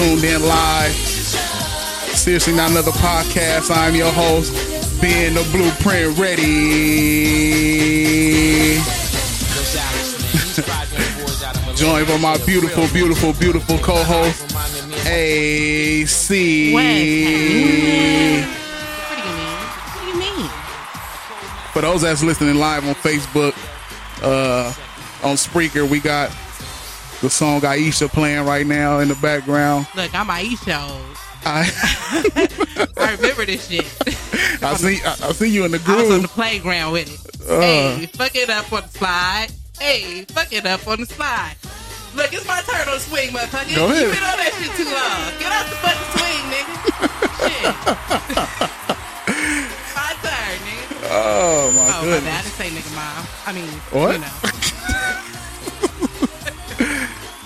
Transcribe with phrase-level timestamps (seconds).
[0.00, 0.92] Tuned in live.
[2.16, 3.70] Seriously, not another podcast.
[3.70, 4.52] I'm your host,
[5.00, 6.42] being the blueprint ready.
[11.76, 14.56] Joined by my beautiful, beautiful, beautiful co-host,
[15.06, 16.72] AC.
[16.72, 17.26] What do you
[17.66, 18.44] mean?
[18.44, 20.48] What do you mean?
[21.72, 23.54] For those that's listening live on Facebook,
[24.22, 24.72] uh,
[25.26, 26.30] on Spreaker, we got
[27.22, 29.86] the song Aisha playing right now in the background.
[29.94, 30.88] Look, I'm Aisha.
[30.90, 31.16] old.
[31.42, 31.64] I
[32.98, 33.84] I remember this shit.
[34.62, 37.50] I see I, I see you in the I was on the playground with it.
[37.50, 37.60] Uh.
[37.60, 39.48] Hey, fuck it up on the slide.
[39.78, 41.56] Hey, fuck it up on the slide.
[42.14, 43.74] Look, it's my turn on swing, motherfucker.
[43.76, 44.02] Go ahead.
[44.02, 45.32] You been on that shit too long.
[45.40, 46.74] Get off the fucking swing, nigga.
[47.40, 47.64] shit.
[49.96, 51.08] my turn, nigga.
[51.12, 52.24] Oh my Oh, my goodness.
[52.24, 52.36] bad.
[52.36, 53.26] I didn't say nigga mom.
[53.46, 54.12] I mean, What?
[54.14, 54.59] you know.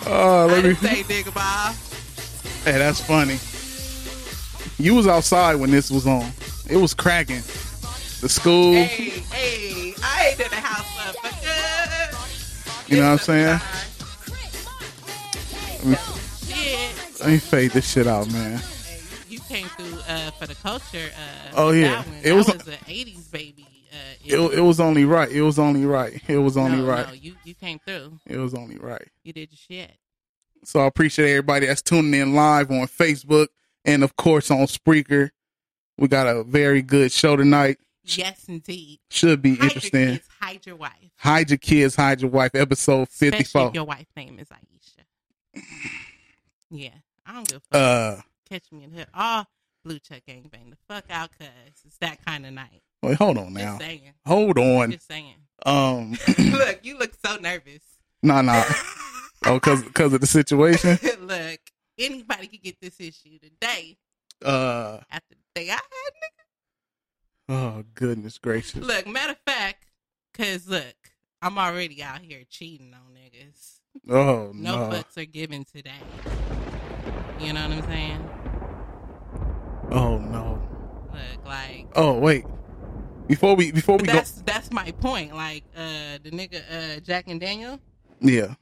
[0.06, 0.74] Oh, I let me.
[0.74, 1.74] didn't say nigga mom.
[2.64, 3.38] Hey, that's funny.
[4.82, 6.30] You was outside when this was on.
[6.68, 7.42] It was cracking.
[8.20, 12.88] The school, Hey, hey, I ain't in the house, motherfucker.
[12.90, 13.60] you know what I'm saying?
[15.84, 15.96] Let me,
[16.46, 17.20] Shit.
[17.20, 18.60] let me fade this shit out, man.
[19.28, 21.10] You came through uh, for the culture.
[21.14, 22.02] Uh, Oh, yeah.
[22.22, 23.63] It was- was, an '80s baby.
[23.94, 25.30] Uh, It, it was only right.
[25.30, 26.20] It was only right.
[26.28, 27.06] It was only no, right.
[27.06, 28.18] No, you you came through.
[28.26, 29.06] It was only right.
[29.22, 29.96] You did your shit.
[30.64, 33.48] So I appreciate everybody that's tuning in live on Facebook
[33.84, 35.30] and of course on Spreaker.
[35.98, 37.78] We got a very good show tonight.
[38.02, 38.98] Yes, indeed.
[39.10, 40.06] Should be Hide your interesting.
[40.08, 41.10] kids, hide your wife.
[41.16, 42.54] Hide your kids, hide your wife.
[42.54, 43.70] Episode fifty-four.
[43.74, 45.62] your wife's name is Aisha.
[46.70, 46.90] Yeah,
[47.24, 48.18] I don't give a fuck.
[48.18, 49.06] Uh, Catch me in here.
[49.14, 49.44] Oh,
[49.84, 51.48] blue check gang bang the fuck out, cuz
[51.86, 52.82] it's that kind of night.
[53.04, 53.78] Wait, hold on now.
[54.26, 54.92] Hold on.
[54.92, 55.34] Just saying.
[55.66, 57.82] Um, look, you look so nervous.
[58.22, 58.64] nah, nah.
[59.46, 60.98] Oh, cause, cause of the situation.
[61.20, 61.60] look,
[61.98, 63.98] anybody could get this issue today
[64.42, 65.80] Uh, after the day I had,
[67.50, 67.54] nigga.
[67.54, 68.82] oh goodness gracious.
[68.82, 69.84] Look, matter of fact,
[70.32, 70.94] cause look,
[71.42, 73.80] I'm already out here cheating on niggas.
[74.08, 74.96] Oh No no.
[74.96, 75.92] fucks are given today.
[77.38, 78.30] You know what I'm saying?
[79.90, 80.62] Oh no.
[81.12, 82.46] Look, like Oh wait.
[83.26, 85.34] Before we, before we but go, that's that's my point.
[85.34, 87.80] Like, uh the nigga uh Jack and Daniel,
[88.20, 88.54] yeah.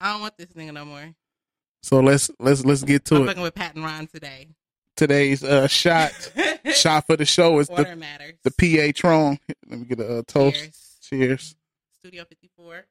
[0.00, 1.14] I don't want this nigga no more.
[1.82, 3.26] So let's let's let's get to I'm it.
[3.26, 4.48] fucking with Pat and Ron today.
[4.96, 6.12] Today's uh shot
[6.74, 8.34] shot for the show is Order the matters.
[8.44, 9.38] the Patron.
[9.68, 10.56] Let me get a uh, toast.
[10.56, 10.98] Cheers.
[11.02, 11.56] Cheers.
[11.98, 12.84] Studio 54.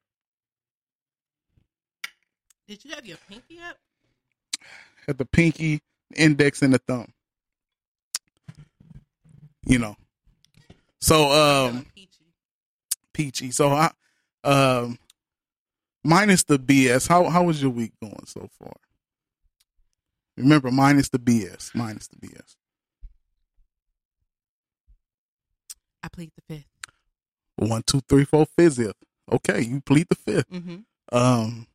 [2.67, 3.77] Did you have your pinky up?
[5.07, 5.81] At the pinky,
[6.15, 7.13] index, and the thumb.
[9.65, 9.95] You know.
[11.01, 12.25] So um peachy.
[13.13, 13.51] peachy.
[13.51, 13.91] So I
[14.43, 14.97] um
[16.03, 17.07] minus the BS.
[17.07, 18.73] How how was your week going so far?
[20.37, 21.73] Remember, minus the BS.
[21.73, 22.55] Minus the BS.
[26.03, 26.67] I plead the fifth.
[27.55, 28.93] One, two, three, four, fifth.
[29.31, 30.49] Okay, you plead the fifth.
[30.51, 30.77] Mm-hmm.
[31.11, 31.67] Um,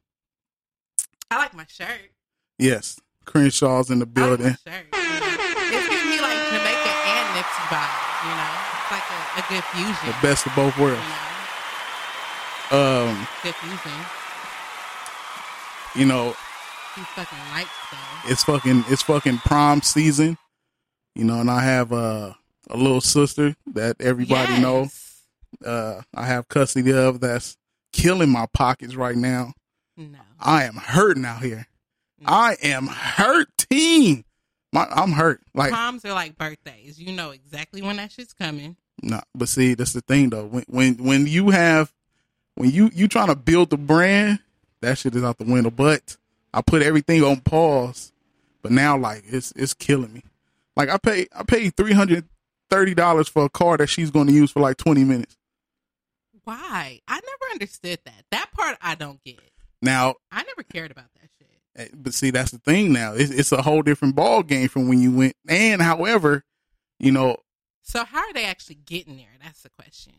[1.30, 2.12] I like my shirt.
[2.58, 4.46] yes, Crenshaw's in the I like building.
[4.64, 4.86] my shirt.
[4.94, 5.36] you know.
[5.74, 7.98] It's giving me like Jamaican and Nipsey vibe.
[8.22, 8.61] You know,
[8.92, 10.06] like a, a good fusion.
[10.06, 11.02] The best of both You worlds.
[12.70, 13.92] know, Um, good fusion.
[15.94, 16.34] you know,
[16.96, 18.30] These fucking lights though.
[18.30, 20.36] it's fucking it's fucking prom season.
[21.14, 22.32] You know, and I have uh,
[22.70, 24.62] a little sister that everybody yes.
[24.62, 24.88] know.
[25.64, 27.56] Uh, I have custody of that's
[27.92, 29.52] killing my pockets right now.
[29.98, 30.18] No.
[30.40, 31.66] I am hurting out here.
[32.24, 34.24] I am hurting.
[34.72, 35.42] My, I'm hurt.
[35.54, 36.98] Like Proms are like birthdays.
[36.98, 38.76] You know exactly when that shit's coming.
[39.02, 40.46] No, but see, that's the thing though.
[40.46, 41.92] When when when you have
[42.54, 44.38] when you you trying to build the brand,
[44.80, 45.70] that shit is out the window.
[45.70, 46.16] But
[46.54, 48.12] I put everything on pause.
[48.62, 50.22] But now like it's it's killing me.
[50.76, 52.24] Like I pay I paid three hundred
[52.70, 55.36] thirty dollars for a car that she's going to use for like twenty minutes.
[56.44, 57.00] Why?
[57.06, 58.24] I never understood that.
[58.30, 59.38] That part I don't get.
[59.80, 61.48] Now, I never cared about that shit.
[61.76, 62.92] eh, but see, that's the thing.
[62.92, 65.34] Now it's it's a whole different ball game from when you went.
[65.48, 66.44] And however,
[66.98, 67.36] you know,
[67.82, 69.34] So how are they actually getting there?
[69.42, 70.12] That's the question.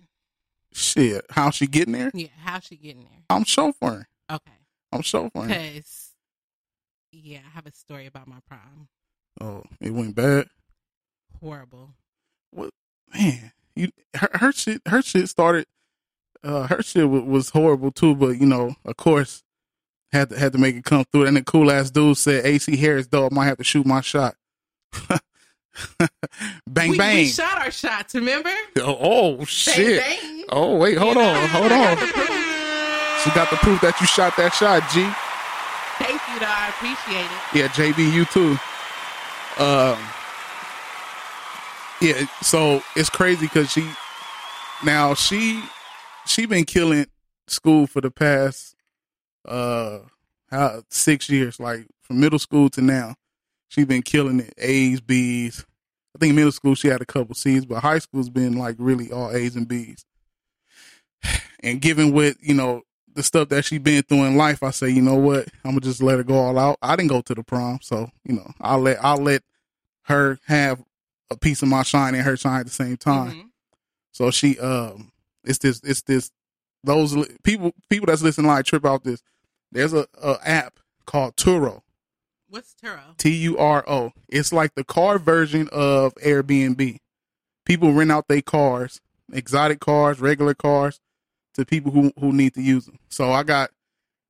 [0.74, 2.12] shit, how she getting there?
[2.14, 3.22] Yeah, how's she getting there?
[3.30, 4.06] I'm chauffeuring.
[4.32, 4.52] Okay.
[4.92, 5.48] I'm chauffeuring.
[5.48, 6.12] Because,
[7.12, 8.88] yeah, I have a story about my prom.
[9.42, 10.48] Oh, it went bad.
[11.40, 11.94] Horrible.
[12.52, 12.72] what
[13.14, 15.66] man you her, her shit her shit started
[16.44, 19.44] uh her shit was, was horrible too but you know of course
[20.12, 22.78] had to had to make it come through and the cool ass dude said ac
[22.78, 24.36] harris though might have to shoot my shot
[26.68, 28.54] bang we, bang We shot our shots, remember?
[28.78, 28.98] oh,
[29.40, 30.44] oh shit bang.
[30.50, 31.98] oh wait hold You on know, hold on
[33.24, 35.08] she got the proof that you shot that shot g
[36.00, 36.48] Thank you, though.
[36.50, 37.54] I appreciate it.
[37.54, 38.58] Yeah, JB, you too.
[39.64, 40.00] Um,
[42.02, 43.88] yeah, so it's crazy because she
[44.84, 45.64] now she
[46.26, 47.06] she been killing
[47.48, 48.76] school for the past
[49.48, 50.00] uh
[50.50, 53.16] how six years, like from middle school to now.
[53.74, 55.66] She been killing it, A's, B's.
[56.16, 59.12] I think middle school she had a couple C's, but high school's been like really
[59.12, 60.06] all A's and B's.
[61.64, 62.84] And given with you know
[63.16, 65.82] the stuff that she's been through in life, I say, you know what, I'm gonna
[65.82, 66.78] just let her go all out.
[66.84, 69.42] I didn't go to the prom, so you know, I'll let I'll let
[70.04, 70.84] her have
[71.32, 73.32] a piece of my shine and her shine at the same time.
[73.32, 73.50] Mhm.
[74.12, 75.12] So she um,
[75.46, 76.30] it's this it's this
[76.84, 79.24] those people people that's listening like trip out this.
[79.72, 81.82] There's a, a app called Turo.
[82.54, 83.18] What's Turo?
[83.18, 84.12] T U R O.
[84.30, 87.00] It's like the car version of Airbnb.
[87.66, 89.02] People rent out their cars,
[89.32, 91.00] exotic cars, regular cars,
[91.56, 93.00] to people who who need to use them.
[93.10, 93.72] So I got.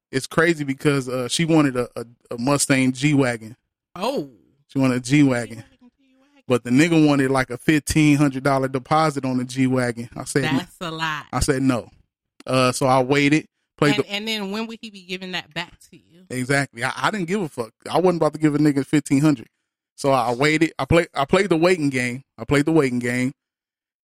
[0.10, 3.58] It's crazy because uh, she wanted a, a, a Mustang G wagon.
[3.94, 4.30] Oh.
[4.68, 5.66] She wanted a G wagon,
[6.48, 10.08] but the nigga wanted like a fifteen hundred dollar deposit on the G wagon.
[10.16, 11.26] I said, That's a lot.
[11.34, 11.90] I said no.
[12.48, 13.50] Uh, so I waited.
[13.84, 16.26] Played And, the, and then when would he be giving that back to you?
[16.30, 16.84] Exactly.
[16.84, 17.72] I, I didn't give a fuck.
[17.90, 19.48] I wasn't about to give a nigga fifteen hundred.
[19.96, 20.74] So I waited.
[20.80, 21.08] I played.
[21.14, 22.24] I played the waiting game.
[22.38, 23.32] I played the waiting game,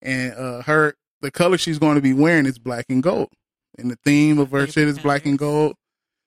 [0.02, 3.28] and uh, her the color she's going to be wearing is black and gold,
[3.76, 5.74] and the theme of her Favorite shit is black and gold.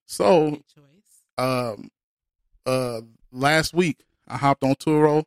[0.06, 0.60] So
[1.38, 1.90] um,
[2.66, 3.02] uh,
[3.32, 5.24] last week I hopped on Turo,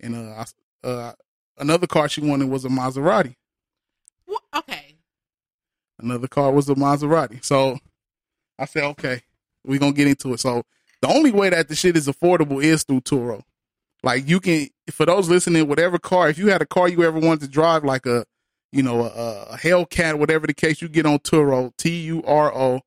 [0.00, 0.44] and uh,
[0.84, 1.12] I, uh,
[1.58, 3.36] another car she wanted was a Maserati.
[4.26, 4.79] Wha- okay.
[6.02, 7.44] Another car was a Maserati.
[7.44, 7.78] So
[8.58, 9.22] I said, okay,
[9.64, 10.40] we're gonna get into it.
[10.40, 10.64] So
[11.02, 13.42] the only way that the shit is affordable is through Turo.
[14.02, 17.18] Like you can, for those listening, whatever car, if you had a car you ever
[17.18, 18.24] wanted to drive, like a,
[18.72, 22.54] you know, a, a Hellcat, whatever the case, you get on Turo, T U R
[22.54, 22.80] O,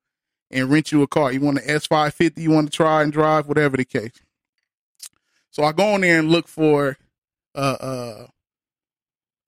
[0.50, 1.32] and rent you a car.
[1.32, 4.20] You want an S five fifty, you want to try and drive, whatever the case.
[5.52, 6.98] So I go on there and look for,
[7.54, 8.28] uh, uh,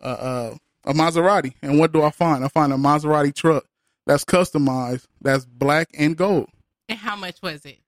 [0.01, 2.45] uh, uh, a Maserati, and what do I find?
[2.45, 3.65] I find a Maserati truck
[4.05, 6.47] that's customized, that's black and gold
[6.87, 7.79] And how much was it?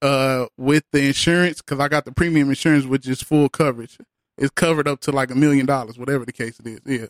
[0.00, 3.98] uh with the insurance because I got the premium insurance, which is full coverage.
[4.38, 6.80] It's covered up to like a million dollars, whatever the case it is.
[6.84, 7.06] Yeah,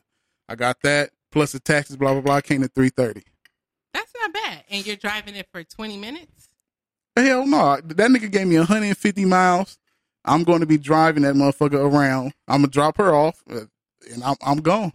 [0.48, 2.40] I got that plus the taxes, blah blah blah.
[2.42, 3.22] Came to three thirty.
[3.94, 4.64] That's not bad.
[4.70, 6.48] And you're driving it for 20 minutes?
[7.14, 9.78] Hell no, that nigga gave me 150 miles.
[10.24, 12.32] I'm going to be driving that motherfucker around.
[12.48, 13.60] I'm gonna drop her off, uh,
[14.12, 14.92] and I'm I'm gone.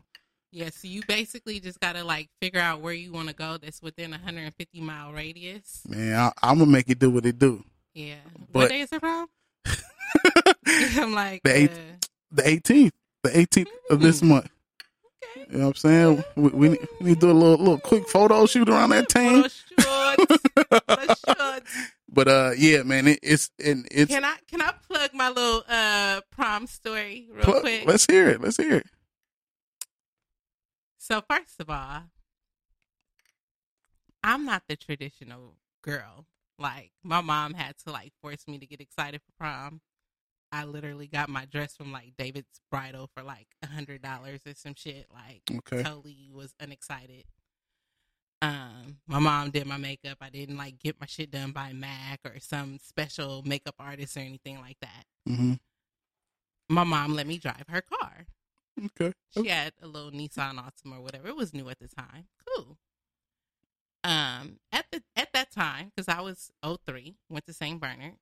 [0.58, 3.58] Yeah, so you basically just got to like figure out where you want to go
[3.58, 5.84] that's within a 150 mile radius.
[5.88, 7.64] Man, I, I'm gonna make it do what it do.
[7.94, 8.16] Yeah.
[8.52, 9.28] But- what day is it from?
[10.66, 14.28] I'm like, The eighth- uh, The 18th, the 18th of this Mm.
[14.30, 14.50] month.
[15.36, 15.46] okay.
[15.52, 16.24] You know what I'm saying?
[16.36, 19.12] We, we, need, we need to do a little little quick photo shoot around that
[19.12, 19.52] Photo tank.
[19.80, 20.40] shorts,
[20.88, 21.72] photo shorts.
[22.12, 24.12] But uh, yeah, man, it, it's and it's.
[24.12, 27.84] Can I can I plug my little uh prom story real Pl- quick?
[27.86, 28.42] Let's hear it.
[28.42, 28.88] Let's hear it.
[31.08, 32.02] So first of all,
[34.22, 36.26] I'm not the traditional girl.
[36.60, 39.80] Like my mom had to like force me to get excited for prom.
[40.52, 44.54] I literally got my dress from like David's Bridal for like a hundred dollars or
[44.54, 45.06] some shit.
[45.14, 45.82] Like Okay.
[45.82, 47.24] totally was unexcited.
[48.42, 50.18] Um, my mom did my makeup.
[50.20, 54.22] I didn't like get my shit done by Mac or some special makeup artist or
[54.22, 55.06] anything like that.
[55.26, 55.54] hmm
[56.68, 58.28] My mom let me drive her car.
[58.86, 59.14] Okay.
[59.32, 61.28] She had a little Nissan Altima or whatever.
[61.28, 62.28] It was new at the time.
[62.46, 62.78] Cool.
[64.04, 67.80] Um, at the at that time, because I was 03, went to St.
[67.80, 68.16] Bernard.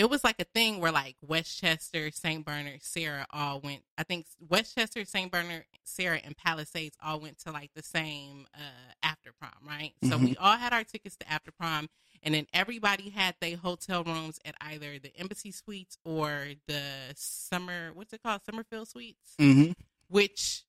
[0.00, 2.42] It was like a thing where like Westchester, St.
[2.42, 3.82] Bernard, Serra all went.
[3.98, 5.30] I think Westchester, St.
[5.30, 9.92] Bernard, Serra, and Palisades all went to like the same uh after prom, right?
[10.04, 11.90] So we all had our tickets to after prom,
[12.22, 16.80] and then everybody had their hotel rooms at either the Embassy Suites or the
[17.14, 17.90] summer.
[17.92, 18.40] What's it called?
[18.44, 19.72] Summerfield Suites hmm
[20.08, 20.64] which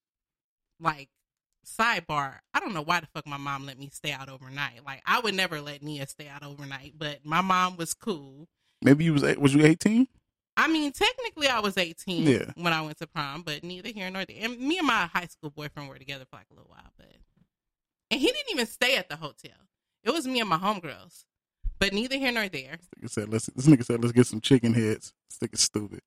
[0.79, 1.09] like
[1.65, 5.01] sidebar i don't know why the fuck my mom let me stay out overnight like
[5.05, 8.47] i would never let nia stay out overnight but my mom was cool
[8.81, 10.07] Maybe you was eight- was you eighteen?
[10.57, 12.51] i mean technically i was 18 Yeah.
[12.55, 15.27] when i went to prom but neither here nor there and me and my high
[15.27, 17.07] school boyfriend were together for like a little while but
[18.11, 19.55] and he didn't even stay at the hotel
[20.03, 21.23] it was me and my homegirls
[21.79, 24.39] but neither here nor there This Nigga said, let's, this nigga said, let's get some
[24.41, 25.13] chicken heads.
[25.29, 26.01] This nigga's stupid.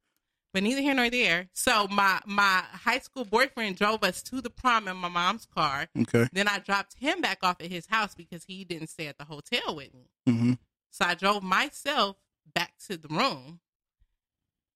[0.52, 4.50] but neither here nor there so my my high school boyfriend drove us to the
[4.50, 6.28] prom in my mom's car Okay.
[6.34, 9.24] Then I dropped him back off at his house because he didn't stay at the
[9.24, 10.10] hotel with me.
[10.26, 10.52] hmm
[10.90, 12.16] So I drove myself
[12.54, 13.60] back to the room,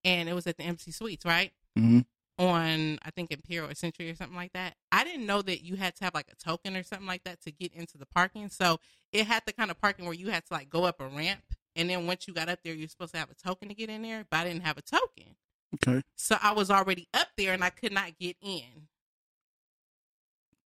[0.04, 1.52] and it was at the Embassy Suites, right?
[1.76, 2.00] hmm
[2.38, 4.76] On I think Imperial or Century or something like that.
[4.92, 7.40] I didn't know that you had to have like a token or something like that
[7.42, 8.48] to get into the parking.
[8.48, 8.78] So
[9.12, 11.42] it had the kind of parking where you had to like go up a ramp,
[11.76, 13.90] and then once you got up there, you're supposed to have a token to get
[13.90, 14.24] in there.
[14.30, 15.36] But I didn't have a token.
[15.74, 16.02] Okay.
[16.16, 18.88] So I was already up there and I could not get in.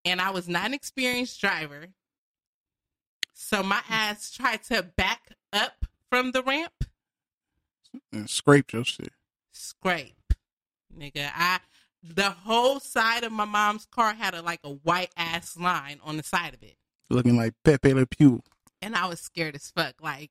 [0.04, 1.88] And I was not an experienced driver.
[3.32, 6.84] So my ass tried to back up from the ramp,
[8.12, 9.12] And scraped your shit.
[9.52, 10.34] scrape.
[10.96, 11.60] Nigga, I
[12.02, 16.16] the whole side of my mom's car had a like a white ass line on
[16.16, 16.76] the side of it.
[17.10, 18.42] Looking like Pepe Le Pew.
[18.80, 19.94] And I was scared as fuck.
[20.02, 20.30] Like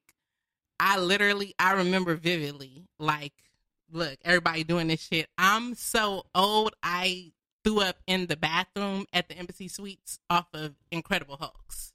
[0.80, 3.34] I literally I remember vividly, like,
[3.92, 5.28] look, everybody doing this shit.
[5.38, 7.32] I'm so old I
[7.64, 11.94] threw up in the bathroom at the Embassy Suites off of Incredible Hulks.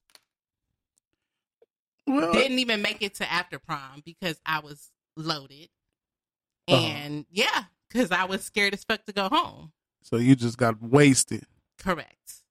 [2.06, 5.68] Well, Didn't even make it to after prom because I was loaded.
[6.68, 6.80] Uh-huh.
[6.85, 9.73] And yeah, because I was scared as fuck to go home.
[10.02, 11.44] so you just got wasted.
[11.78, 12.42] Correct.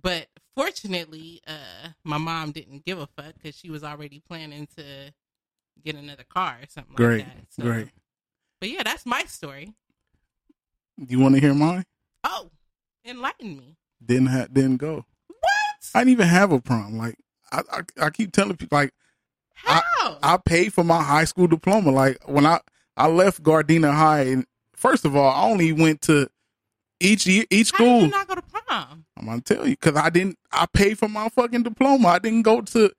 [0.00, 5.12] But fortunately, uh, my mom didn't give a fuck because she was already planning to
[5.84, 7.24] get another car or something Great.
[7.24, 7.44] like that.
[7.52, 7.88] So- Great.
[8.60, 9.72] But yeah, that's my story.
[10.98, 11.84] Do you want to hear mine?
[12.24, 12.50] Oh,
[13.06, 13.78] enlighten me.
[14.04, 15.06] Didn't ha- didn't go.
[15.28, 15.90] What?
[15.94, 16.98] I didn't even have a prom.
[16.98, 17.16] Like
[17.50, 18.92] I, I, I keep telling people, like
[19.64, 20.18] How?
[20.22, 21.90] I paid for my high school diploma.
[21.90, 22.60] Like when I
[22.96, 26.28] I left Gardena High, and first of all, I only went to
[27.00, 28.00] each year, each How did school.
[28.02, 29.04] you not go to prom?
[29.16, 30.38] I'm gonna tell you because I didn't.
[30.52, 32.08] I paid for my fucking diploma.
[32.08, 32.90] I didn't go to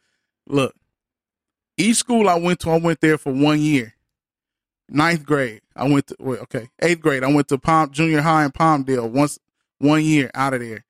[0.47, 0.75] look.
[1.77, 3.93] Each school I went to, I went there for one year.
[4.89, 6.69] Ninth grade, I went to wait, okay.
[6.81, 9.09] Eighth grade, I went to Palm Junior High in Palmdale.
[9.09, 9.39] Once
[9.77, 10.83] one year out of there.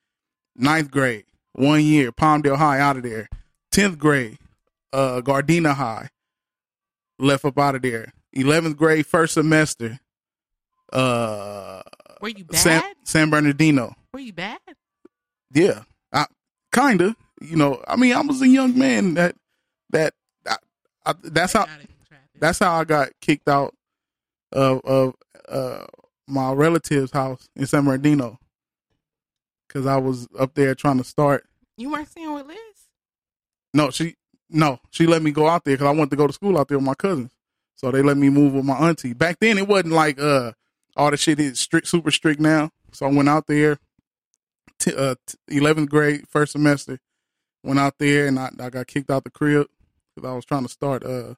[0.56, 3.30] Ninth grade, one year Palmdale High out of there.
[3.72, 4.38] Tenth grade,
[4.94, 6.10] uh, Gardena High.
[7.20, 8.14] Left up out of there.
[8.34, 10.00] Eleventh grade, first semester.
[10.92, 11.82] Uh,
[12.22, 12.58] Were you bad?
[12.60, 13.96] San San Bernardino.
[14.14, 14.60] Were you bad?
[15.54, 16.26] Yeah, I
[16.74, 17.16] kinda.
[17.40, 19.36] You know, I mean, I was a young man that
[19.92, 20.14] that
[20.48, 20.56] I,
[21.06, 22.28] I, that's how Gotta be trapping.
[22.40, 23.74] that's how I got kicked out
[24.52, 25.16] of of
[25.48, 25.86] uh,
[26.28, 28.40] my relative's house in San Bernardino
[29.68, 31.46] because I was up there trying to start.
[31.78, 32.58] you weren't seeing with Liz?
[33.74, 34.16] No, she
[34.52, 36.68] no, she let me go out there because I wanted to go to school out
[36.68, 37.32] there with my cousins.
[37.76, 39.14] So they let me move with my auntie.
[39.14, 40.52] Back then, it wasn't like uh
[40.96, 42.70] all the shit is strict, super strict now.
[42.92, 43.80] So I went out there,
[44.80, 47.00] t- uh, t- 11th grade, first semester.
[47.64, 49.68] Went out there and I, I got kicked out the crib
[50.16, 51.36] because I was trying to start uh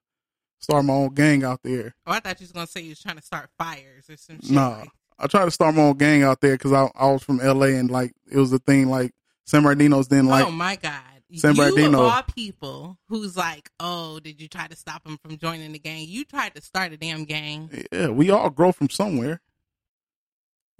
[0.60, 1.94] start my own gang out there.
[2.08, 4.40] Oh, I thought you was gonna say you was trying to start fires or some
[4.42, 4.52] shit.
[4.52, 4.90] Nah, like-
[5.20, 7.68] I tried to start my own gang out there because I I was from LA
[7.78, 9.12] and like it was a thing like
[9.46, 11.02] San Bernardino's didn't like oh my god!
[11.40, 12.00] San you Bernardino.
[12.06, 15.80] of all people who's like, oh, did you try to stop him from joining the
[15.80, 16.06] gang?
[16.08, 17.70] You tried to start a damn gang.
[17.92, 19.42] yeah we all grow from somewhere.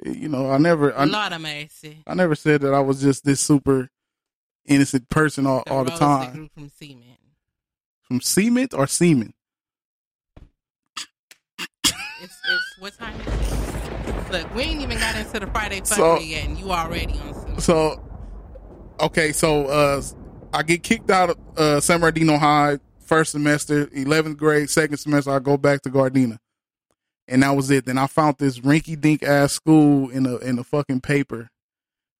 [0.04, 2.04] You know, I never I, Lord of mercy.
[2.08, 3.90] I never said that I was just this super
[4.66, 6.50] innocent person all, all the time.
[6.54, 7.20] from cement.
[8.08, 9.34] From cement or semen?
[12.22, 14.32] It's, it's what time is it?
[14.32, 17.34] Look, we ain't even got into the Friday fuckery So- yet, and you already on
[17.34, 17.62] cement.
[17.62, 18.02] So,
[19.00, 20.02] okay, so uh,
[20.54, 25.32] I get kicked out of uh, San Bernardino High first semester, eleventh grade, second semester.
[25.32, 26.38] I go back to Gardena,
[27.28, 27.86] and that was it.
[27.86, 31.50] Then I found this rinky dink ass school in a in a fucking paper.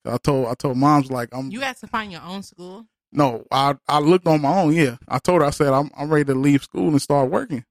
[0.06, 2.86] I told I told mom's like I'm You had to find your own school.
[3.12, 4.74] no I I looked on my own.
[4.74, 7.64] Yeah, I told her I said I'm I'm ready to leave school and start working.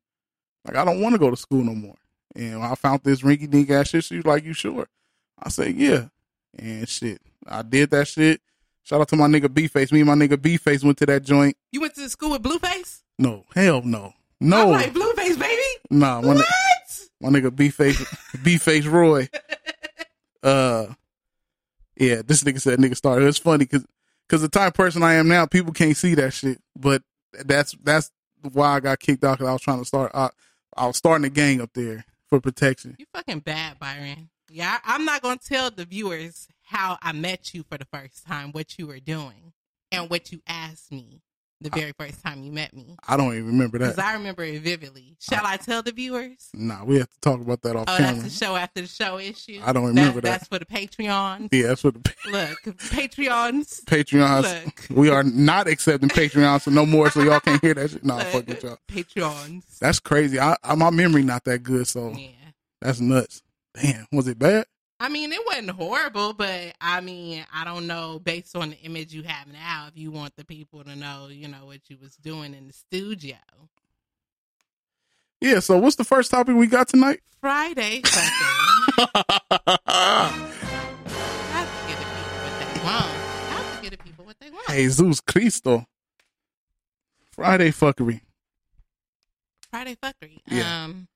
[0.65, 1.97] Like I don't want to go to school no more.
[2.35, 4.05] And I found this rinky dink ass shit.
[4.05, 4.87] She was like, "You sure?"
[5.43, 6.07] I said, "Yeah."
[6.59, 8.41] And shit, I did that shit.
[8.85, 9.93] Shout out to my nigga B Face.
[9.93, 11.57] Me and my nigga B Face went to that joint.
[11.71, 13.03] You went to school with Blueface?
[13.19, 15.63] No, hell no, I'm no, like Blueface, baby.
[15.91, 16.21] nah.
[16.21, 16.47] My, What?
[17.21, 18.05] my nigga B Face,
[18.43, 19.29] B Face Roy.
[20.43, 20.87] Uh,
[21.97, 23.27] yeah, this nigga said nigga started.
[23.27, 23.85] It's funny because
[24.29, 26.61] because the type of person I am now, people can't see that shit.
[26.77, 27.03] But
[27.45, 28.11] that's that's
[28.53, 30.11] why I got kicked out because I was trying to start.
[30.15, 30.31] I,
[30.77, 32.97] I was starting a gang up there for protection.
[32.99, 34.31] You fucking bad, Byron.
[34.51, 38.27] Yeah, I- I'm not gonna tell the viewers how I met you for the first
[38.27, 39.53] time, what you were doing,
[39.91, 41.21] and what you asked me
[41.61, 42.97] the very first time you met me.
[43.07, 43.91] I don't even remember that.
[43.95, 43.99] Because.
[44.05, 45.17] I remember it vividly.
[45.21, 46.49] Shall I tell the viewers?
[46.53, 48.21] Nah, we have to talk about that off Oh, camera.
[48.21, 49.61] that's the show after the show issue.
[49.65, 50.31] I don't remember That- that.
[50.41, 51.51] That's for the Patreons.
[51.53, 53.85] yeah, that's what the Look, Patreons.
[53.85, 54.65] Patreons.
[54.65, 54.87] Look.
[54.99, 57.11] We are not accepting Patreons, so no more.
[57.13, 58.05] So y'all can't hear that shit.
[58.05, 58.79] Nah, fuck with y'all.
[58.89, 59.79] Patreons.
[59.79, 60.41] That's crazy.
[60.41, 62.29] I, I my memory not that good, so Yeah.
[62.81, 63.41] that's nuts.
[63.81, 64.67] Damn, was it bad?
[65.03, 68.21] I mean, it wasn't horrible, but I mean, I don't know.
[68.21, 71.49] Based on the image you have now, if you want the people to know, you
[71.49, 73.35] know what you was doing in the studio.
[75.41, 75.59] Yeah.
[75.59, 77.19] So what's the first topic we got tonight?
[77.41, 78.31] Friday, something.
[79.89, 80.21] I
[81.51, 83.11] have to get the people what they want.
[83.51, 84.69] I have to get the people what they want.
[84.69, 85.85] Jesus Cristo.
[87.33, 88.21] Friday fuckery.
[89.69, 90.39] Friday fuckery.
[90.47, 90.85] Yeah.
[90.85, 91.09] Um,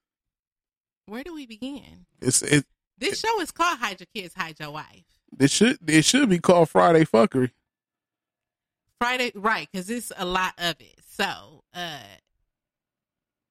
[1.06, 2.06] where do we begin?
[2.20, 2.66] It's it.
[2.98, 5.04] This show is called "Hide Your Kids, Hide Your Wife."
[5.38, 7.50] It should it should be called Friday fuckery.
[9.00, 9.68] Friday, right?
[9.70, 10.98] Because it's a lot of it.
[11.06, 11.98] So, uh,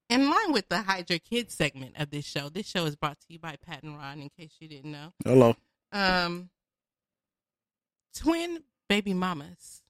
[0.09, 3.19] in line with the "Hide Your Kids" segment of this show, this show is brought
[3.19, 4.21] to you by Pat and Ron.
[4.21, 5.55] In case you didn't know, Hello.
[5.91, 6.49] um,
[8.15, 9.81] twin baby mamas.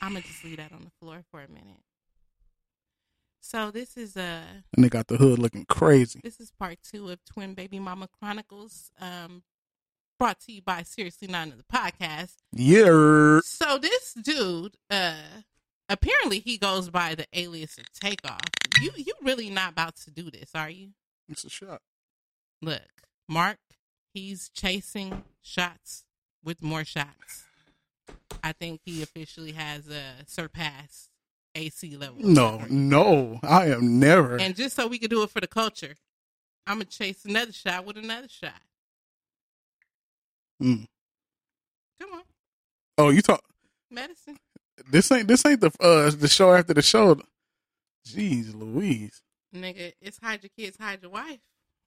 [0.00, 1.80] I'm gonna just leave that on the floor for a minute.
[3.46, 4.42] So this is a
[4.74, 6.18] And they got the hood looking crazy.
[6.24, 9.42] this is part two of Twin Baby Mama Chronicles, um,
[10.18, 12.36] brought to you by Seriously Not in the podcast.
[12.52, 13.40] Yeah.
[13.44, 15.42] So this dude, uh,
[15.90, 18.40] apparently he goes by the alias of Takeoff.
[18.80, 20.92] You you really not about to do this, are you?
[21.28, 21.82] It's a shot.
[22.62, 22.80] Look,
[23.28, 23.58] Mark,
[24.14, 26.06] he's chasing shots
[26.42, 27.44] with more shots.
[28.42, 31.10] I think he officially has uh, surpassed
[31.54, 32.16] AC level.
[32.20, 34.36] No, no, I am never.
[34.36, 35.94] And just so we can do it for the culture,
[36.66, 38.60] I'm gonna chase another shot with another shot.
[40.62, 40.86] Mm.
[42.00, 42.22] Come on,
[42.98, 43.42] Oh, you talk.
[43.90, 44.38] medicine.
[44.90, 47.16] This ain't this ain't the uh the show after the show.
[48.06, 49.22] Jeez, Louise.
[49.54, 51.38] Nigga, it's hide your kids, hide your wife.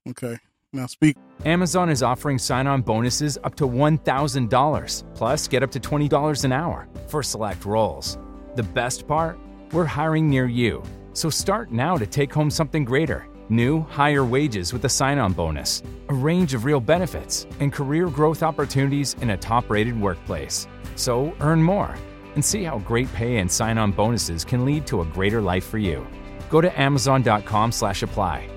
[0.10, 0.38] Okay,
[0.74, 1.18] now speak.
[1.46, 6.52] Amazon is offering sign on bonuses up to $1,000, plus get up to $20 an
[6.54, 8.18] hour for select roles.
[8.56, 9.38] The best part?
[9.74, 10.82] We're hiring near you.
[11.14, 15.34] So start now to take home something greater new, higher wages with a sign on
[15.34, 20.68] bonus, a range of real benefits, and career growth opportunities in a top rated workplace.
[20.96, 21.96] So earn more
[22.36, 25.66] and see how great pay and sign on bonuses can lead to a greater life
[25.66, 26.06] for you.
[26.50, 28.50] Go to amazon.com slash apply.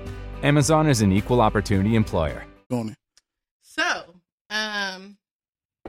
[0.43, 2.45] Amazon is an equal opportunity employer.
[3.61, 4.15] So,
[4.49, 5.17] um,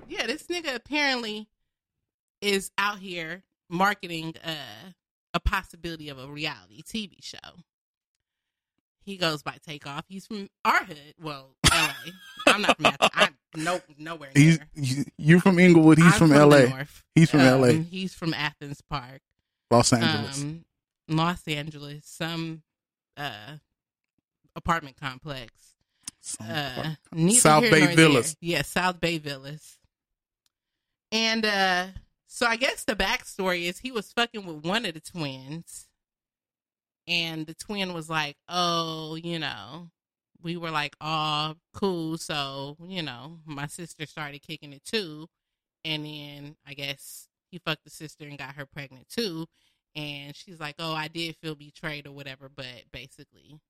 [0.08, 1.48] yeah, this nigga apparently
[2.40, 4.90] is out here marketing uh,
[5.34, 7.38] a possibility of a reality TV show.
[9.04, 10.04] He goes by Takeoff.
[10.08, 11.14] He's from our hood.
[11.20, 11.92] Well, LA.
[12.46, 13.10] I'm not from Athens.
[13.14, 14.58] I'm no, nowhere near.
[14.74, 15.98] He's You're from Inglewood.
[15.98, 16.86] He's from, the L.A.
[17.14, 17.72] He's from Um, L.A.
[17.82, 19.20] He's from Athens Park.
[19.70, 20.42] Los Angeles.
[20.42, 20.64] Um,
[21.08, 22.62] Los Angeles, some
[23.16, 23.56] uh,
[24.54, 25.52] apartment complex.
[26.20, 26.94] Some Uh,
[27.30, 27.94] South Bay.
[27.96, 28.36] Villas.
[28.40, 29.78] Yeah, South Bay Villas.
[31.10, 31.86] And uh,
[32.34, 35.86] so I guess the backstory is he was fucking with one of the twins,
[37.06, 39.90] and the twin was like, "Oh, you know."
[40.42, 45.28] We were like, "Oh, cool." So you know, my sister started kicking it too,
[45.84, 49.46] and then I guess he fucked the sister and got her pregnant too.
[49.94, 53.60] And she's like, "Oh, I did feel betrayed or whatever," but basically,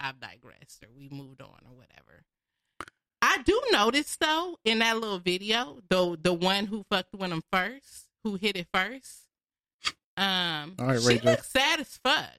[0.00, 2.24] I've digressed or we moved on or whatever.
[3.22, 7.42] I do notice though in that little video, the the one who fucked with him
[7.52, 9.22] first, who hit it first,
[10.16, 11.30] um, All right, she Ray J.
[11.30, 12.30] looks sad as fuck.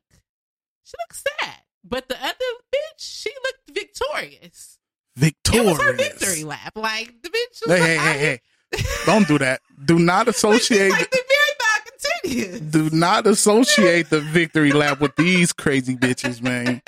[0.84, 2.34] She looks sad, but the other
[2.74, 4.80] bitch, she looked victorious.
[5.16, 5.66] Victorious.
[5.66, 6.74] It was her victory lap.
[6.76, 8.42] Like the bitch was Hey, like, hey, hey,
[8.74, 8.82] hey.
[9.06, 9.62] Don't do that.
[9.86, 10.92] Do not associate.
[10.92, 12.62] like the marathon continues.
[12.72, 16.82] do not associate the victory lap with these crazy bitches, man.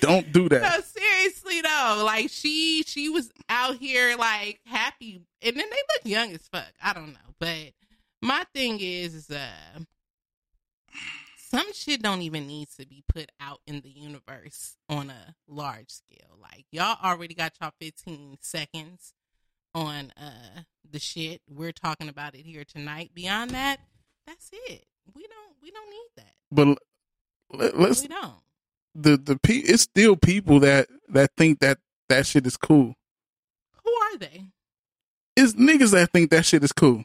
[0.00, 0.62] Don't do that.
[0.62, 6.02] No, seriously though, like she she was out here like happy, and then they look
[6.04, 6.66] young as fuck.
[6.82, 7.72] I don't know, but
[8.22, 9.80] my thing is, is uh,
[11.36, 15.90] some shit don't even need to be put out in the universe on a large
[15.90, 16.38] scale.
[16.40, 19.12] Like y'all already got y'all 15 seconds
[19.74, 21.42] on uh the shit.
[21.48, 23.10] We're talking about it here tonight.
[23.14, 23.80] Beyond that,
[24.26, 24.86] that's it.
[25.14, 26.34] We don't we don't need that.
[26.50, 26.78] But
[27.52, 28.34] let, let's We don't.
[28.94, 32.94] the the pe- it's still people that that think that that shit is cool.
[33.84, 34.46] Who are they?
[35.36, 37.04] It's niggas that think that shit is cool.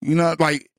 [0.00, 0.70] You know, like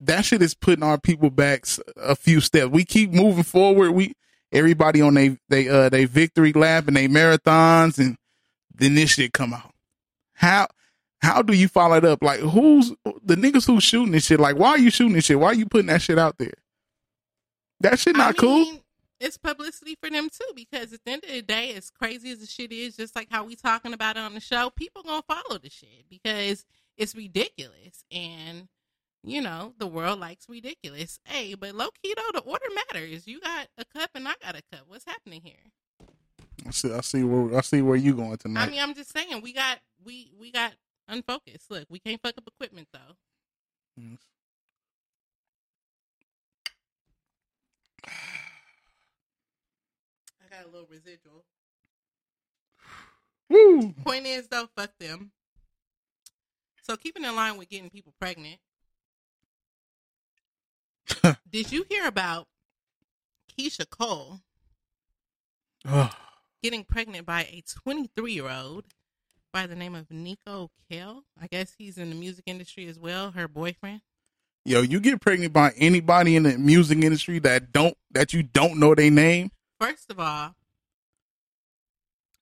[0.00, 1.64] that shit is putting our people back
[1.96, 2.70] a few steps.
[2.70, 3.92] We keep moving forward.
[3.92, 4.14] We
[4.52, 8.16] everybody on they they uh they victory lap and they marathons, and
[8.74, 9.72] then this shit come out.
[10.34, 10.68] How
[11.20, 12.22] how do you follow it up?
[12.22, 12.92] Like who's
[13.24, 14.38] the niggas who's shooting this shit?
[14.38, 15.40] Like why are you shooting this shit?
[15.40, 16.54] Why are you putting that shit out there?
[17.80, 18.80] That shit not I cool.
[19.20, 22.38] It's publicity for them too, because at the end of the day, as crazy as
[22.38, 25.22] the shit is, just like how we talking about it on the show, people gonna
[25.22, 26.64] follow the shit because
[26.98, 28.68] it's ridiculous, and
[29.24, 31.20] you know the world likes ridiculous.
[31.24, 33.26] Hey, but low key though, the order matters.
[33.26, 34.82] You got a cup and I got a cup.
[34.88, 35.54] What's happening here?
[36.66, 36.92] I see.
[36.92, 38.66] I see where I see where you going tonight.
[38.66, 40.74] I mean, I'm just saying we got we we got
[41.08, 41.70] unfocused.
[41.70, 43.16] Look, we can't fuck up equipment though.
[43.96, 44.18] Yes.
[50.40, 51.44] I got a little residual.
[53.50, 53.94] Woo.
[54.04, 55.30] Point is though, fuck them.
[56.88, 58.56] So keeping in line with getting people pregnant.
[61.50, 62.46] did you hear about
[63.58, 64.40] Keyshia Cole
[66.62, 68.84] getting pregnant by a 23 year old
[69.52, 71.24] by the name of Niko Khale?
[71.40, 73.32] I guess he's in the music industry as well.
[73.32, 74.00] Her boyfriend.
[74.64, 78.78] Yo, you get pregnant by anybody in the music industry that don't that you don't
[78.78, 79.50] know their name.
[79.78, 80.54] First of all,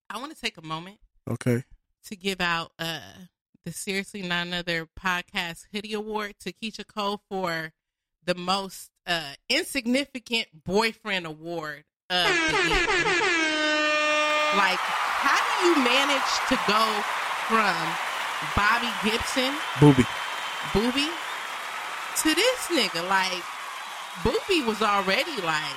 [0.08, 1.64] I want to take a moment Okay.
[2.04, 3.00] to give out uh
[3.66, 7.72] the Seriously Not Another Podcast Hoodie Award to Keyshia Cole for
[8.24, 12.86] the most uh insignificant boyfriend award of the year.
[14.56, 17.02] Like, how do you manage to go
[17.48, 17.74] from
[18.54, 20.04] Bobby Gibson, Booby.
[20.72, 21.08] Booby,
[22.22, 23.06] to this nigga?
[23.08, 23.42] Like,
[24.22, 25.74] Booby was already like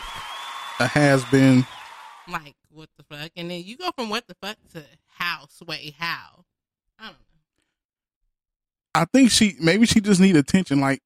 [0.79, 1.65] A has been.
[2.31, 4.83] like what the fuck, and then you go from what the fuck to
[5.17, 6.45] how sway how.
[8.99, 9.19] I don't know.
[9.19, 10.79] I think she maybe she just need attention.
[10.79, 11.01] Like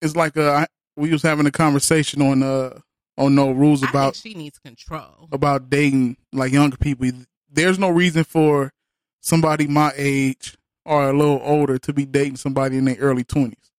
[0.00, 2.80] it's like uh we was having a conversation on uh
[3.18, 5.28] on no rules about she needs control.
[5.32, 7.08] about dating like younger people.
[7.50, 8.72] There's no reason for
[9.20, 13.70] somebody my age or a little older to be dating somebody in their early twenties.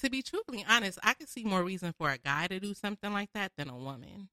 [0.00, 3.12] To be truthfully honest, I could see more reason for a guy to do something
[3.12, 4.28] like that than a woman.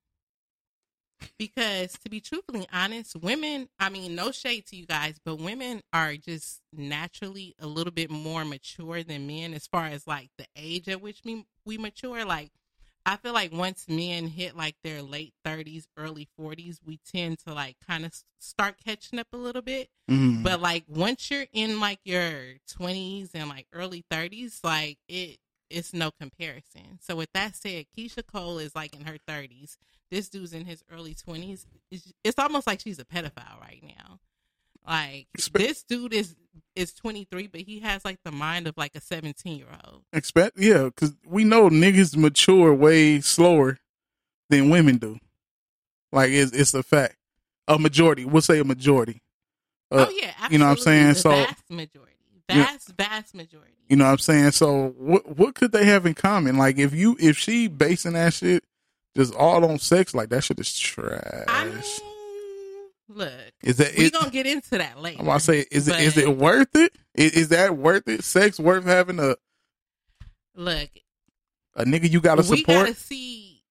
[1.39, 5.81] Because to be truthfully honest, women, I mean, no shade to you guys, but women
[5.93, 10.45] are just naturally a little bit more mature than men as far as like the
[10.57, 12.25] age at which we, we mature.
[12.25, 12.51] Like,
[13.05, 17.53] I feel like once men hit like their late 30s, early 40s, we tend to
[17.53, 19.87] like kind of start catching up a little bit.
[20.11, 20.43] Mm.
[20.43, 25.37] But like once you're in like your 20s and like early 30s, like it
[25.69, 26.99] it's no comparison.
[26.99, 29.77] So with that said, Keyshia Cole is like in her 30s.
[30.11, 31.65] This dude's in his early 20s.
[31.91, 34.19] It's, it's almost like she's a pedophile right now.
[34.87, 36.35] Like this dude is
[36.75, 40.03] is 23, but he has like the mind of like a 17 year old.
[40.13, 43.77] Expect yeah, because we know niggas mature way slower
[44.49, 45.19] than women do.
[46.11, 47.17] Like it's it's a fact.
[47.67, 49.21] A majority, we'll say a majority.
[49.91, 50.53] Uh, oh yeah, absolutely.
[50.55, 51.13] you know what I'm saying?
[51.15, 52.15] So- vast majority,
[52.49, 52.55] Yeah.
[52.65, 53.73] vast vast majority.
[53.89, 54.51] You know what I'm saying?
[54.51, 56.57] So what what could they have in common?
[56.57, 58.63] Like if you if she basing that shit
[59.15, 61.45] just all on sex, like that shit is trash.
[61.47, 61.83] I mean,
[63.09, 63.31] look,
[63.63, 65.19] is that we gonna get into that later.
[65.19, 66.93] I'm gonna say is it is it worth it?
[67.15, 68.23] Is, is that worth it?
[68.23, 69.35] Sex worth having a
[70.55, 70.89] Look,
[71.75, 72.67] a nigga you gotta support.
[72.67, 73.63] we gotta see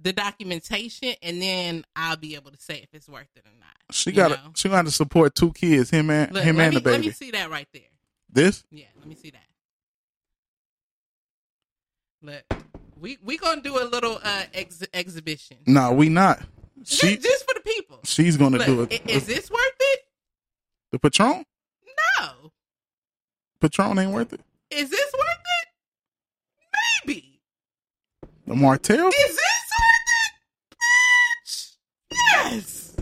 [0.00, 3.74] the documentation, and then I'll be able to say if it's worth it or not.
[3.90, 4.52] she gotta know?
[4.54, 6.96] she gotta support two kids, him and Look, him and me, the baby.
[6.98, 7.82] Let me see that right there.
[8.30, 9.42] This Yeah, let me see that.
[12.22, 12.44] Look,
[13.02, 15.58] we we gonna do a little uh ex- exhibition.
[15.66, 16.40] no, we not.
[16.84, 18.00] She just, just for the people.
[18.04, 19.02] she's gonna Look, do it.
[19.10, 20.00] Is this worth it?
[20.92, 21.44] the Patron?
[22.20, 22.52] No.
[23.60, 24.40] Patron ain't worth it.
[24.70, 25.68] Is this worth it?
[27.06, 27.40] Maybe.
[28.46, 29.08] The Martell?
[29.08, 30.08] Is this worth
[30.70, 30.76] it?
[31.44, 31.76] Bitch.
[32.34, 32.96] Yes.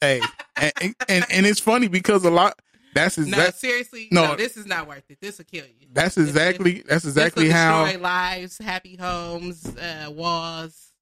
[0.00, 0.20] Hey,
[0.56, 2.58] and, and and it's funny because a lot.
[2.94, 4.28] That's No, exactly seriously, no.
[4.28, 5.18] no, this is not worth it.
[5.20, 5.86] This will kill you.
[5.92, 10.92] that's This- exactly that's this exactly will how destroy lives, happy homes, uh, walls.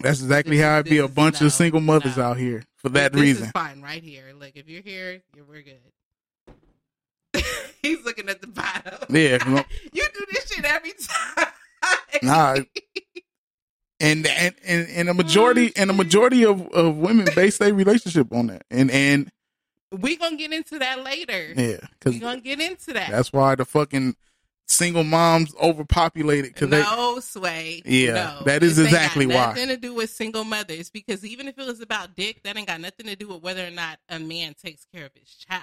[0.00, 2.24] that's exactly this how is- it be a bunch no, of single mothers no.
[2.24, 3.50] out here for that this reason.
[3.52, 4.24] fine right here.
[4.38, 5.80] Look, if you're here, you're, we're good.
[7.82, 8.94] He's looking at the bottom.
[9.08, 9.38] Yeah,
[9.92, 11.46] you do this shit every time.
[12.22, 12.56] Nah,
[14.00, 18.32] and and and, and a majority and a majority of, of women base their relationship
[18.32, 19.30] on that, and and
[19.92, 21.52] we gonna get into that later.
[21.56, 23.10] yeah, we because gonna get into that.
[23.10, 24.16] that's why the fucking
[24.66, 27.82] single moms overpopulated because they no, Sway.
[27.86, 28.42] Yeah, no.
[28.44, 29.46] that is This ain't exactly got why.
[29.54, 32.66] Nothing to do with single mothers because even if it was about dick, that ain't
[32.68, 35.62] got nothing to do with whether or not a man takes care of his child.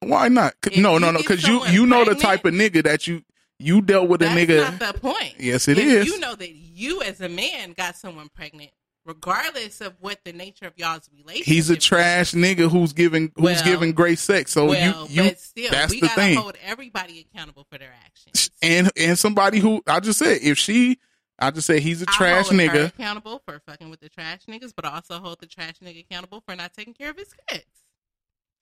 [0.00, 0.54] why not?
[0.76, 3.22] No, no, no, because you you know the type of nigga that you
[3.58, 4.80] you dealt with a That's nigga.
[4.80, 5.34] not the point.
[5.38, 6.06] Yes, it if is.
[6.06, 8.70] You know that you as a man got someone pregnant,
[9.04, 11.46] regardless of what the nature of y'all's relationship.
[11.46, 11.84] He's a is.
[11.84, 14.52] trash nigga who's giving who's Well- giving great sex.
[14.52, 16.36] So well, you you but still, that's we the gotta thing.
[16.36, 18.50] hold everybody accountable for their actions.
[18.62, 20.98] and and somebody who I just said if she
[21.38, 22.86] I just said he's a trash nigga.
[22.88, 26.54] accountable for fucking with the trash niggas, but also hold the trash nigga accountable for
[26.54, 27.64] not taking care of his kids.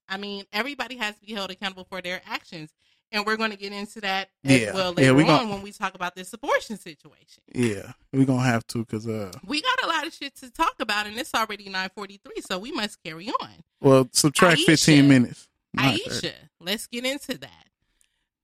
[0.09, 2.71] I mean, everybody has to be held accountable for their actions,
[3.13, 4.73] and we're going to get into that as Yeah.
[4.75, 7.43] well Yeah, later we on gon- when we talk about this abortion situation.
[7.55, 10.75] Yeah, we're gonna have to because uh We got a lot of shit to talk
[10.81, 13.51] about, and it's already nine forty three, so we must carry on.
[13.81, 14.65] well subtract Aisha.
[14.67, 15.49] fifteen minutes.
[15.75, 16.35] Not Aisha, thirty.
[16.61, 17.67] let's get into that.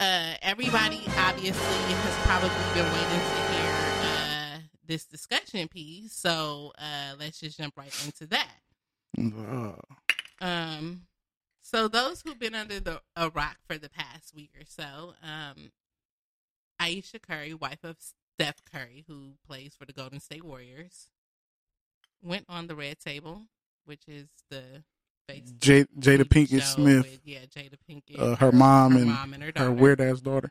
[0.00, 3.72] Uh, everybody obviously has probably been waiting to hear
[4.04, 8.52] uh, this discussion piece, so uh, let's just jump right into that.
[10.40, 11.02] Um,
[11.70, 15.70] so those who've been under the a rock for the past week or so, um,
[16.80, 17.96] Ayesha Curry, wife of
[18.38, 21.08] Steph Curry, who plays for the Golden State Warriors,
[22.22, 23.42] went on the red table,
[23.84, 24.84] which is the
[25.58, 29.42] J- Jada Pinkett Smith, with, yeah, Jada Pinkett, uh, her mom her and mom and
[29.42, 30.50] her her weird ass daughter.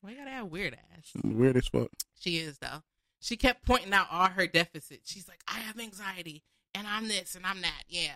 [0.00, 1.12] Why gotta have weird ass?
[1.22, 1.88] Weird as fuck.
[2.18, 2.82] She is though.
[3.20, 5.08] She kept pointing out all her deficits.
[5.08, 6.42] She's like, I have anxiety,
[6.74, 7.84] and I'm this, and I'm that.
[7.88, 8.10] Yeah,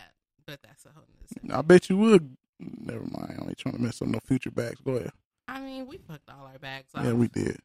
[0.47, 1.03] but that's a whole
[1.43, 1.59] nother.
[1.59, 2.35] I bet you would.
[2.59, 3.37] Never mind.
[3.39, 4.79] I ain't trying to mess up no future bags.
[4.83, 5.11] Go ahead.
[5.47, 7.05] I mean, we fucked all our bags off.
[7.05, 7.59] Yeah, we did.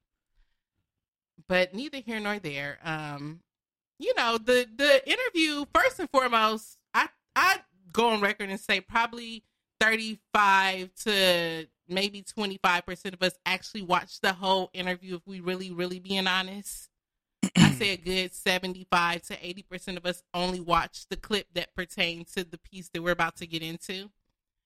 [1.49, 2.79] but neither here nor there.
[2.85, 3.41] Um,
[3.99, 7.61] you know, the the interview first and foremost, I I
[7.93, 9.45] go on record and say probably
[9.81, 15.17] thirty five to maybe twenty five percent of us actually watched the whole interview.
[15.17, 16.89] If we really, really being honest,
[17.83, 21.75] say a good seventy five to eighty percent of us only watch the clip that
[21.75, 24.11] pertains to the piece that we're about to get into.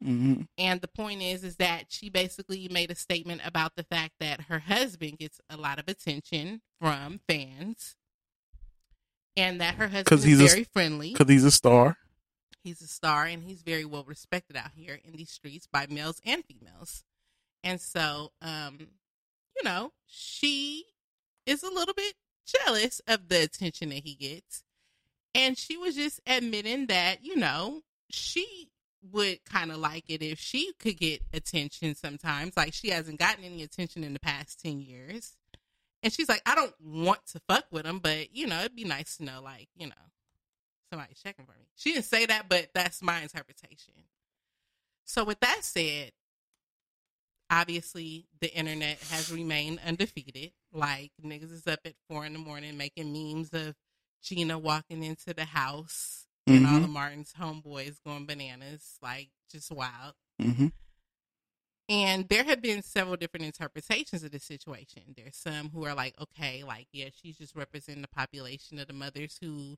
[0.02, 4.14] hmm And the point is, is that she basically made a statement about the fact
[4.20, 7.96] that her husband gets a lot of attention from fans,
[9.36, 11.12] and that her husband 'Cause is he's a- very friendly.
[11.12, 11.98] Because he's a star.
[12.62, 16.20] He's a star, and he's very well respected out here in these streets by males
[16.24, 17.04] and females.
[17.62, 18.78] And so, um,
[19.56, 20.84] you know, she
[21.46, 22.14] is a little bit
[22.46, 24.64] jealous of the attention that he gets,
[25.34, 28.70] and she was just admitting that you know she
[29.12, 32.56] would kind of like it if she could get attention sometimes.
[32.56, 35.36] Like she hasn't gotten any attention in the past 10 years.
[36.02, 38.84] And she's like, I don't want to fuck with him, but you know, it'd be
[38.84, 39.94] nice to know, like, you know,
[40.90, 41.66] somebody's checking for me.
[41.74, 43.94] She didn't say that, but that's my interpretation.
[45.04, 46.12] So with that said,
[47.50, 50.52] obviously the internet has remained undefeated.
[50.76, 53.74] Like niggas is up at four in the morning making memes of
[54.22, 60.14] Gina walking into the house and all the Martin's homeboys going bananas, like just wild.
[60.40, 60.66] hmm
[61.88, 65.14] And there have been several different interpretations of the situation.
[65.16, 68.92] There's some who are like, okay, like, yeah, she's just representing the population of the
[68.92, 69.76] mothers who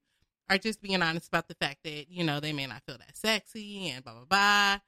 [0.51, 3.17] are just being honest about the fact that, you know, they may not feel that
[3.17, 4.79] sexy and blah, blah, blah.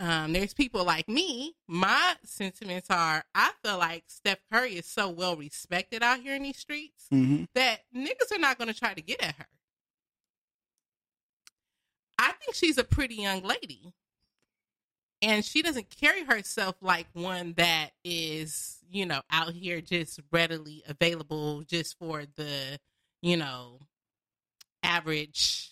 [0.00, 1.54] Um, there's people like me.
[1.68, 6.42] My sentiments are I feel like Steph Curry is so well respected out here in
[6.42, 9.46] these streets hmm that niggas are not going to try to get at her.
[12.18, 13.92] I think she's a pretty young lady.
[15.22, 20.82] And she doesn't carry herself like one that is, you know, out here just readily
[20.86, 22.78] available just for the,
[23.22, 23.78] you know,
[24.82, 25.70] average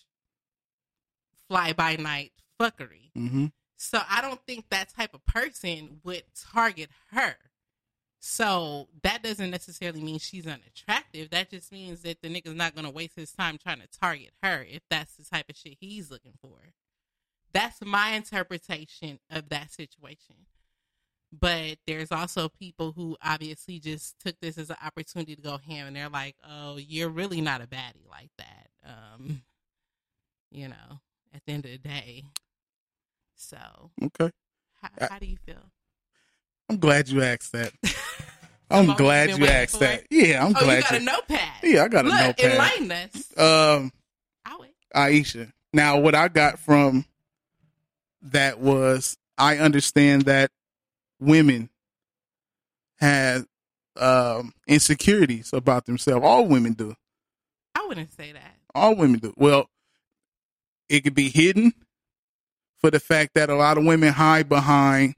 [1.49, 3.11] fly by night fuckery.
[3.15, 3.47] hmm
[3.83, 7.35] So I don't think that type of person would target her.
[8.21, 11.31] So that doesn't necessarily mean she's unattractive.
[11.31, 14.65] That just means that the nigga's not gonna waste his time trying to target her
[14.69, 16.71] if that's the type of shit he's looking for.
[17.51, 20.47] That's my interpretation of that situation.
[21.37, 25.87] But there's also people who obviously just took this as an opportunity to go ham
[25.87, 28.69] and they're like, Oh, you're really not a baddie like that.
[28.85, 29.41] Um,
[30.51, 31.01] you know.
[31.33, 32.23] at the end of the day.
[33.35, 34.31] So, Okay.
[34.81, 35.71] how, how do you feel?
[36.69, 37.73] I'm glad you asked that.
[38.71, 40.01] I'm glad you asked that.
[40.01, 40.07] it.
[40.09, 40.97] Yeah, I'm oh, you glad got you.
[40.97, 41.53] a notepad.
[41.63, 42.51] Yeah, I got a Look, notepad.
[42.51, 43.37] Enlighten us.
[43.37, 43.91] Um.
[44.95, 45.51] Aisha.
[45.73, 47.05] Now, what I got from
[48.21, 50.51] that was I understand that
[51.19, 51.69] women
[52.99, 53.45] have
[53.97, 56.25] um, insecurities about themselves.
[56.25, 56.93] All women do.
[57.75, 58.57] I wouldn't say that.
[58.75, 59.33] All women do.
[59.35, 59.69] Well,
[60.89, 61.73] it could be hidden
[62.83, 65.15] for the fact that a lot of women hide behind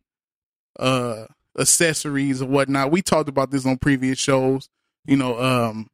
[0.79, 1.25] uh,
[1.57, 2.91] accessories or whatnot.
[2.91, 4.69] We talked about this on previous shows.
[5.05, 5.89] You know, um,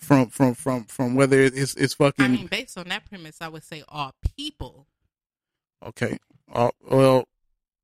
[0.00, 3.48] from from from from whether it's it's fucking I mean, based on that premise, I
[3.48, 4.86] would say all people.
[5.86, 6.18] Okay.
[6.52, 7.28] Uh, well,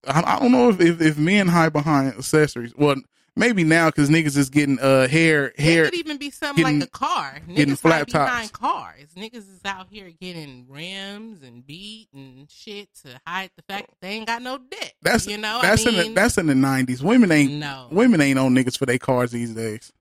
[0.07, 2.74] I, I don't know if, if, if men hide behind accessories.
[2.77, 2.96] Well,
[3.37, 5.85] maybe now because niggas is getting uh hair hair.
[5.85, 7.38] It could even be something getting- like a car.
[7.49, 8.59] getting Niggas flat hide behind tops.
[8.59, 9.09] cars.
[9.16, 13.97] Niggas is out here getting rims and beat and shit to hide the fact that
[14.01, 14.94] they ain't got no dick.
[15.03, 15.61] That's you know.
[15.62, 17.03] that's I in the that's in the nineties.
[17.03, 17.88] Women ain't no.
[17.90, 19.92] women ain't on niggas for their cars these days.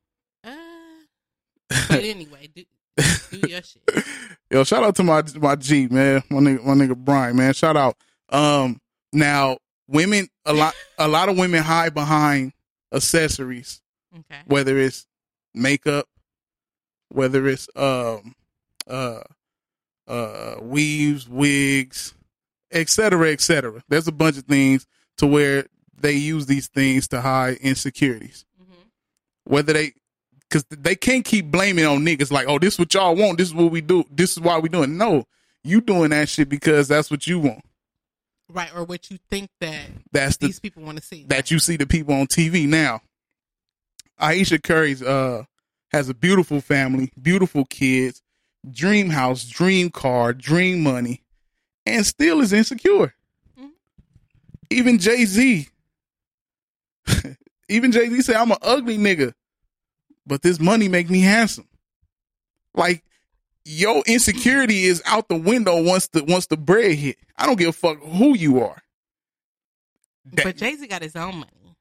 [0.43, 0.51] Uh,
[1.89, 2.63] but anyway, do,
[3.31, 3.81] do your shit.
[4.51, 7.53] Yo, shout out to my my G man, my nigga my nigga Brian man.
[7.53, 7.97] Shout out.
[8.29, 8.79] Um,
[9.11, 12.52] now women a lot a lot of women hide behind
[12.93, 13.81] accessories.
[14.15, 14.41] Okay.
[14.45, 15.07] whether it's
[15.55, 16.05] makeup,
[17.09, 18.35] whether it's um
[18.87, 19.21] uh
[20.07, 22.13] uh weaves, wigs,
[22.71, 23.81] et cetera, et cetera.
[23.89, 24.85] There's a bunch of things
[25.17, 25.65] to where
[25.99, 28.45] they use these things to hide insecurities.
[28.59, 28.73] hmm
[29.45, 29.93] Whether they
[30.49, 33.47] because they can't keep blaming on niggas like, oh, this is what y'all want, this
[33.47, 34.97] is what we do, this is why we doing.
[34.97, 35.25] No,
[35.63, 37.63] you doing that shit because that's what you want.
[38.49, 39.79] Right, or what you think that
[40.11, 41.25] That's the these people want to see.
[41.27, 43.01] that you see the people on TV now.
[44.19, 45.43] Ayesha Curry's uh
[45.91, 48.21] has a beautiful family, beautiful kids,
[48.69, 51.21] dream house, dream car, dream money,
[51.85, 53.13] and still is insecure.
[53.59, 53.71] Mhm.
[54.69, 55.67] Even Jay Z,
[57.69, 59.33] even Jay Z said, "I'm an ugly nigga,
[60.27, 61.67] but this money make me handsome."
[62.75, 63.03] Like
[63.65, 67.17] your insecurity is out the window once the once the bread hit.
[67.37, 68.81] I don't give a fuck who you are.
[70.25, 71.75] That- But Jay Z got his own money.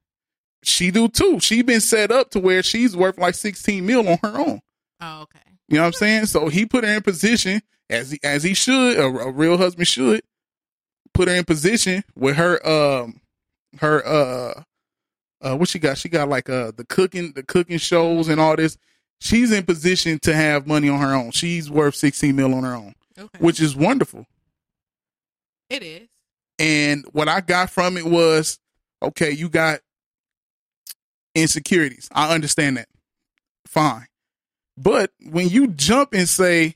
[0.63, 1.41] she do too.
[1.41, 4.61] She been set up to where she's worth like 16 mil on her own.
[5.01, 5.39] Oh, okay.
[5.69, 6.27] You know what I'm saying?
[6.27, 9.89] So he put her in position as he, as he should, a, a real husband
[9.89, 10.23] should
[11.15, 13.21] put her in position with her um
[13.81, 14.63] her uh
[15.43, 15.99] uh what she got?
[15.99, 18.77] She got like uh the cooking the cooking shows and all this.
[19.23, 21.31] She's in position to have money on her own.
[21.31, 23.39] She's worth 16 mil on her own, Okay.
[23.39, 24.27] which is wonderful.
[25.71, 26.09] it is.
[26.59, 28.59] And what I got from it was,
[29.01, 29.81] okay, you got
[31.35, 32.09] insecurities.
[32.13, 32.89] I understand that.
[33.67, 34.07] Fine.
[34.77, 36.75] But when you jump and say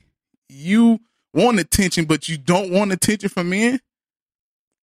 [0.49, 0.99] you
[1.33, 3.79] want attention, but you don't want attention from men,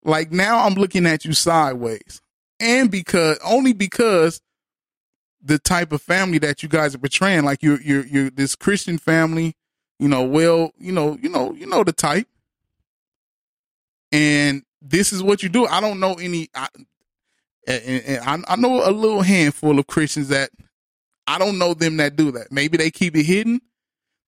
[0.05, 2.21] like now I'm looking at you sideways.
[2.61, 4.41] And because only because
[5.45, 8.99] the type of family that you guys are portraying, like you're you're you're this Christian
[8.99, 9.55] family,
[9.99, 12.27] you know, well, you know, you know, you know the type
[14.15, 15.67] and this is what you do.
[15.67, 16.49] I don't know any.
[16.55, 16.69] I,
[17.67, 20.51] and, and I, I know a little handful of Christians that
[21.27, 22.53] I don't know them that do that.
[22.53, 23.61] Maybe they keep it hidden.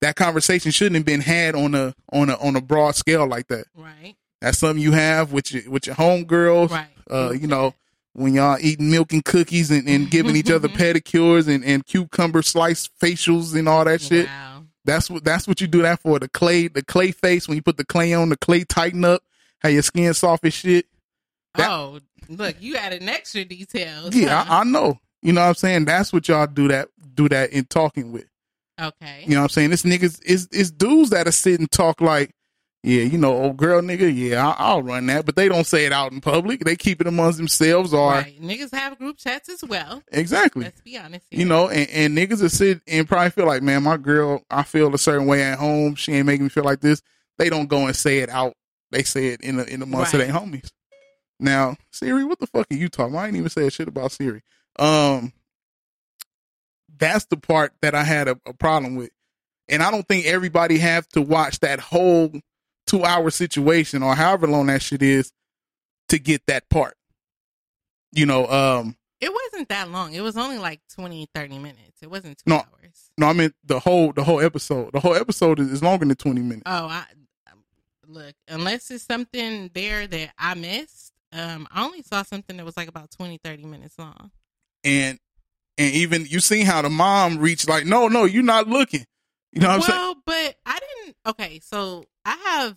[0.01, 3.47] That conversation shouldn't have been had on a on a on a broad scale like
[3.47, 3.67] that.
[3.77, 4.17] Right.
[4.41, 6.71] That's something you have with your with your homegirls.
[6.71, 6.89] Right.
[7.09, 7.73] Uh, you know,
[8.17, 12.43] when y'all eating milk and cookies and, and giving each other pedicures and, and cucumber
[12.43, 14.27] slice facials and all that shit.
[14.27, 14.65] Wow.
[14.85, 16.19] That's what that's what you do that for.
[16.19, 19.23] The clay, the clay face when you put the clay on, the clay tighten up,
[19.61, 20.87] how your skin soft as shit.
[21.55, 24.15] That- oh, look, you added an extra details.
[24.15, 24.53] Yeah, huh?
[24.53, 24.99] I, I know.
[25.23, 25.85] You know what I'm saying?
[25.87, 28.27] That's what y'all do that do that in talking with.
[28.81, 29.25] okay.
[29.25, 29.71] You know what I'm saying?
[29.71, 32.31] This niggas is is dudes that are sitting talk like,
[32.87, 35.87] yeah, you know, old girl nigga, yeah, I, I'll run that, but they don't say
[35.87, 36.61] it out in public.
[36.61, 38.41] They keep it amongst themselves or Right.
[38.41, 40.05] Niggas have group chats as well.
[40.13, 40.63] exactly.
[40.65, 41.27] Let's be honest.
[41.33, 44.63] You know, and, and niggas are sit and probably feel like, man, my girl, I
[44.63, 45.97] feel a certain way at home.
[45.97, 47.03] She ain't making me feel like this.
[47.39, 48.55] They don't go and say it out.
[48.93, 50.29] They say it in the in the months of Right.
[50.31, 50.71] their homies.
[51.41, 53.15] Now, Siri, what the fuck are you talking?
[53.15, 53.25] about?
[53.25, 54.43] I ain't even say a shit about Siri.
[54.79, 55.33] Um,
[56.99, 59.11] that's the part that I had a, a problem with,
[59.69, 62.31] and I don't think everybody have to watch that whole
[62.87, 65.33] two hour situation or however long that shit is
[66.09, 66.97] to get that part.
[68.13, 70.15] You know, um, It wasn't that long.
[70.15, 72.03] It was only like 20, 30 minutes.
[72.03, 72.57] It wasn't two No.
[72.57, 73.11] hours.
[73.19, 74.93] no, I mean the whole the whole episode.
[74.93, 76.63] The whole episode is, is longer than twenty minutes.
[76.67, 77.05] Oh, I
[78.07, 78.35] look.
[78.49, 82.89] Unless it's something there that I missed, um, I only saw something that was like
[82.89, 84.31] about 20, 30 minutes long.
[84.85, 85.19] and
[85.79, 89.05] and even you seen how the mom reached like, no, no, you're not looking.
[89.53, 89.99] You know what I'm saying?
[89.99, 91.17] well, but I didn't.
[91.27, 92.77] Okay, so I have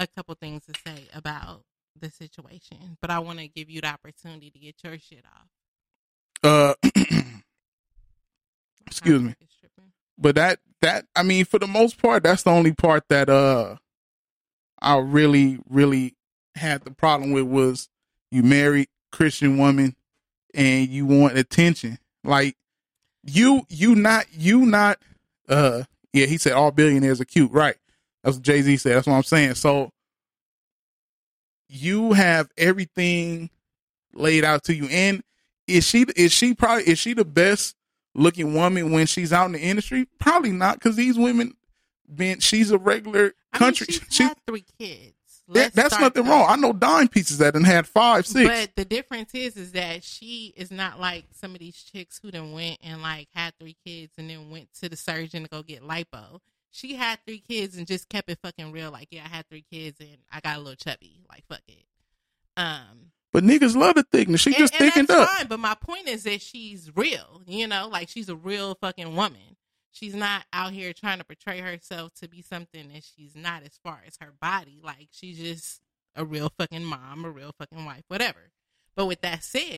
[0.00, 1.62] a couple things to say about
[1.98, 5.48] the situation, but I want to give you the opportunity to get your shit off.
[6.42, 6.74] Uh,
[8.86, 9.28] Excuse me.
[9.28, 9.92] contract is tripping.
[10.18, 13.76] but that that I mean, for the most part, that's the only part that uh
[14.80, 16.16] I really really
[16.54, 17.88] had the problem with was
[18.30, 19.94] you married Christian woman
[20.54, 21.98] and you want attention.
[22.24, 22.56] Like
[23.24, 24.98] you you not you not
[25.48, 25.82] uh
[26.12, 27.76] yeah, he said all billionaires are cute, right?
[28.22, 28.96] That's what Jay Z said.
[28.96, 29.54] That's what I'm saying.
[29.54, 29.90] So
[31.68, 33.50] you have everything
[34.14, 34.86] laid out to you.
[34.86, 35.22] And
[35.66, 37.76] is she is she probably is she the best
[38.14, 40.08] looking woman when she's out in the industry?
[40.18, 41.54] Probably not, because these women
[42.12, 43.86] been she's a regular I mean, country.
[43.90, 45.14] she's she, had three kids.
[45.48, 46.32] that, that's nothing there.
[46.32, 46.46] wrong.
[46.48, 48.48] I know dime pieces that done had five, six.
[48.48, 52.30] But the difference is, is that she is not like some of these chicks who
[52.30, 55.62] then went and like had three kids and then went to the surgeon to go
[55.62, 56.40] get lipo.
[56.78, 58.92] She had three kids and just kept it fucking real.
[58.92, 61.24] Like, yeah, I had three kids and I got a little chubby.
[61.28, 61.84] Like, fuck it.
[62.56, 64.40] Um, But niggas love the thickness.
[64.40, 65.28] She and, just and thickened that's up.
[65.38, 65.46] fine.
[65.48, 67.42] But my point is that she's real.
[67.46, 69.56] You know, like she's a real fucking woman.
[69.90, 73.80] She's not out here trying to portray herself to be something that she's not as
[73.82, 74.78] far as her body.
[74.80, 75.80] Like she's just
[76.14, 78.52] a real fucking mom, a real fucking wife, whatever.
[78.94, 79.77] But with that said,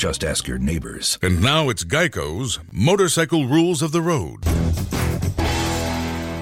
[0.00, 1.18] Just ask your neighbors.
[1.20, 4.40] And now it's Geico's Motorcycle Rules of the Road.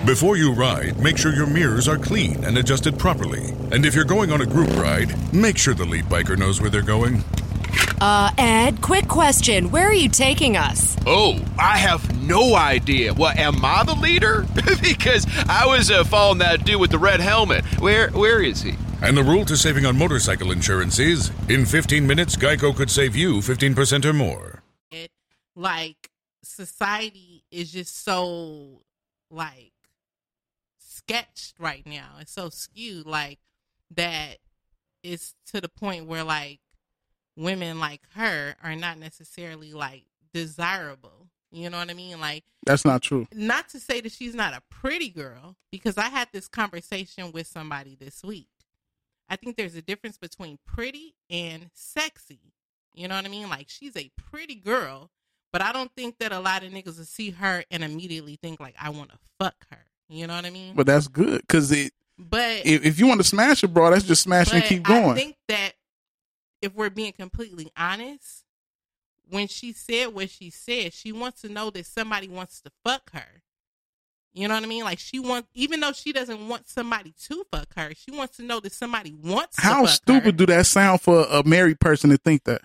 [0.06, 3.48] Before you ride, make sure your mirrors are clean and adjusted properly.
[3.72, 6.70] And if you're going on a group ride, make sure the lead biker knows where
[6.70, 7.24] they're going.
[8.00, 9.72] Uh, Ed, quick question.
[9.72, 10.96] Where are you taking us?
[11.04, 13.12] Oh, I have no idea.
[13.12, 14.46] What am I the leader?
[14.80, 17.64] because I was uh, following that dude with the red helmet.
[17.80, 18.76] Where where is he?
[19.00, 23.14] And the rule to saving on motorcycle insurance is in 15 minutes, Geico could save
[23.14, 24.62] you 15% or more.
[24.90, 25.10] it
[25.54, 26.10] like
[26.42, 28.82] society is just so
[29.30, 29.72] like
[30.78, 32.16] sketched right now.
[32.20, 33.38] It's so skewed like
[33.94, 34.38] that
[35.02, 36.58] it's to the point where like
[37.36, 41.28] women like her are not necessarily like desirable.
[41.52, 42.20] You know what I mean?
[42.20, 43.26] Like That's not true.
[43.32, 47.46] not to say that she's not a pretty girl because I had this conversation with
[47.46, 48.48] somebody this week.
[49.28, 52.40] I think there's a difference between pretty and sexy.
[52.94, 53.48] You know what I mean?
[53.48, 55.10] Like she's a pretty girl,
[55.52, 58.60] but I don't think that a lot of niggas will see her and immediately think
[58.60, 59.84] like I want to fuck her.
[60.08, 60.74] You know what I mean?
[60.74, 61.92] But that's good because it.
[62.18, 65.10] But If, if you want to smash it, bro, that's just smash and keep going.
[65.10, 65.74] I think that
[66.60, 68.44] if we're being completely honest,
[69.30, 73.12] when she said what she said, she wants to know that somebody wants to fuck
[73.12, 73.42] her.
[74.34, 74.84] You know what I mean?
[74.84, 78.42] Like she wants, even though she doesn't want somebody to fuck her, she wants to
[78.44, 79.56] know that somebody wants.
[79.56, 80.32] to How stupid her.
[80.32, 82.60] do that sound for a married person to think that?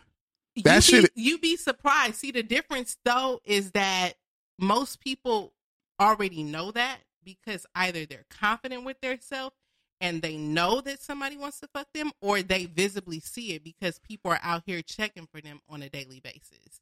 [0.63, 2.15] That you shit- Be, you be surprised.
[2.15, 4.13] See, the difference though is that
[4.59, 5.53] most people
[5.99, 9.55] already know that because either they're confident with themselves
[10.01, 13.99] and they know that somebody wants to fuck them, or they visibly see it because
[13.99, 16.81] people are out here checking for them on a daily basis.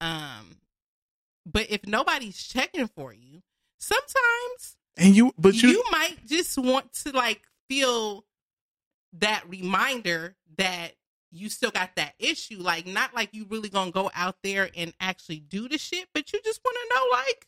[0.00, 0.56] Um,
[1.44, 3.42] but if nobody's checking for you,
[3.78, 8.24] sometimes And you, but you, you might just want to like feel
[9.14, 10.92] that reminder that
[11.30, 12.58] you still got that issue.
[12.60, 16.32] Like, not like you really gonna go out there and actually do the shit, but
[16.32, 17.46] you just want to know, like,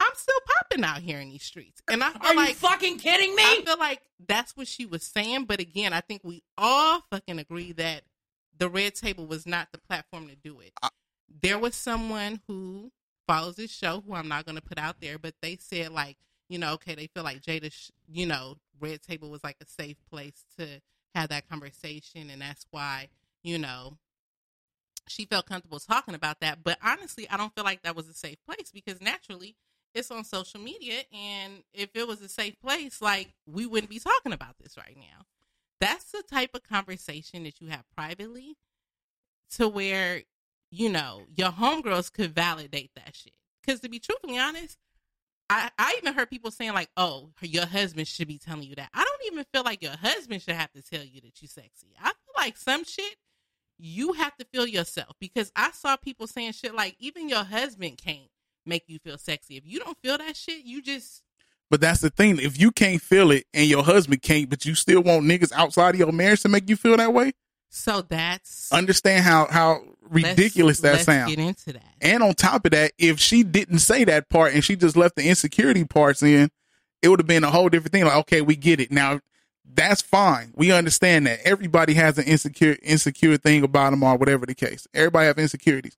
[0.00, 1.80] I'm still popping out here in these streets.
[1.88, 3.42] And I feel Are like you fucking kidding me?
[3.42, 5.44] I feel like that's what she was saying.
[5.44, 8.02] But again, I think we all fucking agree that
[8.56, 10.72] the red table was not the platform to do it.
[11.42, 12.92] there was someone who
[13.26, 16.16] follows this show who I'm not going to put out there, but they said like,
[16.48, 19.66] you know, okay, they feel like Jada, sh- you know, Red Table was like a
[19.66, 20.80] safe place to
[21.14, 23.08] have that conversation, and that's why,
[23.42, 23.98] you know,
[25.08, 26.62] she felt comfortable talking about that.
[26.64, 29.56] But honestly, I don't feel like that was a safe place because naturally,
[29.94, 33.98] it's on social media, and if it was a safe place, like we wouldn't be
[34.00, 35.24] talking about this right now.
[35.80, 38.56] that's the type of conversation that you have privately
[39.56, 40.22] to where,
[40.74, 43.32] you know, your homegirls could validate that shit.
[43.62, 44.76] Because to be truthfully honest,
[45.48, 48.90] I, I even heard people saying like, "Oh, your husband should be telling you that."
[48.92, 51.94] I don't even feel like your husband should have to tell you that you're sexy.
[52.00, 53.16] I feel like some shit
[53.78, 57.98] you have to feel yourself because I saw people saying shit like, "Even your husband
[57.98, 58.28] can't
[58.66, 59.56] make you feel sexy.
[59.56, 61.22] If you don't feel that shit, you just."
[61.70, 62.38] But that's the thing.
[62.38, 65.94] If you can't feel it and your husband can't, but you still want niggas outside
[65.94, 67.32] of your marriage to make you feel that way,
[67.68, 69.82] So that's understand how how
[70.14, 71.34] ridiculous that let's sounds.
[71.34, 71.94] Get into that.
[72.00, 75.16] And on top of that, if she didn't say that part and she just left
[75.16, 76.50] the insecurity parts in,
[77.02, 78.04] it would have been a whole different thing.
[78.04, 78.90] Like, okay, we get it.
[78.90, 79.20] Now
[79.64, 80.52] that's fine.
[80.54, 81.40] We understand that.
[81.44, 84.86] Everybody has an insecure insecure thing about them or whatever the case.
[84.94, 85.96] Everybody have insecurities.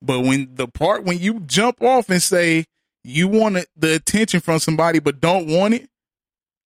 [0.00, 2.66] But when the part when you jump off and say
[3.04, 5.88] you want the attention from somebody but don't want it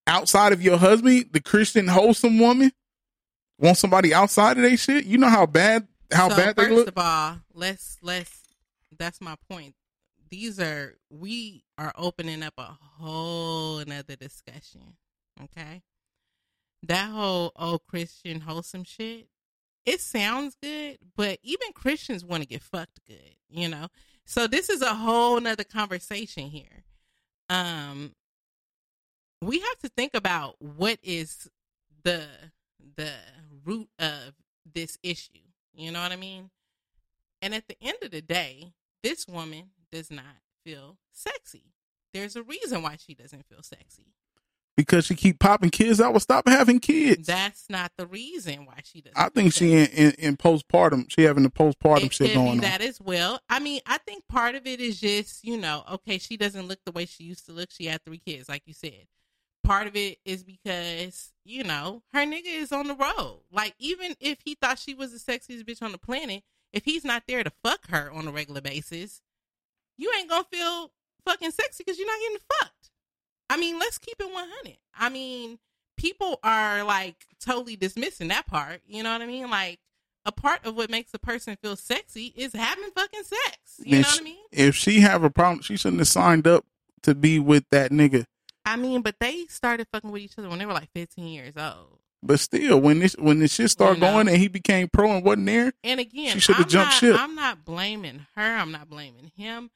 [0.06, 2.72] outside of your husband, the Christian wholesome woman,
[3.58, 6.74] want somebody outside of their shit, you know how bad how so bad they first
[6.74, 6.88] look?
[6.88, 8.42] of all, let's let's.
[8.98, 9.74] That's my point.
[10.30, 14.96] These are we are opening up a whole another discussion.
[15.42, 15.82] Okay,
[16.82, 19.28] that whole old Christian wholesome shit.
[19.84, 23.86] It sounds good, but even Christians want to get fucked good, you know.
[24.24, 26.84] So this is a whole nother conversation here.
[27.48, 28.14] Um,
[29.40, 31.48] we have to think about what is
[32.02, 32.26] the
[32.96, 33.12] the
[33.64, 34.34] root of
[34.74, 35.45] this issue.
[35.76, 36.50] You know what I mean?
[37.42, 38.72] And at the end of the day,
[39.02, 40.24] this woman does not
[40.64, 41.72] feel sexy.
[42.14, 44.14] There's a reason why she doesn't feel sexy.
[44.76, 46.12] because she keep popping kids out.
[46.12, 47.26] Well, stop having kids.
[47.26, 49.18] That's not the reason why she doesn't.
[49.18, 51.10] I think she in, in, in postpartum.
[51.10, 52.58] She having the postpartum it shit going be on.
[52.58, 53.40] that as well.
[53.50, 56.78] I mean, I think part of it is just you know, okay, she doesn't look
[56.86, 57.70] the way she used to look.
[57.70, 59.06] She had three kids, like you said.
[59.66, 63.40] Part of it is because you know her nigga is on the road.
[63.50, 66.42] Like even if he thought she was the sexiest bitch on the planet,
[66.72, 69.22] if he's not there to fuck her on a regular basis,
[69.96, 70.92] you ain't gonna feel
[71.24, 72.90] fucking sexy because you're not getting fucked.
[73.48, 74.76] I mean, let's keep it 100.
[74.98, 75.58] I mean,
[75.96, 78.82] people are like totally dismissing that part.
[78.86, 79.50] You know what I mean?
[79.50, 79.78] Like,
[80.24, 83.56] a part of what makes a person feel sexy is having fucking sex.
[83.78, 84.44] You know she- what I mean?
[84.52, 86.64] If she have a problem, she shouldn't have signed up
[87.02, 88.24] to be with that nigga.
[88.66, 91.54] I mean, but they started fucking with each other when they were like 15 years
[91.56, 92.00] old.
[92.22, 94.12] But still, when this when this shit started You know.
[94.12, 96.98] going and he became pro and wasn't there, And again, she should have jumped not,
[96.98, 97.16] ship.
[97.18, 98.42] I'm not blaming her.
[98.42, 99.70] I'm not blaming him.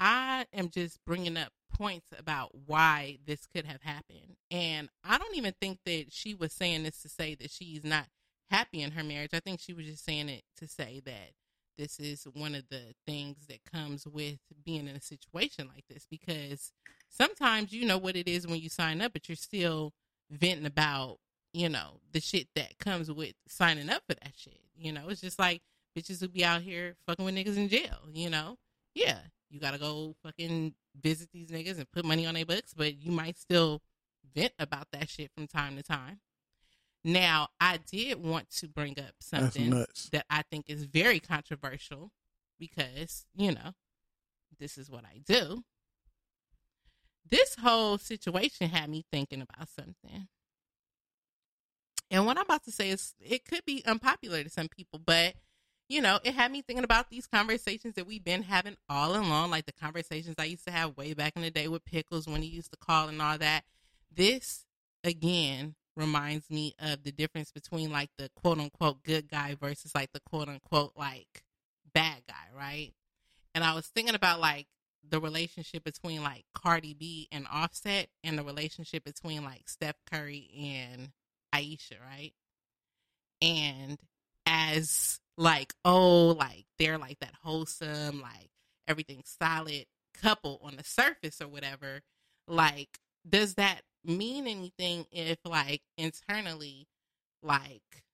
[0.00, 4.36] I am just bringing up points about why this could have happened.
[4.50, 8.06] And I don't even think that she was saying this to say that she's not
[8.50, 9.30] happy in her marriage.
[9.34, 11.32] I think she was just saying it to say that
[11.76, 16.06] this is one of the things that comes with being in a situation like this
[16.08, 16.72] because
[17.14, 19.92] sometimes you know what it is when you sign up, but you're still
[20.30, 21.18] venting about,
[21.52, 24.60] you know, the shit that comes with signing up for that shit.
[24.76, 25.62] You know, it's just like
[25.96, 28.58] bitches who be out here fucking with niggas in jail, you know?
[28.94, 32.96] Yeah, you gotta go fucking visit these niggas and put money on their books, but
[32.96, 33.80] you might still
[34.34, 36.20] vent about that shit from time to time.
[37.04, 39.70] Now, I did want to bring up something
[40.12, 42.10] that I think is very controversial
[42.58, 43.74] because, you know,
[44.58, 45.64] this is what I do.
[47.28, 50.28] This whole situation had me thinking about something.
[52.10, 55.34] And what I'm about to say is it could be unpopular to some people, but
[55.88, 59.50] you know, it had me thinking about these conversations that we've been having all along,
[59.50, 62.42] like the conversations I used to have way back in the day with Pickles when
[62.42, 63.64] he used to call and all that.
[64.10, 64.64] This
[65.02, 70.12] again reminds me of the difference between like the quote unquote good guy versus like
[70.12, 71.44] the quote unquote like
[71.92, 72.92] bad guy, right?
[73.54, 74.66] And I was thinking about like
[75.10, 80.50] the relationship between like Cardi B and Offset and the relationship between like Steph Curry
[80.56, 81.10] and
[81.52, 82.32] Ayesha, right?
[83.40, 83.98] And
[84.46, 88.50] as like, oh, like they're like that wholesome, like
[88.88, 89.86] everything solid
[90.20, 92.02] couple on the surface or whatever,
[92.46, 92.98] like,
[93.28, 96.86] does that mean anything if like internally,
[97.42, 98.04] like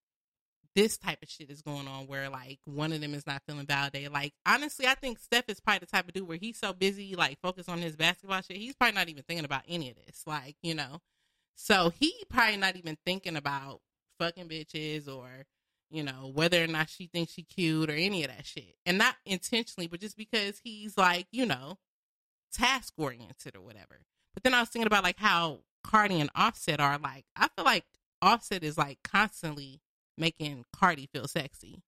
[0.81, 3.67] this type of shit is going on where like one of them is not feeling
[3.67, 4.13] validated.
[4.13, 7.15] Like honestly, I think Steph is probably the type of dude where he's so busy,
[7.17, 10.23] like focused on his basketball shit, he's probably not even thinking about any of this.
[10.27, 11.01] Like, you know.
[11.55, 13.81] So he probably not even thinking about
[14.19, 15.29] fucking bitches or,
[15.91, 18.77] you know, whether or not she thinks she cute or any of that shit.
[18.87, 21.77] And not intentionally, but just because he's like, you know,
[22.55, 24.01] task oriented or whatever.
[24.33, 27.67] But then I was thinking about like how Cardi and Offset are like I feel
[27.67, 27.85] like
[28.23, 29.83] Offset is like constantly
[30.21, 31.83] making Cardi feel sexy.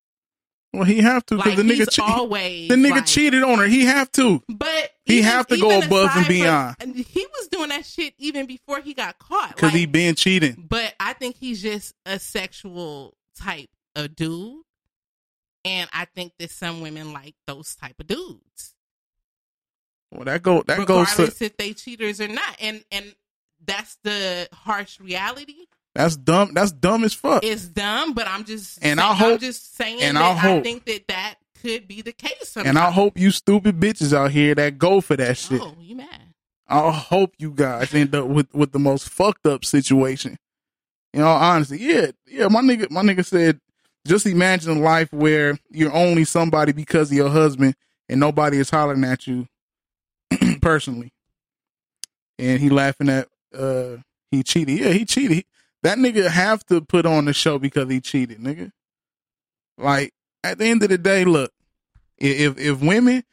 [0.73, 3.59] well, he have to because Like, the nigga che- always the nigga like- cheated on
[3.59, 3.67] her.
[3.67, 4.43] He have to.
[4.49, 6.77] But He even- have to go above and from- beyond.
[6.81, 9.51] and he was doing that shit even before he got caught.
[9.55, 10.67] Because Like, he been cheating.
[10.69, 14.63] but I think he's just a sexual type of dude.
[15.65, 18.75] And I think that some women like those type of dudes.
[20.11, 22.57] Well, that go that goes regardless to if they cheaters or not.
[22.61, 23.15] And and
[23.65, 25.67] that's the harsh reality.
[25.95, 26.53] That's dumb.
[26.55, 27.45] That's dumb as fuck.
[27.45, 30.31] It's dumb, but I'm just And saying, I hope- I'm just saying and that I
[30.31, 32.57] I, hope- think that that could be the case.
[32.57, 35.61] and I hope you stupid bitches out here that go for that shit.
[35.63, 36.09] Oh, you mad?
[36.69, 40.39] I hope you guys end up with, with the most fucked up situation.
[41.13, 42.49] In all honesty, yeah, yeah.
[42.49, 43.61] My nigga, my nigga said,
[44.07, 47.75] just imagine a life where you're only somebody because of your husband,
[48.09, 49.47] and nobody is hollering at you
[50.63, 51.13] personally.
[52.39, 53.99] And he laughing at uh
[54.31, 54.79] he cheated.
[54.79, 55.45] Yeah, he cheated.
[55.83, 58.73] That nigga have to put on the show because he cheated, nigga.
[59.79, 60.13] Like
[60.45, 61.53] at the end of the day, look,
[62.19, 63.25] if if women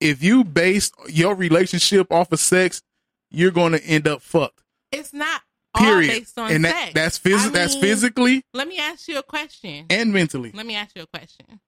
[0.00, 2.82] if you base your relationship off of sex,
[3.30, 4.62] you're going to end up fucked.
[4.92, 5.40] It's not
[5.74, 6.10] Period.
[6.10, 6.92] all based on and sex.
[6.94, 9.86] that's phys- I that's physically Let me ask you a question.
[9.88, 10.52] and mentally.
[10.54, 11.60] Let me ask you a question.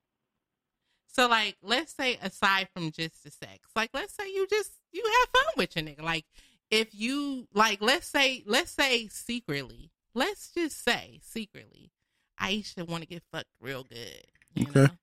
[1.11, 5.03] So, like, let's say aside from just the sex, like, let's say you just you
[5.05, 6.03] have fun with your nigga.
[6.03, 6.26] Like,
[6.70, 11.93] if you like, let's say, let's say secretly, let's just say secretly,
[12.39, 14.85] Ayesha want to get fucked real good, you Okay.
[14.85, 14.99] know,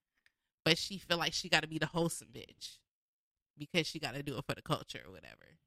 [0.63, 2.77] but she feel like she got to be the wholesome bitch
[3.57, 5.59] because she got to do it for the culture or whatever.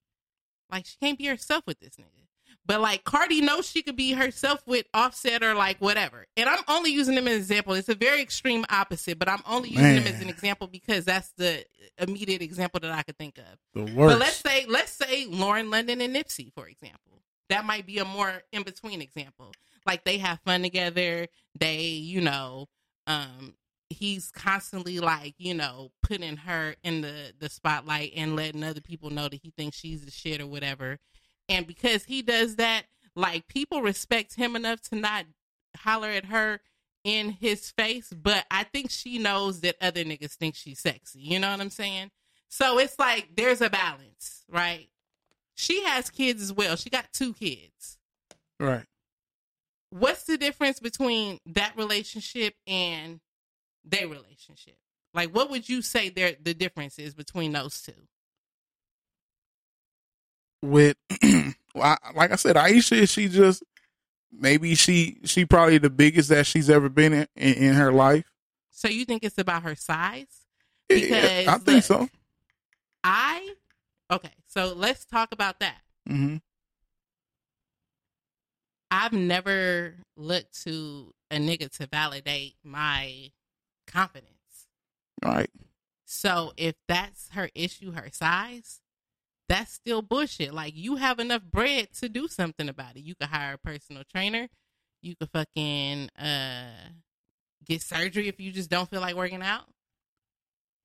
[0.70, 2.26] Like, she can't be herself with this nigga.
[2.64, 6.26] But like Cardi knows she could be herself with Offset or like whatever.
[6.36, 7.74] And I'm only using them as an example.
[7.74, 11.30] It's a very extreme opposite, but I'm only using them as an example because that's
[11.36, 11.64] the
[11.98, 13.44] immediate example that I could think of.
[13.74, 14.14] The worst.
[14.14, 17.22] But let's say let's say Lauren London and Nipsey, for example.
[17.48, 19.52] That might be a more in between example.
[19.86, 21.28] Like they have fun together.
[21.58, 22.66] They, you know,
[23.06, 23.54] um,
[23.88, 29.10] he's constantly like, you know, putting her in the the spotlight and letting other people
[29.10, 30.98] know that he thinks she's the shit or whatever.
[31.48, 32.84] And because he does that,
[33.16, 35.24] like people respect him enough to not
[35.76, 36.60] holler at her
[37.04, 41.20] in his face, but I think she knows that other niggas think she's sexy.
[41.20, 42.10] You know what I'm saying?
[42.48, 44.88] So it's like there's a balance, right?
[45.58, 46.76] She has kids as well.
[46.76, 47.98] She got two kids.
[48.60, 48.84] right.
[49.90, 53.18] What's the difference between that relationship and
[53.84, 54.76] their relationship?
[55.14, 57.92] Like what would you say there the difference is between those two?
[60.62, 60.96] With
[61.74, 63.64] well, I, like I said, Ayesha, she just
[64.30, 68.30] maybe she she probably the biggest that she's ever been in in, in her life.
[68.70, 70.44] So you think it's about her size?
[70.88, 72.08] Yeah, I think look, so.
[73.02, 73.54] I
[74.10, 75.82] okay, so let's talk about that.
[76.06, 76.36] hmm
[78.90, 83.32] I've never looked to a nigga to validate my
[83.86, 84.32] confidence.
[85.22, 85.50] Right.
[86.06, 88.80] So if that's her issue, her size,
[89.48, 90.54] that's still bullshit.
[90.54, 93.00] Like you have enough bread to do something about it.
[93.00, 94.48] You could hire a personal trainer.
[95.02, 96.90] You could fucking uh
[97.66, 99.66] get surgery if you just don't feel like working out.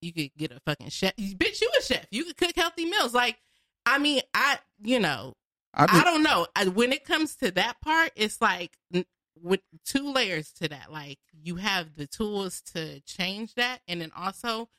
[0.03, 1.15] You could get a fucking chef.
[1.15, 2.05] Bitch, you a chef.
[2.11, 3.13] You could cook healthy meals.
[3.13, 3.37] Like,
[3.85, 5.33] I mean, I you know,
[5.73, 6.47] I, I, don't know.
[6.55, 8.77] I, when it comes to that part, it's like
[9.41, 10.91] with two layers to that.
[10.91, 14.69] Like you have the tools to change that, and then also,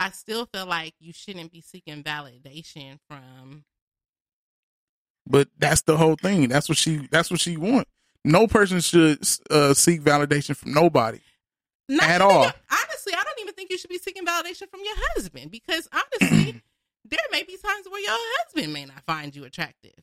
[0.00, 3.64] I still feel like you shouldn't be seeking validation from.
[5.26, 6.48] but that's the whole thing.
[6.48, 7.08] That's what she.
[7.10, 7.86] That's what she want.
[8.24, 9.18] No person should
[9.50, 11.20] uh, seek validation from nobody.
[11.88, 12.44] Not At all.
[12.70, 13.23] honestly, I
[13.54, 16.62] even think you should be seeking validation from your husband because honestly,
[17.04, 18.10] there may be times where your
[18.44, 19.94] husband may not find you attractive.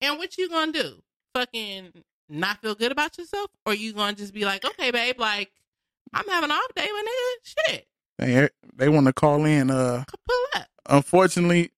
[0.00, 1.02] And what you gonna do?
[1.34, 1.92] Fucking
[2.28, 5.52] not feel good about yourself, or you gonna just be like, okay, babe, like
[6.12, 7.86] I'm having an off day, but nigga, shit,
[8.18, 9.70] They they want to call in.
[9.70, 10.66] Uh, pull up.
[10.88, 11.70] unfortunately,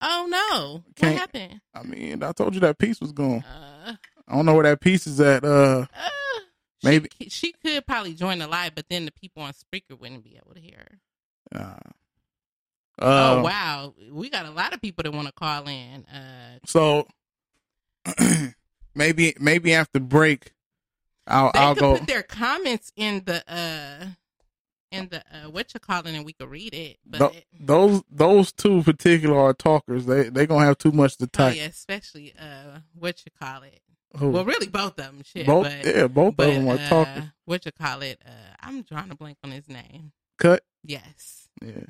[0.00, 1.60] Oh no, what Can't- happened?
[1.74, 3.42] I mean, I told you that piece was gone.
[3.44, 3.94] Uh,
[4.28, 5.44] I don't know where that piece is at.
[5.44, 6.08] Uh, uh,
[6.82, 10.24] Maybe- she, she could probably join the live, but then the people on speaker wouldn't
[10.24, 10.86] be able to hear
[11.52, 11.60] her.
[11.60, 11.90] uh,
[12.98, 16.04] oh uh, wow, we got a lot of people that want to call in.
[16.06, 17.06] Uh, So
[18.94, 20.52] maybe maybe after break,
[21.26, 21.98] I'll they I'll could go.
[21.98, 24.06] put their comments in the uh
[24.90, 28.02] in the uh what you call it and we could read it but Th- those
[28.10, 30.06] those two particular are talkers.
[30.06, 31.56] They they gonna have too much to oh type.
[31.56, 33.80] yeah especially uh what you call it
[34.18, 34.30] Who?
[34.30, 36.88] well really both of them shit both but, yeah, both but of them are uh,
[36.88, 37.24] talkers.
[37.46, 40.62] what you call it uh i'm drawing a blank on his name Cut.
[40.84, 41.86] yes Yeah,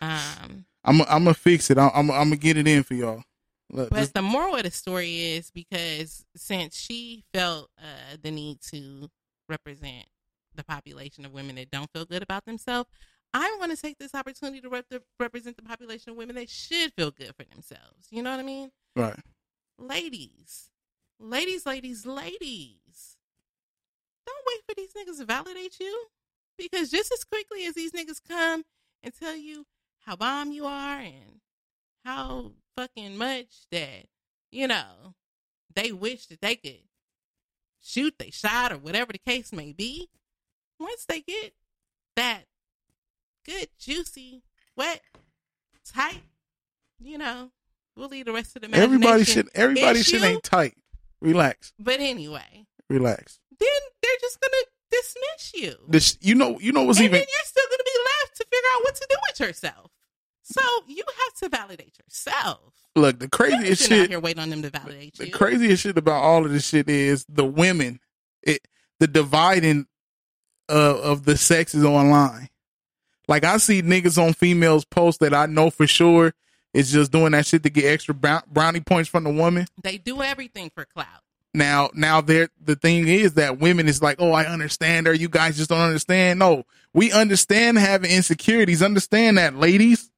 [0.00, 1.78] um I'm I'm gonna fix it.
[1.78, 3.22] I'm I'm, I'm gonna get it in for y'all.
[3.70, 8.60] Look, but the moral of the story is because since she felt uh, the need
[8.72, 9.08] to
[9.48, 10.06] represent
[10.54, 12.90] the population of women that don't feel good about themselves,
[13.32, 16.92] I'm going to take this opportunity to rep- represent the population of women that should
[16.94, 18.08] feel good for themselves.
[18.10, 18.70] You know what I mean?
[18.94, 19.18] Right.
[19.78, 20.68] Ladies,
[21.22, 23.16] ladies, ladies, ladies.
[24.26, 26.06] Don't wait for these niggas to validate you.
[26.58, 28.64] Because just as quickly as these niggas come
[29.02, 29.66] and tell you
[30.04, 31.40] how bomb you are and
[32.04, 34.06] how fucking much that,
[34.50, 35.14] you know,
[35.74, 36.82] they wish that they could
[37.80, 40.08] shoot they shot or whatever the case may be,
[40.78, 41.54] once they get
[42.16, 42.42] that
[43.44, 44.42] good, juicy,
[44.76, 45.00] wet,
[45.84, 46.22] tight,
[47.00, 47.50] you know,
[47.96, 49.48] we'll leave the rest of the Everybody should.
[49.54, 50.76] Everybody shit ain't tight.
[51.22, 51.72] Relax.
[51.78, 53.38] But anyway, Relax.
[53.58, 53.68] then
[54.02, 55.74] they're just gonna dismiss you.
[55.88, 56.18] This.
[56.20, 56.58] You know.
[56.60, 57.18] You know what's and even.
[57.18, 59.90] then you're still gonna be left to figure out what to do with yourself.
[60.42, 62.72] So you have to validate yourself.
[62.96, 64.10] Look, the You're craziest sitting out shit.
[64.10, 65.32] here waiting on them to validate The you.
[65.32, 68.00] craziest shit about all of this shit is the women.
[68.42, 68.66] It
[69.00, 69.86] the dividing
[70.68, 72.48] uh, of the sexes online.
[73.28, 76.34] Like I see niggas on females post that I know for sure
[76.74, 79.66] is just doing that shit to get extra brownie points from the woman.
[79.82, 81.06] They do everything for clout.
[81.54, 85.12] Now, now there the thing is that women is like, oh, I understand her.
[85.12, 86.38] You guys just don't understand.
[86.38, 86.64] No,
[86.94, 88.82] we understand having insecurities.
[88.82, 90.10] Understand that, ladies.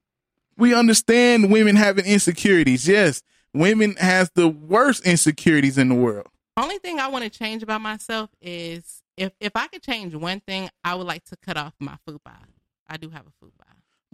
[0.56, 2.86] We understand women having insecurities.
[2.86, 6.28] Yes, women has the worst insecurities in the world.
[6.56, 10.38] Only thing I want to change about myself is if if I could change one
[10.38, 12.36] thing, I would like to cut off my food fupa.
[12.86, 13.63] I do have a food fupa.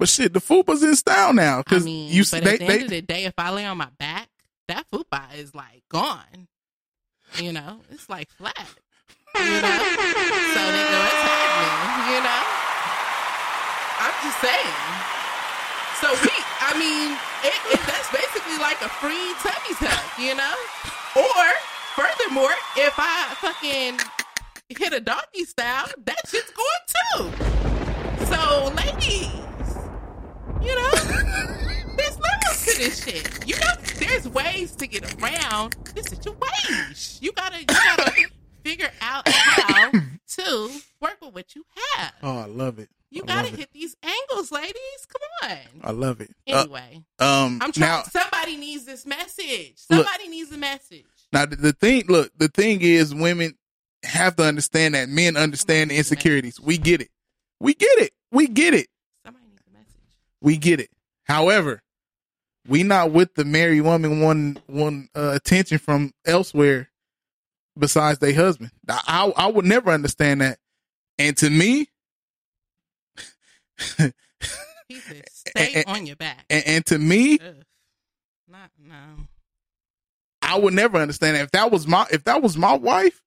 [0.01, 2.67] But shit, the fupa's in style now I because mean, you but they, at the
[2.67, 4.29] they end of the day, if I lay on my back,
[4.67, 6.49] that fupa is like gone.
[7.37, 8.57] You know, it's like flat.
[8.57, 9.77] You know,
[10.57, 12.17] so they go attack me.
[12.17, 12.43] You know,
[14.01, 14.81] I'm just saying.
[16.01, 16.33] So we,
[16.65, 17.13] I mean,
[17.45, 20.19] it, it, that's basically like a free tummy tuck.
[20.19, 20.57] You know,
[21.15, 21.45] or
[21.95, 24.01] furthermore, if I fucking
[24.71, 28.25] hit a doggy style, that shit's going too.
[28.25, 29.50] So, ladies,
[30.63, 30.91] you know,
[31.97, 33.47] there's levels to this shit.
[33.49, 37.19] You know, there's ways to get around this situation.
[37.23, 38.13] You gotta, you gotta
[38.65, 41.65] figure out how to work with what you
[41.97, 42.13] have.
[42.23, 42.89] oh, I love it.
[43.11, 43.59] You I gotta love it.
[43.61, 45.07] hit these angles, ladies.
[45.09, 45.59] Come on.
[45.83, 46.31] I love it.
[46.49, 47.91] Uh, Anyway, um, I'm trying.
[47.91, 49.83] now, somebody needs this message.
[49.91, 50.07] Look.
[50.07, 51.07] Somebody needs a message.
[51.33, 53.55] now the, the thing, look, the thing is, women
[54.05, 56.61] have to understand that men understand the insecurities.
[56.61, 57.09] We get it.
[57.59, 58.13] We get it.
[58.31, 58.87] We get it.
[59.27, 59.91] Somebody needs a message.
[60.43, 60.91] We get it.
[61.25, 61.83] However,
[62.67, 66.91] we not with the married woman one one uh, attention from elsewhere
[67.79, 68.71] besides their husband.
[68.89, 69.01] I,
[69.37, 70.59] I I would never understand that.
[71.19, 71.89] And to me,
[73.79, 74.13] "Stay
[75.75, 77.55] And- on your back." and, and to me, Ugh.
[78.49, 78.95] Not no.
[80.43, 81.45] I would never understand that.
[81.45, 83.23] If that was my if that was my wife,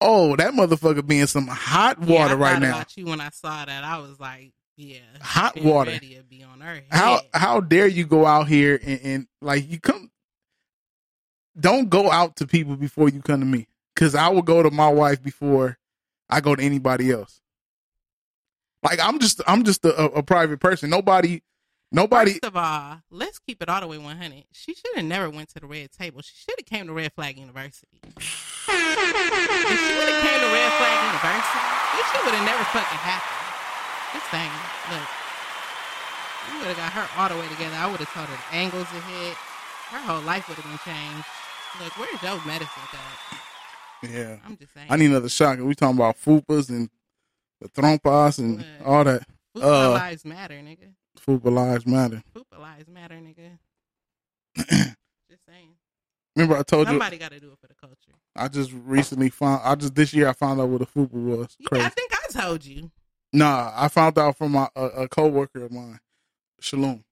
[0.00, 2.82] oh, that motherfucker being some hot Yeah, water I right now.
[2.96, 4.52] You when I saw that, I was like,
[4.82, 5.92] "Yeah, Hot water.
[5.92, 6.84] Ready to be on her head.
[6.90, 10.10] How how dare you go out here and, and like you come?
[11.58, 14.70] Don't go out to people before you come to me, because I will go to
[14.70, 15.78] my wife before
[16.28, 17.40] I go to anybody else.
[18.82, 20.90] Like I'm just I'm just a, a private person.
[20.90, 21.42] Nobody
[21.92, 22.32] nobody.
[22.32, 24.44] First of all, let's keep it all the way 100.
[24.52, 26.22] She should have never went to the red table.
[26.22, 28.00] She should have came to Red Flag University.
[28.02, 31.60] if she would have came to Red Flag University,
[31.94, 33.41] this shit would have never fucking happened.
[34.12, 34.50] Just thing,
[34.90, 35.08] Look,
[36.52, 37.76] you would have got her all the way together.
[37.76, 39.34] I would have told her the angles to hit.
[39.90, 41.26] Her whole life would have been changed.
[41.80, 44.10] Look, where's your medicine at?
[44.10, 44.86] Yeah, I'm just saying.
[44.90, 45.58] I need another shot.
[45.60, 46.90] We talking about fupas and
[47.60, 48.66] the trompas and Look.
[48.84, 49.22] all that.
[49.56, 50.92] Fupa Uh, lives matter, nigga.
[51.18, 52.22] fupa lives matter.
[52.34, 53.58] Fupa lives matter, nigga.
[55.30, 55.70] just saying.
[56.34, 58.12] Remember I told Somebody you somebody got to do it for the culture.
[58.34, 61.54] I just recently found I just this year I found out what a fupa was.
[61.58, 61.84] Yeah, Crazy.
[61.84, 62.90] I think I told you.
[63.32, 66.00] Nah, I found out from my, a, a coworker of mine,
[66.60, 67.02] Shalom.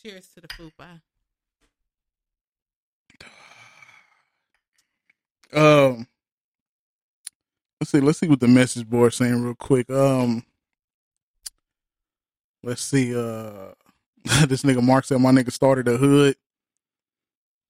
[0.00, 1.00] Cheers to the fupa.
[5.50, 6.06] Um,
[7.80, 8.00] let's see.
[8.00, 9.88] Let's see what the message board saying real quick.
[9.88, 10.44] Um,
[12.62, 13.16] let's see.
[13.16, 13.72] Uh,
[14.46, 16.36] this nigga Mark said my nigga started a hood.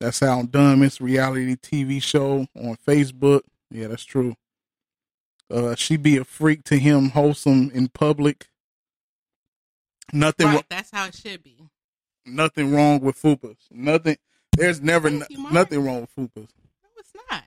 [0.01, 0.83] That's how dumb.
[0.83, 3.43] It's reality TV show on Facebook.
[3.71, 4.35] Yeah, that's true.
[5.51, 8.49] Uh, she be a freak to him, wholesome in public.
[10.13, 10.47] Nothing.
[10.49, 11.57] Right, that's how it should be.
[12.27, 13.57] nothing wrong with fupas.
[13.71, 14.17] Nothing.
[14.57, 16.49] There's never Thank n- you, nothing wrong with fupas.
[16.83, 17.43] No, it's not.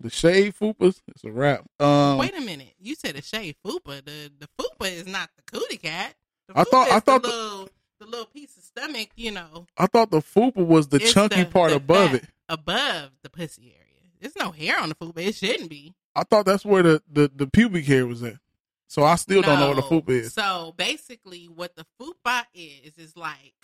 [0.00, 1.64] The shade fupas, it's a wrap.
[1.78, 2.74] Um, Wait a minute.
[2.78, 4.04] You said a shade fupa.
[4.04, 6.14] The the fupa is not the cootie cat.
[6.48, 7.68] The I thought- I thought the the- little
[8.00, 9.08] the little piece of stomach.
[9.16, 12.24] You know, I thought the fupa was the chunky the- part above it.
[12.48, 13.86] above the pussy area.
[14.20, 15.18] There's no hair on the fupa.
[15.18, 15.94] It shouldn't be.
[16.16, 18.36] I thought that's where the, the, the pubic hair was at.
[18.88, 19.86] So I still don't know what a No.
[19.86, 20.34] fupa is.
[20.34, 23.54] So basically, what the fupa is is like,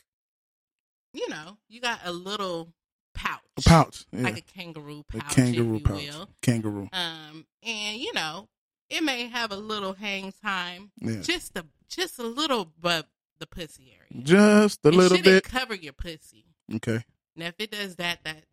[1.12, 2.72] you know, you got a little
[3.14, 4.22] pouch, A pouch, yeah.
[4.22, 5.96] like a kangaroo pouch, A kangaroo pouch.
[5.96, 6.28] will.
[6.42, 6.88] Kangaroo.
[6.92, 8.48] Um, and you know,
[8.90, 11.20] it may have a little hang time, Yeah.
[11.22, 15.44] just a just a little, but the pussy area, Just a It little bit.
[15.44, 16.44] cover your pussy.
[16.74, 17.04] Okay.
[17.34, 18.44] Now, if it does that, that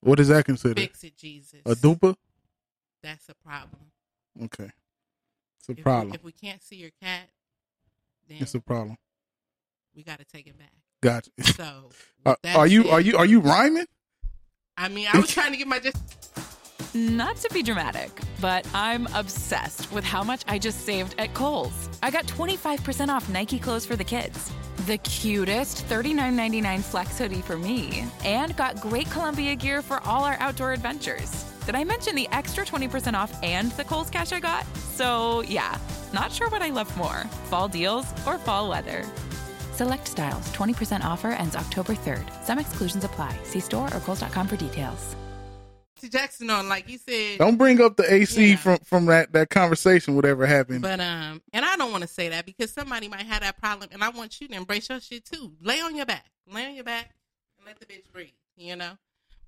[0.00, 0.78] What is that considered?
[0.78, 1.60] fix it, Jesus.
[1.66, 2.14] A duper?
[3.02, 3.92] That's a problem.
[4.44, 4.70] Okay.
[5.60, 6.14] It's a If we- problem.
[6.14, 7.28] if we can't see your cat,
[8.28, 8.96] then It's a problem.
[9.94, 10.72] we got to take it back.
[11.00, 11.30] Gotcha.
[11.56, 11.90] So,
[12.26, 13.86] uh, Are, are you said- are you are you rhyming?
[14.76, 15.96] I mean, I was trying to get my just.
[16.94, 21.88] Not to be dramatic, but I'm obsessed with how much I just saved at Kohl's.
[22.02, 24.50] I got 25% off Nike clothes for the kids.
[24.86, 30.36] The cutest $39.99 flex hoodie for me, and got great Columbia gear for all our
[30.40, 31.44] outdoor adventures.
[31.68, 34.64] Did I mention the extra 20% off and the Kohl's cash I got?
[34.74, 35.76] So, yeah,
[36.14, 39.04] not sure what I love more fall deals or fall weather.
[39.74, 42.24] Select styles, 20% offer ends October 3rd.
[42.42, 43.36] Some exclusions apply.
[43.44, 45.14] See store or Kohl's.com for details.
[46.10, 47.36] Jackson on, like you said.
[47.36, 50.14] Don't bring up the AC from from that that conversation.
[50.16, 50.80] Whatever happened.
[50.80, 53.90] But um, and I don't want to say that because somebody might have that problem,
[53.92, 55.52] and I want you to embrace your shit too.
[55.60, 57.10] Lay on your back, lay on your back,
[57.58, 58.30] and let the bitch breathe.
[58.56, 58.92] You know.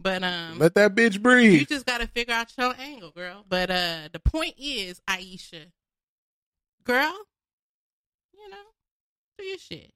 [0.03, 1.61] But um, Let that bitch breathe.
[1.61, 3.45] you just got to figure out your angle, girl.
[3.49, 5.67] But uh, the point is, Ayesha,
[6.85, 7.15] girl,
[8.33, 8.57] you know,
[9.39, 9.93] do your shit.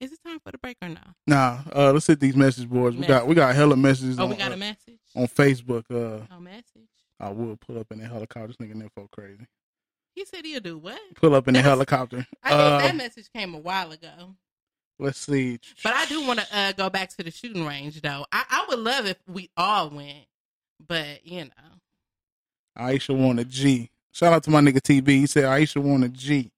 [0.00, 1.00] Is it time for the break or no?
[1.26, 2.96] Nah, uh, let's hit these message boards.
[2.96, 4.18] We got we got hella messages.
[4.18, 5.00] Oh, on, we got uh, a message.
[5.16, 5.84] on Facebook.
[5.90, 6.88] Uh, Oh, message.
[7.20, 8.46] I will pull up in the helicopter.
[8.46, 9.46] This nigga info crazy.
[10.14, 11.00] He said he'll do what?
[11.16, 12.26] Pull up in the helicopter.
[12.44, 14.36] I think Uh, that message came a while ago.
[14.98, 15.60] Let's see.
[15.84, 18.26] But I do want to uh, go back to the shooting range, though.
[18.32, 20.26] I, I would love if we all went,
[20.86, 21.78] but you know,
[22.76, 23.90] Ayesha want a G.
[24.12, 25.08] Shout out to my nigga TB.
[25.08, 26.50] He said Ayesha want a G.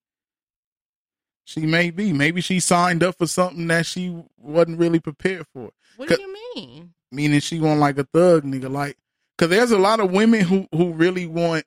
[1.45, 2.13] She may be.
[2.13, 5.71] Maybe she signed up for something that she wasn't really prepared for.
[5.97, 6.93] what do you mean?
[7.11, 8.71] Meaning she want like a thug nigga.
[8.71, 8.97] Like,
[9.37, 11.65] cause there's a lot of women who who really want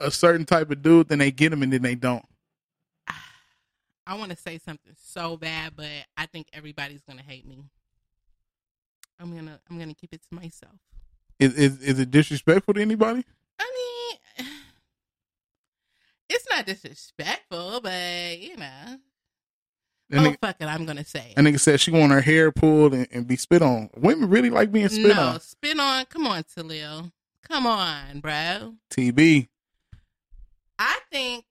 [0.00, 2.24] a certain type of dude, then they get him and then they don't.
[4.10, 5.86] I want to say something so bad, but
[6.16, 7.62] I think everybody's gonna hate me.
[9.20, 10.74] I'm gonna I'm gonna keep it to myself.
[11.38, 13.24] Is is, is it disrespectful to anybody?
[13.60, 14.48] I mean,
[16.28, 18.98] it's not disrespectful, but you know.
[20.08, 21.28] That oh nigga, fuck it, I'm gonna say.
[21.30, 21.36] it.
[21.36, 23.90] that nigga said she want her hair pulled and, and be spit on.
[23.96, 25.40] Women really like being spit no, on.
[25.40, 26.04] spin on.
[26.06, 27.12] Come on, Talil.
[27.48, 28.74] Come on, bro.
[28.90, 29.46] TB.
[30.80, 31.44] I think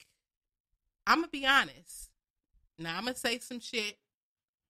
[1.07, 1.98] I'm gonna be honest.
[2.79, 3.97] Now I'm gonna say some shit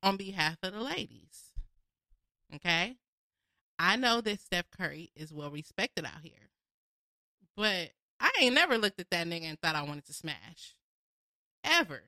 [0.01, 1.51] on behalf of the ladies.
[2.55, 2.95] Okay,
[3.77, 6.49] I know that Steph Curry is well respected out here,
[7.55, 10.75] but I ain't never looked at that nigga and thought I wanted to smash,
[11.63, 12.01] ever.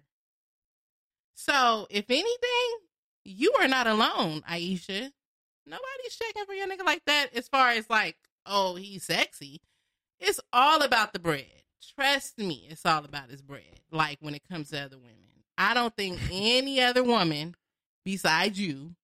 [1.35, 2.87] So if anything,
[3.23, 5.11] you are not alone, Ayesha.
[5.65, 7.27] Nobody's checking for your nigga like that.
[7.35, 9.61] As far as like, oh, he's sexy.
[10.19, 11.45] It's all about the bread.
[11.95, 13.81] Trust me, it's all about his bread.
[13.91, 15.30] Like when it comes to other women,
[15.61, 17.55] I don't think any other woman
[18.03, 18.95] besides you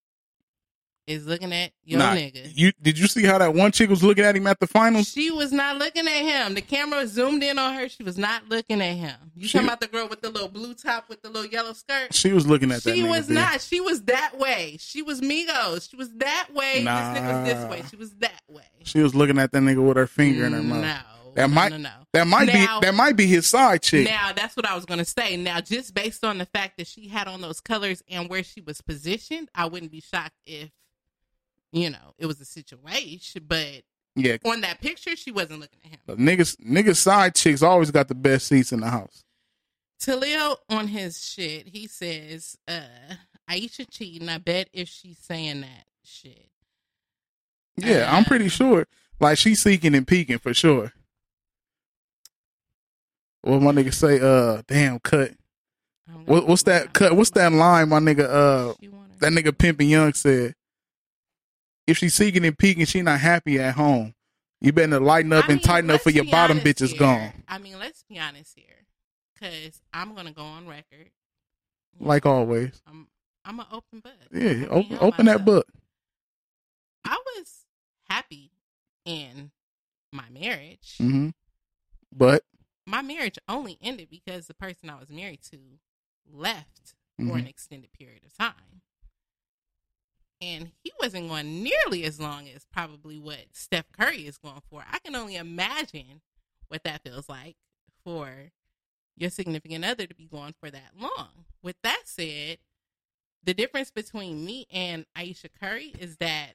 [1.05, 2.51] is looking at your Nah, nigga.
[2.53, 5.07] You did you see how that one chick was looking at him at the finals?
[5.07, 6.55] She was not looking at him.
[6.55, 7.87] The camera zoomed in on her.
[7.87, 9.15] She was not looking at him.
[9.35, 11.73] You She- talking about the girl with the little blue top with the little yellow
[11.73, 12.13] skirt?
[12.13, 12.95] She was looking at that.
[12.95, 13.35] She nigga, was B.
[13.35, 13.61] not.
[13.61, 14.77] She was that way.
[14.79, 15.89] She was Migos.
[15.91, 16.81] She was that way.
[16.83, 17.13] Nah.
[17.13, 17.83] This nigga was this way.
[17.89, 18.63] She was that way.
[18.83, 20.81] She was looking at that nigga with her finger in her mm, mouth.
[20.81, 21.91] No, that might no, no.
[22.13, 24.05] that might Now- be that might be his side chick.
[24.07, 25.37] Now that's what I was gonna say.
[25.37, 28.59] Now, just based on the fact that she had on those colors and where she
[28.61, 30.69] was positioned, I wouldn't be shocked if,
[31.71, 33.43] you know, it was a situation.
[33.47, 33.83] But
[34.15, 35.99] yeah, on that picture, she wasn't looking at him.
[36.05, 39.23] but niggas niggas side chicks always got the best seats in the house.
[39.99, 42.81] Talil on his shit, he says, uh,
[43.47, 44.29] Ayesha cheating.
[44.29, 46.49] I bet if she's saying that shit.
[47.77, 48.87] Yeah, I'm Uh, pretty sure.
[49.19, 50.93] Like she's seeking and peeking for sure.
[53.47, 54.19] What my nigga say?
[54.19, 55.31] Uh, damn cut.
[56.25, 57.15] What, what's that cut?
[57.15, 57.89] What's that line?
[57.89, 58.73] My nigga, uh,
[59.19, 60.53] that nigga Pimpin' Young said.
[61.85, 64.13] If she's seeking and peeking, she not happy at home.
[64.59, 67.31] You better lighten up I and mean, tighten up for your bottom honest bitches gone.
[67.47, 68.85] I mean, let's be honest here,
[69.33, 71.11] because I'm gonna go on record.
[71.99, 72.81] Like always.
[72.85, 73.07] I'm
[73.45, 74.11] I'm an open book.
[74.33, 75.67] Yeah, I open open that book.
[77.05, 77.65] I was
[78.09, 78.51] happy
[79.05, 79.51] in
[80.11, 80.95] my marriage.
[80.97, 81.29] hmm
[82.13, 82.43] But
[82.87, 85.57] My marriage only ended because the person I was married to
[86.25, 87.37] left for mm-hmm.
[87.39, 88.81] an extended period of time.
[90.39, 94.85] And he wasn't going nearly as long as probably what Steph Curry is going for.
[94.89, 96.21] I can only imagine
[96.69, 97.57] what that feels like
[98.05, 98.51] for
[99.17, 101.45] your significant other to be going for that long.
[101.61, 102.59] With that said,
[103.43, 106.53] the difference between me and Ayesha Curry is that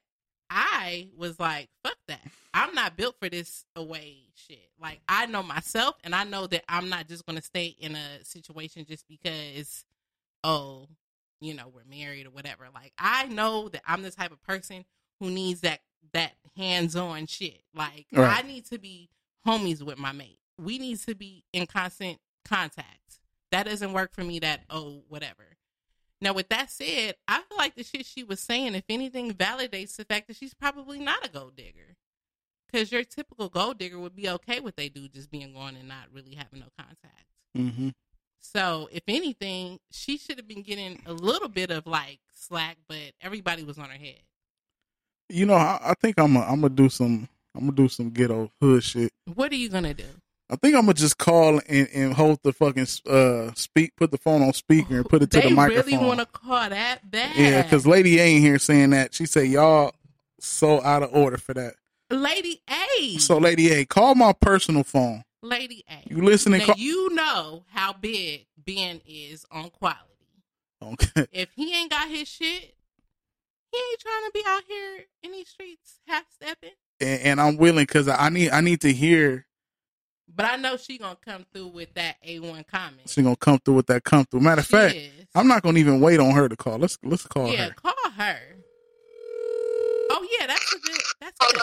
[0.53, 2.21] I was like, fuck that.
[2.53, 4.69] I'm not built for this away shit.
[4.79, 8.23] Like I know myself and I know that I'm not just gonna stay in a
[8.23, 9.83] situation just because
[10.43, 10.87] oh,
[11.41, 12.67] you know, we're married or whatever.
[12.73, 14.85] Like I know that I'm the type of person
[15.19, 15.79] who needs that
[16.13, 17.63] that hands on shit.
[17.73, 18.43] Like Right.
[18.43, 19.09] I need to be
[19.47, 20.37] homies with my mate.
[20.61, 23.19] We need to be in constant contact.
[23.51, 25.52] That doesn't work for me that oh whatever.
[26.23, 29.97] Now, with that said, I feel like the shit she was saying, if anything, validates
[29.97, 31.97] the fact that she's probably not a gold digger.
[32.65, 35.89] Because your typical gold digger would be okay with they do just being gone and
[35.89, 37.25] not really having no contact.
[37.57, 37.89] Mm-hmm.
[38.39, 43.11] So, if anything, she should have been getting a little bit of like slack, but
[43.19, 44.21] everybody was on her head.
[45.27, 48.11] You know, I, I think I'm gonna I'm gonna do some I'm gonna do some
[48.11, 49.11] ghetto hood shit.
[49.33, 50.05] What are you gonna do?
[50.49, 54.17] I think I'm gonna just call and, and hold the fucking uh speak, put the
[54.17, 55.93] phone on speaker and put it to they the microphone.
[55.93, 57.35] I really want to call that bad.
[57.35, 59.13] yeah, because Lady A ain't here saying that.
[59.13, 59.93] She said y'all
[60.39, 61.75] so out of order for that.
[62.09, 62.61] Lady
[62.99, 63.17] A.
[63.17, 65.23] So Lady A, call my personal phone.
[65.41, 66.13] Lady A.
[66.13, 66.61] You listening?
[66.61, 69.99] Call- you know how big Ben is on quality.
[70.81, 71.27] okay.
[71.31, 72.75] If he ain't got his shit,
[73.71, 76.71] he ain't trying to be out here in these streets half stepping.
[76.99, 79.47] And, and I'm willing because I need I need to hear.
[80.27, 83.09] But I know she gonna come through with that A one comment.
[83.09, 84.39] She gonna come through with that come through.
[84.39, 85.11] Matter of She fact, is.
[85.35, 86.77] I'm not gonna even wait on her to call.
[86.77, 87.73] Let's let's call yeah, her.
[87.73, 88.39] call her.
[90.11, 91.01] Oh yeah, that's a good.
[91.21, 91.61] That's good.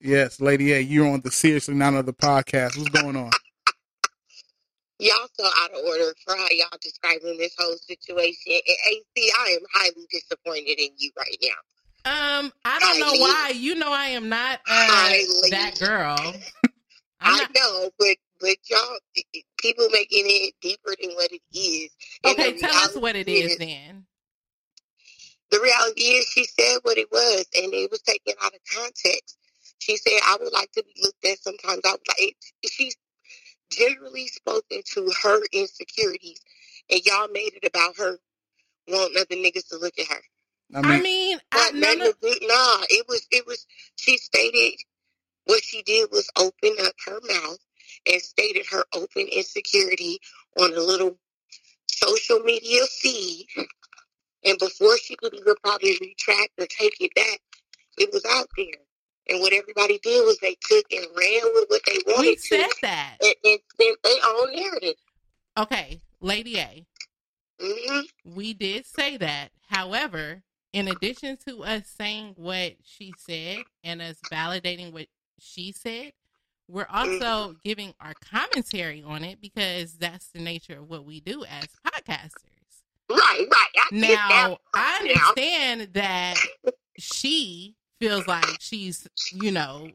[0.00, 2.76] Yes, Lady A, you're on the seriously not another podcast.
[2.76, 3.30] What's going on?
[4.98, 8.36] Y'all so out of order for how y'all describing this whole situation.
[8.46, 8.62] And
[9.16, 11.48] AC, I am highly disappointed in you right now.
[12.06, 13.52] Um, I don't know why.
[13.54, 15.12] You know, I am not uh,
[15.50, 16.34] that girl.
[17.24, 18.98] I know, but but y'all
[19.58, 21.90] people making it deeper than what it is.
[22.24, 24.06] And Okay, tell us what it is then.
[25.50, 29.38] The reality is, she said what it was, and it was taken out of context.
[29.78, 32.36] She said, "I would like to be looked at sometimes." I would like.
[32.66, 32.96] She's
[33.70, 36.40] generally spoken to her insecurities,
[36.90, 38.18] and y'all made it about her
[38.88, 40.22] wanting other niggas to look at her.
[40.74, 41.02] I mean,
[41.50, 43.66] But none of it, nah, it was, it was.
[43.96, 44.74] She stated
[45.46, 47.58] what she did was open up her mouth
[48.10, 50.18] and stated her open insecurity
[50.60, 51.16] on a little
[51.86, 53.46] social media feed.
[54.44, 57.40] And before she could even probably retract or take it back,
[57.96, 58.66] it was out there.
[59.28, 62.40] And what everybody did was they took and ran with what they wanted We to.
[62.42, 63.16] said that.
[63.22, 64.96] And, and their own narrative.
[65.56, 66.84] Okay, Lady A.
[67.60, 68.34] Mm-hmm.
[68.34, 69.50] We did say that.
[69.68, 70.42] However,
[70.74, 75.06] in addition to us saying what she said and us validating what
[75.38, 76.12] she said,
[76.68, 77.22] we're mm-hmm.
[77.22, 81.66] also giving our commentary on it because that's the nature of what we do as
[81.86, 82.30] podcasters.
[83.10, 83.66] Right, right.
[83.76, 85.12] I get that Now, I part now.
[85.12, 86.36] understand that
[86.98, 89.90] she feels like she's, you know,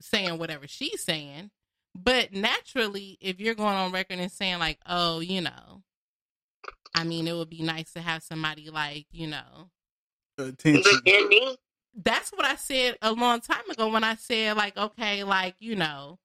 [0.00, 1.50] saying whatever she's saying.
[1.94, 5.82] But naturally, if you're going on record and saying, like, oh, you know,
[6.94, 9.70] I mean, it would be nice to have somebody like, you know,
[10.38, 10.82] Attention.
[11.94, 15.76] That's what I said a long time ago when I said, like, okay, like, you
[15.76, 16.18] know,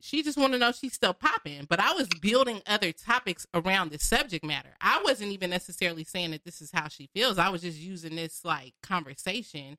[0.00, 1.66] she just want to know she's still popping.
[1.68, 4.70] But I was building other topics around the subject matter.
[4.80, 7.38] I wasn't even necessarily saying that this is how she feels.
[7.38, 9.76] I was just using this like conversation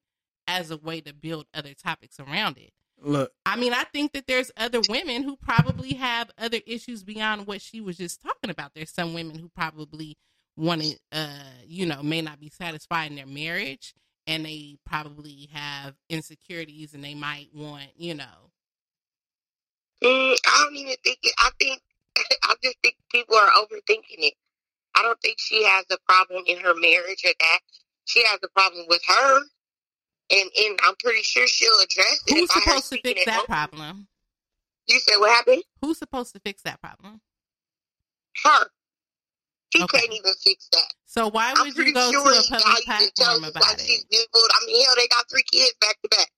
[0.48, 2.72] as a way to build other topics around it.
[3.02, 7.48] Look, I mean, I think that there's other women who probably have other issues beyond
[7.48, 8.74] what she was just talking about.
[8.74, 10.18] There's some women who probably
[10.58, 11.30] want to, uh,
[11.66, 13.94] you know, may not be satisfied in their marriage
[14.28, 18.50] and they probably have insecurities and they might want, you know,
[20.04, 21.34] Mm, I don't even think it.
[21.40, 21.82] I think
[22.44, 24.34] I just think people are overthinking it.
[24.96, 27.60] I don't think she has a problem in her marriage or that.
[28.06, 29.40] She has a problem with her,
[30.32, 32.34] and and I'm pretty sure she'll address it.
[32.34, 34.08] who's if I her supposed to fix that problem?
[34.88, 35.64] You said what happened?
[35.82, 37.22] Who's supposed to fix that problem?
[38.44, 38.68] Her.
[39.76, 40.94] She can't even fix that.
[41.06, 43.82] So why I'm would you go sure to a public platform about like it?
[43.82, 44.06] she's.
[44.34, 46.30] I mean, hell, they got three kids back to back.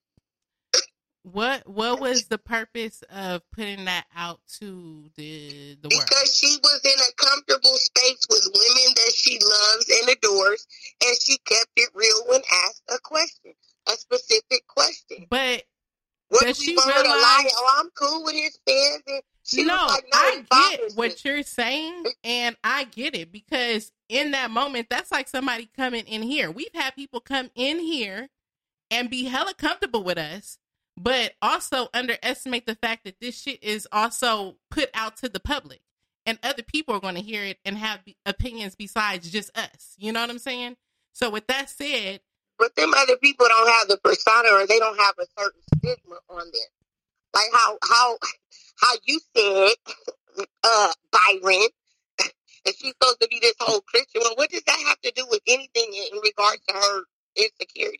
[1.23, 6.03] What what was the purpose of putting that out to the the world?
[6.09, 10.65] Because she was in a comfortable space with women that she loves and adores,
[11.05, 13.53] and she kept it real when asked a question,
[13.87, 15.27] a specific question.
[15.29, 15.63] But
[16.29, 16.85] What does she lie?
[17.03, 19.03] realize- Oh, I'm cool with his fans.
[19.05, 20.43] And she no, like, no, I
[20.77, 25.69] get what you're saying, and I get it because in that moment, that's like somebody
[25.77, 26.51] coming in here.
[26.51, 28.29] We've had people come in here
[28.91, 30.57] and be hella comfortable with us,
[30.97, 35.81] but also underestimate the fact that this shit is also put out to the public.
[36.25, 39.95] and other people are going to hear it and have opinions besides just us.
[39.97, 40.77] You know what I'm saying?
[41.13, 42.21] So with that said,
[42.59, 46.17] But them other people don't have the persona or they don't have a certain stigma
[46.29, 46.80] on them.
[47.33, 48.17] Like how how
[48.81, 49.73] how you said,
[50.63, 51.67] uh, Byron,
[52.65, 54.21] and she's supposed to be this whole Christian.
[54.23, 57.01] Well, what does that have to do with anything in regards to her
[57.35, 57.99] insecurity?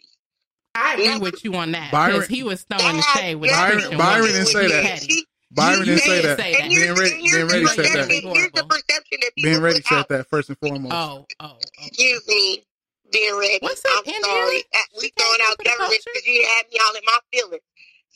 [0.76, 3.98] I agree with you on that because he was throwing the shade with Byron- Christian
[3.98, 4.84] Byron didn't say that.
[4.84, 5.26] petty.
[5.52, 6.40] Byron didn't say that.
[6.40, 6.60] say that.
[6.62, 8.10] Ben Ready, Ben Ready said that.
[8.10, 10.94] Here's the perception that people Ben Ready put said that first and foremost.
[10.96, 12.64] Oh, oh, Excuse me,
[13.12, 13.58] being ready.
[13.62, 14.64] What's I'm sorry.
[14.74, 17.62] Uh, We throwing out government because you had me all in my feelings.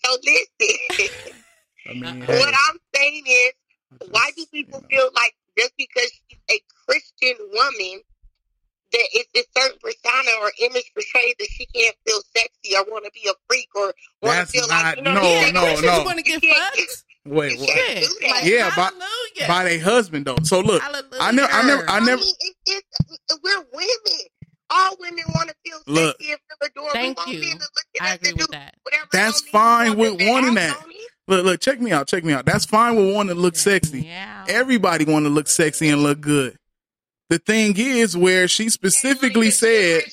[0.05, 1.35] So listen,
[1.89, 3.51] I mean, what I'm saying is,
[4.11, 8.01] why do people feel like just because she's a Christian woman,
[8.91, 13.05] that it's a certain persona or image portrayed that she can't feel sexy or want
[13.05, 15.53] to be a freak or want to feel not- like you know no, what I'm
[15.53, 16.03] no, Christians no.
[16.03, 17.03] want to get fucked?
[17.25, 17.69] Wait, what?
[17.69, 18.09] Shit.
[18.29, 19.47] Like, yeah, by, hallelujah.
[19.47, 20.37] by their husband though.
[20.43, 20.91] So look, I
[21.31, 22.21] never, I never, I never.
[22.21, 24.25] mean, it, it's, we're women.
[24.69, 26.17] All women want to feel Look.
[26.19, 26.93] sexy and feel adored.
[26.93, 27.39] Thank we you.
[27.41, 28.75] men to look at I agree with that.
[29.11, 30.77] That's fine with wanting that.
[31.27, 32.45] Look, look, check me out, check me out.
[32.45, 34.01] That's fine with wanting to look sexy.
[34.01, 34.45] Yeah.
[34.47, 36.57] Everybody want to look sexy and look good.
[37.29, 40.03] The thing is, where she specifically said,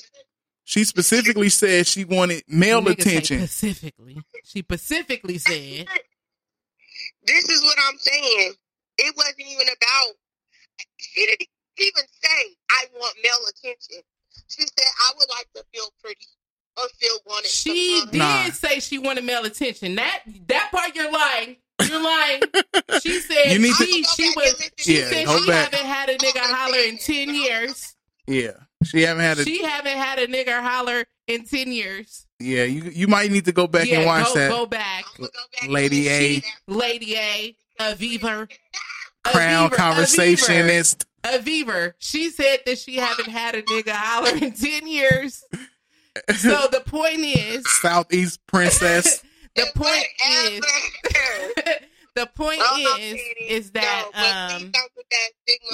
[0.63, 3.39] she specifically said she wanted male attention.
[3.47, 5.87] Specifically, she specifically said,
[7.25, 8.53] This is what I'm saying.
[8.97, 10.15] It wasn't even about.
[10.97, 11.47] She didn't
[11.77, 14.03] even say I want male attention.
[14.55, 16.25] She said I would like to feel pretty
[16.77, 17.49] or feel wanted.
[17.49, 18.49] she did Nah.
[18.51, 19.95] say she wanted male attention.
[19.95, 21.57] That that part you're lying.
[21.87, 22.41] You're lying.
[23.01, 25.71] She said You need to- she she was she Yeah, said she back.
[25.73, 27.95] haven't had a nigga holler in ten years.
[28.27, 28.51] Yeah,
[28.85, 29.43] she haven't had a.
[29.43, 32.25] She haven't had a nigga holler in ten years.
[32.39, 34.49] yeah, you you might need to go back yeah, and watch go, that.
[34.51, 35.05] Go back,
[35.67, 38.49] Lady A, She- Lady A, Aviva,
[39.23, 41.05] crown Aviva, conversationist.
[41.23, 41.93] Aviva.
[41.99, 45.43] She said that she haven't had a nigga holler in ten years.
[46.35, 49.23] So the point is, Southeast princess.
[49.55, 50.61] the point is,
[52.15, 54.71] the point is, is that um,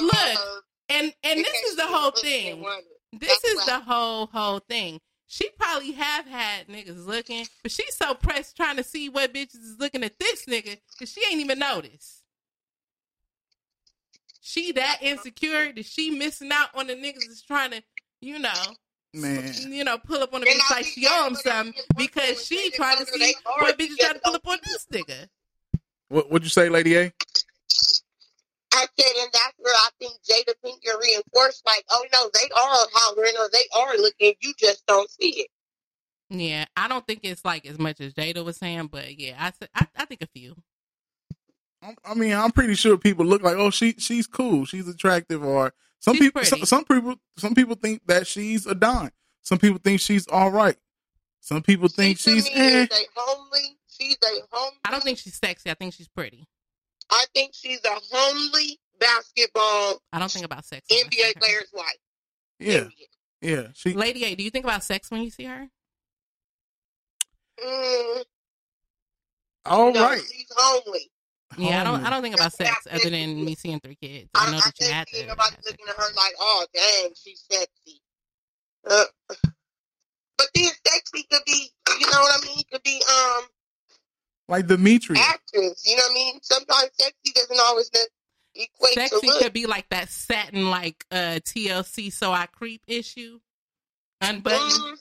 [0.00, 2.64] look, and and this is the whole thing.
[3.12, 5.00] This is the whole whole thing.
[5.26, 9.54] She probably have had niggas looking, but she's so pressed trying to see what bitches
[9.56, 12.19] is looking at this nigga that she ain't even noticed.
[14.40, 17.82] She that insecure that she missing out on the niggas that's trying to,
[18.20, 18.52] you know,
[19.12, 22.70] Man, you know, pull up on a bitch like she owe him something because she
[22.70, 25.28] trying to see what bitches trying to pull up on this nigga.
[26.08, 27.12] what would you say, Lady A?
[28.72, 32.86] I said, and that's where I think Jada Pinkett reinforced, like, oh no, they are
[32.92, 35.48] hollering or they are looking, you just don't see it.
[36.30, 39.50] Yeah, I don't think it's like as much as Jada was saying, but yeah, I
[39.58, 40.54] said- I, I think a few.
[42.04, 45.72] I mean, I'm pretty sure people look like, oh, she she's cool, she's attractive, or
[46.00, 49.10] some She's people, some, some people, some people think that she's a dime.
[49.42, 50.76] Some people think she's all right.
[51.40, 52.86] Some people think To she's eh.
[52.90, 55.70] a homely, she's a homely, I don't think she's sexy.
[55.70, 56.46] I think she's pretty.
[57.10, 60.86] I think she's a homely basketball I don't think about sex.
[60.90, 61.96] NBA player's wife.
[62.58, 62.84] Yeah,
[63.40, 63.68] yeah.
[63.74, 65.68] She Lady A, do you think about sex when you see her?
[67.62, 68.24] Mm,
[69.66, 70.20] all no, right.
[70.20, 71.10] she's homely.
[71.58, 72.04] Yeah, I don't.
[72.04, 74.30] I don't think about sex other than me seeing three kids.
[74.34, 75.26] I know that you had Ain't to.
[75.26, 78.00] nobody looking at her like, oh dang, she's sexy.
[78.88, 79.04] Uh,
[80.38, 82.62] but then sexy could be, you know what I mean?
[82.70, 83.42] Could be um
[84.48, 85.16] Like Dimitri.
[85.18, 85.82] actress.
[85.86, 86.38] You know what I mean?
[86.42, 87.90] Sometimes sexy doesn't always
[88.54, 89.24] equate Sexy to look.
[89.24, 92.12] Sexy could be like that satin, like uh TLC.
[92.12, 93.40] So I creep issue,
[94.20, 94.72] unbuttoned.
[94.72, 94.98] Mm,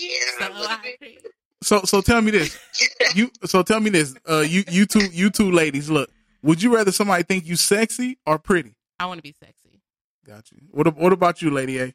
[0.00, 1.20] yeah, So I creep.
[1.62, 2.58] So so tell me this.
[3.16, 4.14] You so tell me this.
[4.28, 5.90] Uh, you you two you two ladies.
[5.90, 6.10] Look,
[6.42, 8.74] would you rather somebody think you sexy or pretty?
[9.00, 9.80] I want to be sexy.
[10.24, 10.58] Got you.
[10.70, 11.92] What what about you, Lady A?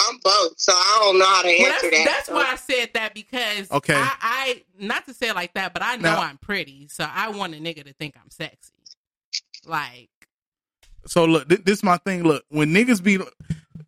[0.00, 2.04] I'm both, so I don't know how to Well, answer that's, that.
[2.04, 2.34] that's so.
[2.34, 3.94] why I said that because Okay.
[3.94, 7.06] I, I not to say it like that, but I know Now- I'm pretty, so
[7.10, 8.72] I want a nigga to think I'm sexy.
[9.66, 10.10] Like
[11.06, 12.22] So look, th- this is my thing.
[12.24, 13.18] Look, when niggas be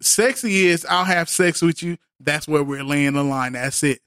[0.01, 1.99] sexy is I'll have sex with you.
[2.21, 3.53] That's where we're laying the line.
[3.53, 4.01] That's it.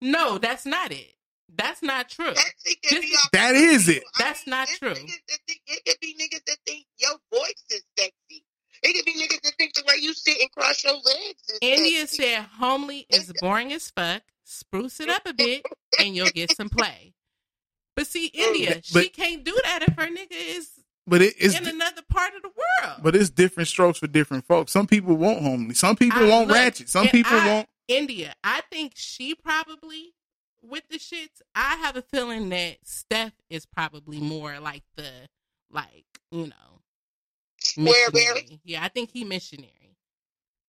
[0.00, 1.12] no, that's not it.
[1.56, 2.34] That's not true.
[2.34, 4.02] Sexy could be off That is it.
[4.18, 4.90] That's not true.
[4.94, 8.44] niggas that think- It could be niggas that think your voice is sexy.
[8.82, 11.58] It could be niggas that think the way you sit and cross your legs is
[11.62, 12.22] India sexy.
[12.22, 14.22] said homely is boring as fuck.
[14.44, 15.64] Spruce it up a bit
[15.98, 17.14] and you'll get some play.
[17.96, 20.70] But see, India, she can't do that if her nigga is
[21.06, 21.54] But it is.
[21.54, 23.00] in another part of the world.
[23.02, 24.72] But it's different strokes for different folks.
[24.72, 25.74] Some people want homely.
[25.74, 26.88] Some people I- want look, ratchet.
[26.88, 27.68] Some people I- want.
[27.88, 28.34] India.
[28.42, 30.14] I think she probably
[30.62, 35.10] with the shits, I have a feeling that Steph is probably more like the
[35.70, 36.80] like you know
[37.60, 38.60] Square missionary.
[38.64, 39.83] Yeah, I think he missionary.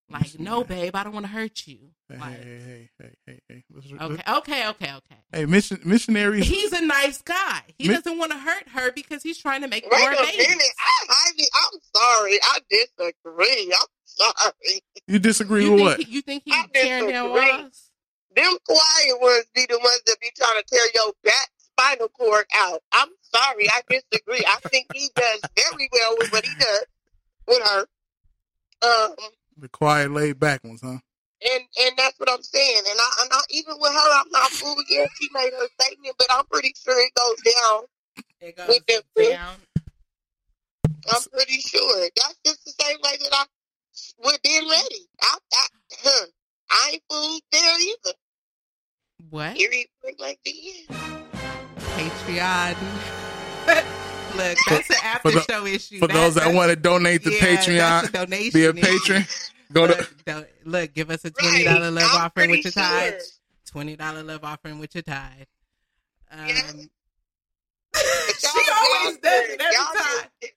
[0.07, 1.79] Like, no, babe, I don't want to hurt you.
[2.07, 3.95] Hey, Like, hey, hey, hey, hey, hey.
[3.99, 5.17] Okay, okay, okay, okay.
[5.33, 6.47] Hey, mission, missionaries.
[6.47, 7.61] He's a nice guy.
[7.79, 10.15] He Mi- doesn't want to hurt her because he's trying to make Wait more a
[10.15, 10.37] babies.
[10.47, 10.61] minute.
[10.79, 12.37] I, I mean, I'm sorry.
[12.43, 13.73] I disagree.
[13.73, 14.81] I'm sorry.
[15.07, 15.99] You disagree You with what?
[15.99, 17.89] he, you think he's tearing down walls?
[18.35, 22.45] Them quiet ones be the ones that be trying to tear your back spinal cord
[22.55, 22.81] out.
[22.91, 23.67] I'm sorry.
[23.69, 24.45] I disagree.
[24.45, 26.85] I think he does very well with what he does
[27.47, 27.85] with her.
[28.81, 29.15] Um,
[29.57, 30.97] The quiet, laid back ones, huh?
[31.45, 32.83] and and that's what I'm saying.
[32.89, 34.83] And I, and I even with her, I'm not fooled.
[34.89, 37.83] Yeah, she made her statement, but I'm pretty sure it goes down.
[38.41, 39.55] It with them down.
[41.11, 42.09] I'm pretty sure.
[42.15, 43.45] That's just the same way that I
[44.23, 45.07] with being ready.
[45.21, 45.65] I, I,
[46.03, 46.25] huh,
[46.71, 48.17] I ain't fooled there either.
[49.29, 49.55] What?
[49.55, 49.87] Period.
[50.03, 50.53] Point like the
[50.89, 50.99] end.
[51.77, 53.24] Patreon.
[54.37, 55.99] Look, that's an after the- show issue.
[55.99, 58.69] For That- those that want to donate to yeah, Patreon, that's a donation be a
[58.71, 58.81] issue.
[58.81, 59.27] patron.
[59.73, 62.79] Go to Look, don't- look, give us a twenty dollar love I'm offering with pretty
[62.79, 63.13] your tithe.
[63.69, 65.47] Twenty dollar love offering with your tithe.
[66.31, 66.47] Um,
[67.93, 68.01] But
[68.39, 70.29] she always does it every Y'all time.
[70.41, 70.51] good.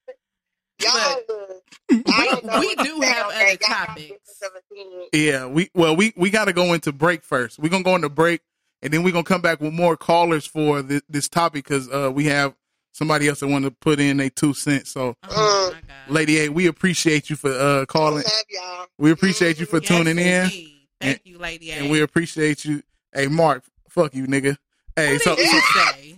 [0.81, 2.03] Y'all good.
[2.09, 3.61] I don't we do have on other that.
[3.61, 3.97] Topics.
[4.09, 5.07] business of opinion.
[5.13, 7.59] Yeah, we well we we got to go into break first.
[7.59, 8.43] We're gonna go into break,
[8.83, 12.11] and then we're gonna come back with more callers for this, this topic because uh,
[12.13, 12.55] we have
[12.99, 14.91] somebody else that want to put in a two cents.
[14.91, 18.25] So, Oh my Lady A, we appreciate you for uh, calling.
[18.25, 18.87] Love y'all.
[18.99, 20.89] We appreciate you for Yes, tuning in, indeed.
[21.01, 21.75] Thank you, Lady A.
[21.77, 22.83] and we appreciate you.
[23.15, 24.57] Hey, Mark, fuck you, nigga.
[24.97, 26.17] Hey, what so, did you so say?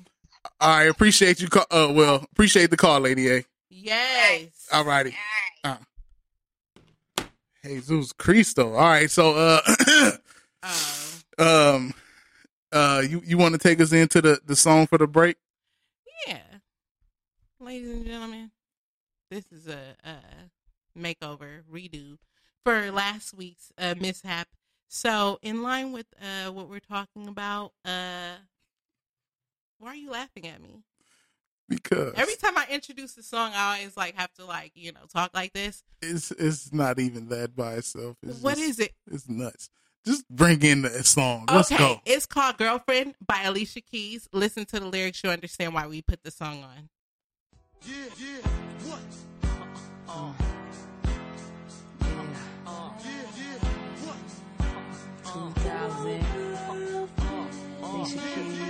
[0.59, 1.49] I appreciate you.
[1.49, 3.45] Call, uh, well, appreciate the call, Lady A.
[3.69, 4.69] Yes.
[4.73, 5.15] All righty.
[5.65, 5.77] Uh,
[7.65, 8.73] Jesus Cristo.
[8.75, 9.61] All right, so uh,
[10.63, 11.19] Oh,
[11.77, 11.95] um,
[12.73, 15.37] uh, you you want to take us into the the song for the break?
[16.27, 16.39] yeah.
[17.61, 18.51] Ladies and gentlemen,
[19.31, 22.17] this is a, a makeover redo
[22.65, 24.49] for last week's uh, mishap.
[24.89, 28.37] So, in line with uh, what we're talking about, uh,
[29.79, 30.85] why are you laughing at me?
[31.69, 35.01] Because Every time I introduce a song, I always like have to like you know
[35.13, 35.85] talk like this.
[36.03, 38.17] it's it's not even that by itself.
[38.23, 38.93] It's What just- is it?
[39.11, 39.69] It's nuts.
[40.07, 41.45] Just bring in the song.
[41.53, 42.01] Let's okay, go.
[42.07, 44.29] it's called "Girlfriend" by Alicia Keys.
[44.33, 46.89] Listen to the lyrics; you'll understand why we put the song on.
[47.83, 48.41] Yeah, yeah,
[48.85, 49.01] what?
[49.43, 50.35] Uh, uh,
[52.67, 52.91] uh.
[53.03, 53.57] yeah, yeah,
[54.05, 54.21] what?
[55.25, 56.21] 2000.
[57.83, 58.61] Alicia Keys.
[58.61, 58.70] JD,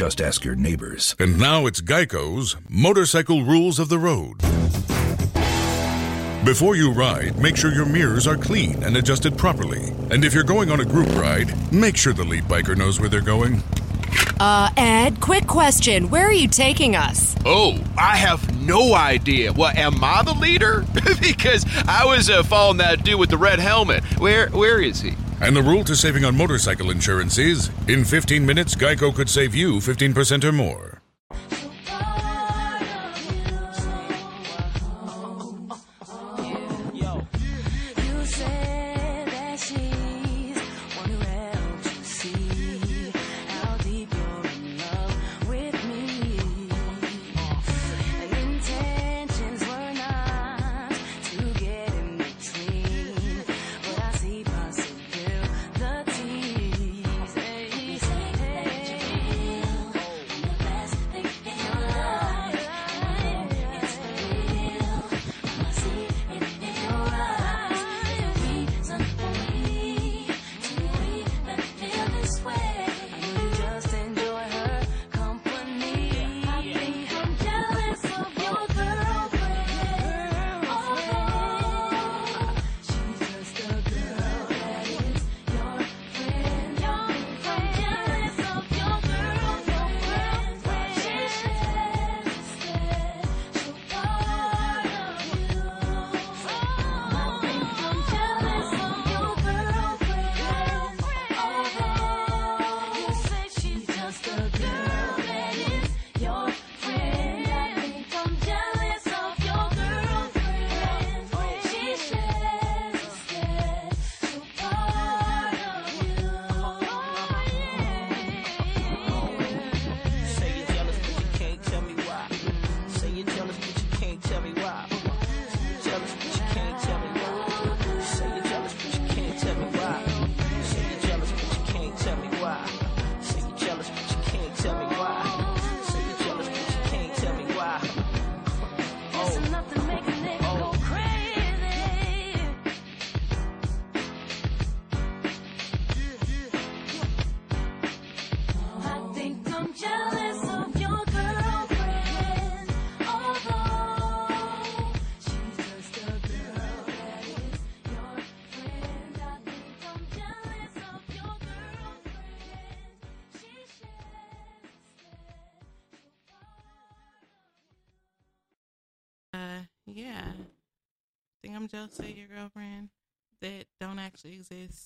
[0.00, 1.14] Just ask your neighbors.
[1.18, 4.38] And now it's Geico's Motorcycle Rules of the Road.
[6.42, 9.90] Before you ride, make sure your mirrors are clean and adjusted properly.
[10.10, 13.10] And if you're going on a group ride, make sure the lead biker knows where
[13.10, 13.62] they're going.
[14.40, 16.08] Uh, Ed, quick question.
[16.08, 17.36] Where are you taking us?
[17.44, 19.52] Oh, I have no idea.
[19.52, 20.86] Well, am I the leader?
[21.20, 24.02] because I was uh, following that dude with the red helmet.
[24.18, 25.12] Where where is he?
[25.40, 29.54] And the rule to saving on motorcycle insurance is in 15 minutes, Geico could save
[29.54, 30.99] you 15% or more.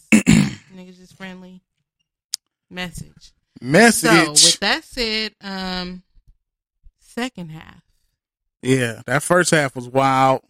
[0.15, 1.61] Niggas just friendly.
[2.71, 3.33] Message.
[3.61, 4.11] Message.
[4.11, 6.03] So with that said, um,
[6.99, 7.83] second half.
[8.63, 10.41] Yeah, that first half was wild.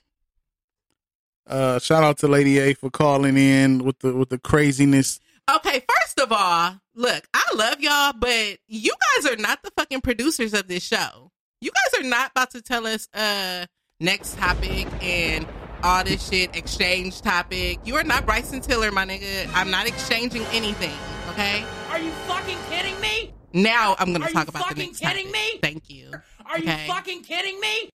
[1.46, 5.20] Uh, shout out to Lady A for calling in with the with the craziness.
[5.54, 10.00] Okay, first of all, look, I love y'all, but you guys are not the fucking
[10.00, 11.30] producers of this show.
[11.60, 13.66] You guys are not about to tell us uh
[14.00, 15.46] next topic and
[15.84, 17.78] all this shit, exchange topic.
[17.84, 19.48] You are not Bryson Tiller, my nigga.
[19.54, 20.94] I'm not exchanging anything,
[21.30, 21.62] okay?
[21.90, 23.32] Are you fucking kidding me?
[23.52, 25.52] Now I'm gonna Are talk about the fucking next kidding topic.
[25.54, 25.58] me?
[25.60, 26.10] Thank you.
[26.46, 27.90] Are you fucking kidding me?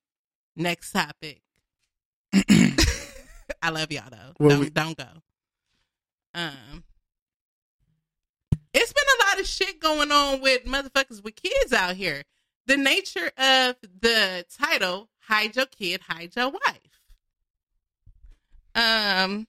[0.57, 1.43] Next topic.
[3.63, 4.33] I love y'all though.
[4.39, 5.05] Well, don't we- don't go.
[6.33, 6.85] Um,
[8.73, 12.23] it's been a lot of shit going on with motherfuckers with kids out here.
[12.67, 16.90] The nature of the title, "Hide Your Kid, Hide Your Wife."
[18.75, 19.47] Um.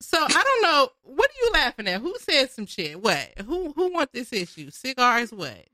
[0.00, 0.88] So I don't know.
[1.02, 2.00] What are you laughing at?
[2.00, 3.00] Who said some shit?
[3.02, 3.28] What?
[3.46, 4.70] Who who want this issue?
[4.70, 5.32] Cigars?
[5.32, 5.64] What?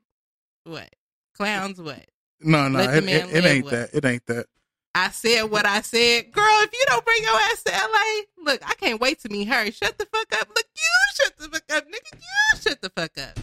[0.64, 0.88] What?
[1.36, 1.80] Clowns?
[1.80, 2.04] What?
[2.40, 3.90] No, no, it, it, it ain't with- that.
[3.94, 4.46] It ain't that.
[4.94, 6.32] I said what I said.
[6.32, 9.48] Girl, if you don't bring your ass to LA, look, I can't wait to meet
[9.48, 9.70] her.
[9.70, 10.48] Shut the fuck up.
[10.48, 12.12] Look, you shut the fuck up, nigga.
[12.20, 13.38] You shut the fuck up.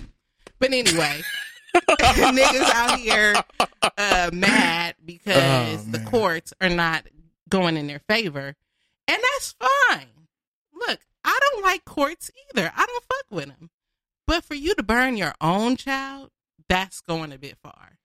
[0.59, 1.21] But anyway,
[1.75, 3.33] niggas out here
[3.97, 7.05] uh, mad because Oh, the courts are not
[7.49, 8.55] going in their favor.
[9.10, 10.27] And that's fine.
[10.72, 12.72] Look, I don't like courts either.
[12.76, 13.72] I don't fuck with them.
[14.27, 16.30] But for you to burn your own child,
[16.68, 17.98] that's going a bit far.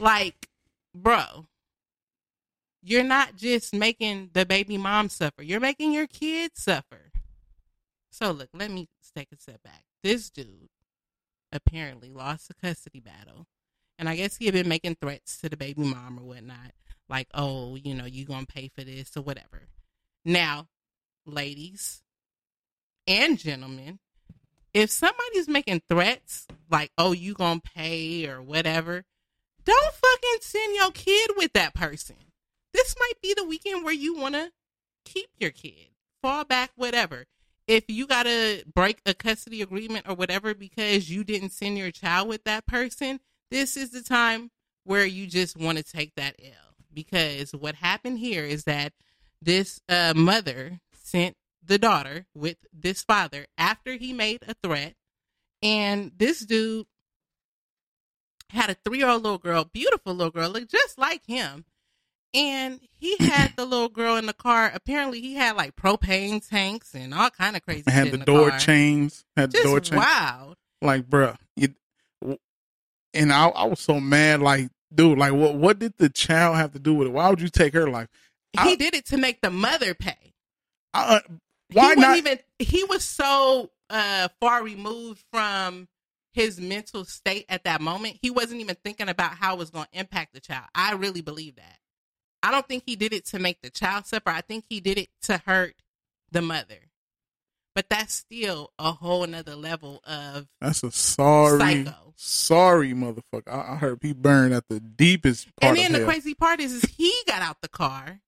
[0.00, 0.48] Like,
[0.92, 1.46] bro,
[2.82, 7.12] you're not just making the baby mom suffer, you're making your kids suffer.
[8.10, 9.84] So, look, let me take a step back.
[10.02, 10.70] This dude
[11.52, 13.46] apparently lost a custody battle.
[13.96, 16.72] And I guess he had been making threats to the baby mom or whatnot.
[17.08, 19.68] Like, oh, you know, you to pay for this or whatever.
[20.28, 20.66] Now,
[21.24, 22.02] ladies
[23.06, 24.00] and gentlemen,
[24.74, 29.04] if somebody's making threats like, oh, you to pay or whatever,
[29.64, 32.16] don't fucking send your kid with that person.
[32.72, 34.50] this might be the weekend where you want to
[35.04, 35.90] keep your kid,
[36.20, 37.26] fall back, whatever.
[37.68, 41.92] If you got to break a custody agreement or whatever because you didn't send your
[41.92, 43.20] child with that person,
[43.52, 44.50] this is the time
[44.82, 46.74] where you just want to take that L.
[46.92, 48.92] Because what happened here is that
[49.46, 54.94] this uh, mother sent the daughter with this father after he made a threat.
[55.62, 56.86] And this dude
[58.50, 61.64] had a three year old little girl, beautiful little girl, looked just like him.
[62.34, 64.70] And he had the little girl in the car.
[64.74, 68.18] Apparently, he had like propane tanks and all kind of crazy I had shit the
[68.18, 68.58] in door car.
[68.58, 69.24] chains.
[69.36, 69.96] Had the door chains.
[69.96, 70.56] wild.
[70.82, 71.68] Like, bruh, you,
[73.14, 74.42] and I, I was so mad.
[74.42, 77.12] Like, dude, like, what, what did the child have to do with it?
[77.12, 78.08] Why would you take her life?
[78.64, 80.34] He did it to make the mother pay.
[80.94, 81.20] I,
[81.72, 85.88] why he wasn't even he was so uh far removed from
[86.32, 89.86] his mental state at that moment he wasn't even thinking about how it was going
[89.92, 91.78] to impact the child i really believe that
[92.42, 94.98] i don't think he did it to make the child suffer i think he did
[94.98, 95.74] it to hurt
[96.30, 96.90] the mother
[97.74, 102.14] but that's still a whole nother level of That's a sorry, Psycho.
[102.16, 103.48] sorry motherfucker.
[103.52, 106.72] I, I heard he burned at the deepest part and then the crazy part is,
[106.72, 108.20] is he got out the car.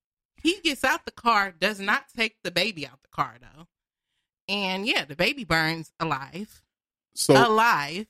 [0.43, 3.67] He gets out the car, does not take the baby out the car though.
[4.49, 6.63] And yeah, the baby burns alive.
[7.15, 8.07] So alive.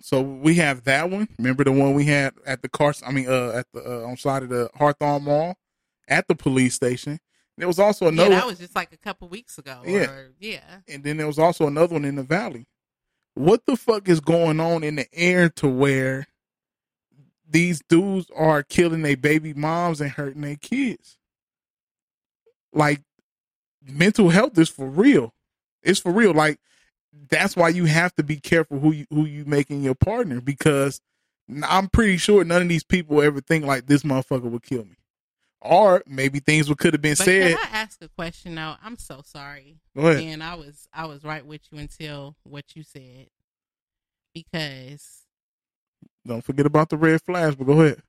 [0.00, 1.28] So we have that one.
[1.38, 2.94] Remember the one we had at the car?
[3.06, 5.56] I mean, uh, at the uh, on side of the Hawthorne Mall,
[6.08, 7.20] at the police station.
[7.58, 8.30] There was also another.
[8.30, 9.82] yeah, that was just like a couple weeks ago.
[9.84, 10.10] Yeah.
[10.10, 10.80] Or, yeah.
[10.88, 12.66] and then there was also another one in the valley.
[13.34, 16.26] What the fuck is going on in the air to where
[17.48, 21.18] these dudes are killing their baby moms and hurting their kids?
[22.72, 23.00] Like
[23.86, 25.34] mental health is for real.
[25.82, 26.32] It's for real.
[26.32, 26.58] Like
[27.28, 31.00] that's why you have to be careful who you who you making your partner because
[31.68, 34.96] I'm pretty sure none of these people ever think like this motherfucker would kill me.
[35.60, 37.56] Or maybe things would could have been But said.
[37.56, 38.74] can I ask a question though?
[38.82, 39.76] I'm so sorry.
[39.96, 40.22] Go ahead.
[40.24, 43.28] And I was I was right with you until what you said.
[44.34, 45.24] Because
[46.26, 48.02] Don't forget about the red flags, but go ahead.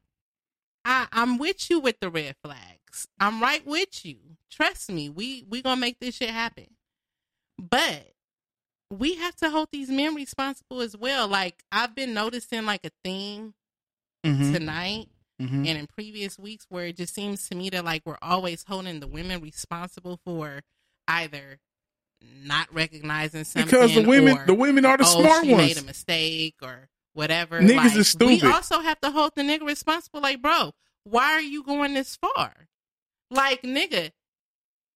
[0.85, 3.07] I, I'm with you with the red flags.
[3.19, 4.17] I'm right with you.
[4.51, 6.67] Trust me, we we gonna make this shit happen.
[7.57, 8.13] But
[8.91, 11.27] we have to hold these men responsible as well.
[11.27, 13.53] Like I've been noticing like a theme
[14.25, 14.53] Mhm.
[14.53, 15.09] tonight
[15.41, 15.67] Mhm.
[15.67, 18.99] and in previous weeks where it just seems to me that like we're always holding
[18.99, 20.61] the women responsible for
[21.07, 21.59] either
[22.21, 25.67] not recognizing something Because the women- or, the women are the oh, smart she ones.
[25.67, 27.61] made a mistake or whatever.
[27.61, 30.21] Niggas Like, is We also have to hold the nigga responsible.
[30.21, 30.73] Like, bro,
[31.03, 32.67] why are you going this far?
[33.29, 34.11] Like, nigga,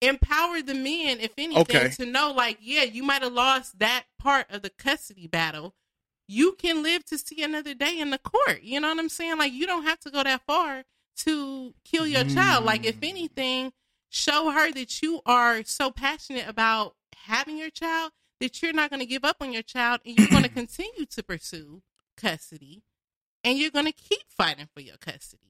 [0.00, 1.88] empower the men, if anything, Okay.
[1.88, 5.74] to know, like, yeah, you might have lost that part of the custody battle.
[6.28, 8.62] You can live to see another day in the court.
[8.62, 9.38] You know what I'm saying?
[9.38, 10.84] Like, you don't have to go that far
[11.18, 12.64] to kill your child.
[12.64, 13.08] Like, if mm.
[13.08, 13.72] anything,
[14.10, 19.00] show her that you are so passionate about having your child that you're not going
[19.00, 21.82] to give up on your child and you're going to continue to pursue
[22.18, 22.82] custody
[23.44, 25.42] and you're going to keep fighting for your custody.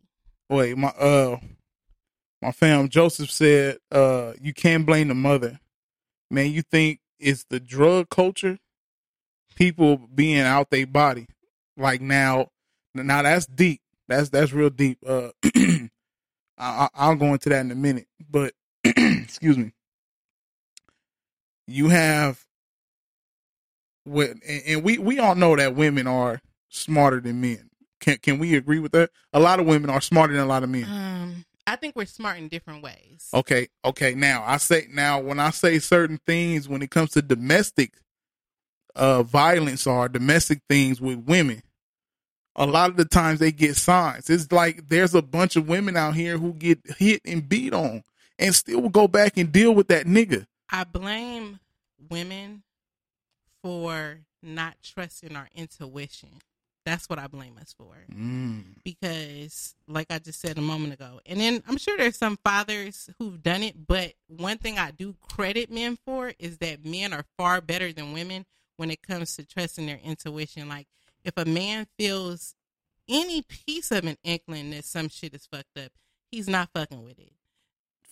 [0.48, 1.36] Wait, my uh
[2.40, 5.58] my fam Joseph said uh you can't blame the mother.
[6.30, 8.58] Man, you think it's the drug culture?
[9.56, 11.26] People being out their body.
[11.76, 12.48] Like now
[12.94, 13.80] now that's deep.
[14.08, 14.98] That's that's real deep.
[15.06, 15.30] Uh
[16.60, 18.06] I, I'll go into that in a minute.
[18.30, 18.54] But
[18.84, 19.72] excuse me.
[21.66, 22.42] You have
[24.04, 27.70] what and, and we we all know that women are smarter than men.
[28.00, 29.10] Can can we agree with that?
[29.32, 30.84] A lot of women are smarter than a lot of men.
[30.84, 33.28] Um, I think we're smart in different ways.
[33.34, 34.14] Okay, okay.
[34.14, 37.94] Now I say now when I say certain things when it comes to domestic
[38.94, 41.62] uh violence or domestic things with women,
[42.56, 44.30] a lot of the times they get signs.
[44.30, 48.02] It's like there's a bunch of women out here who get hit and beat on
[48.38, 50.46] and still will go back and deal with that nigga.
[50.70, 51.60] I blame
[52.10, 52.62] women
[53.62, 56.30] for not trusting our intuition.
[56.88, 57.94] That's what I blame us for.
[58.10, 58.76] Mm.
[58.82, 63.10] Because, like I just said a moment ago, and then I'm sure there's some fathers
[63.18, 67.24] who've done it, but one thing I do credit men for is that men are
[67.36, 68.46] far better than women
[68.78, 70.68] when it comes to trusting their intuition.
[70.68, 70.86] Like,
[71.24, 72.54] if a man feels
[73.08, 75.92] any piece of an inkling that some shit is fucked up,
[76.30, 77.32] he's not fucking with it.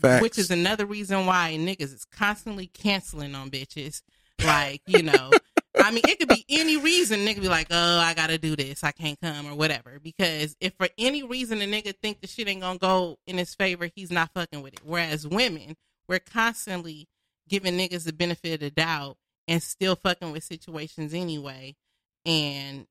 [0.01, 0.23] Facts.
[0.23, 4.03] Which is another reason why niggas is constantly canceling on bitches.
[4.44, 5.31] Like, you know,
[5.78, 7.20] I mean, it could be any reason.
[7.20, 8.82] Nigga be like, oh, I gotta do this.
[8.82, 9.98] I can't come or whatever.
[10.03, 13.55] Because if for any reason a nigga think the shit ain't gonna go in his
[13.55, 14.81] favor, he's not fucking with it.
[14.85, 15.77] Whereas women,
[16.09, 17.09] we're constantly
[17.48, 19.16] giving niggas the benefit of the doubt
[19.47, 21.77] and still fucking with situations anyway.
[22.24, 22.86] And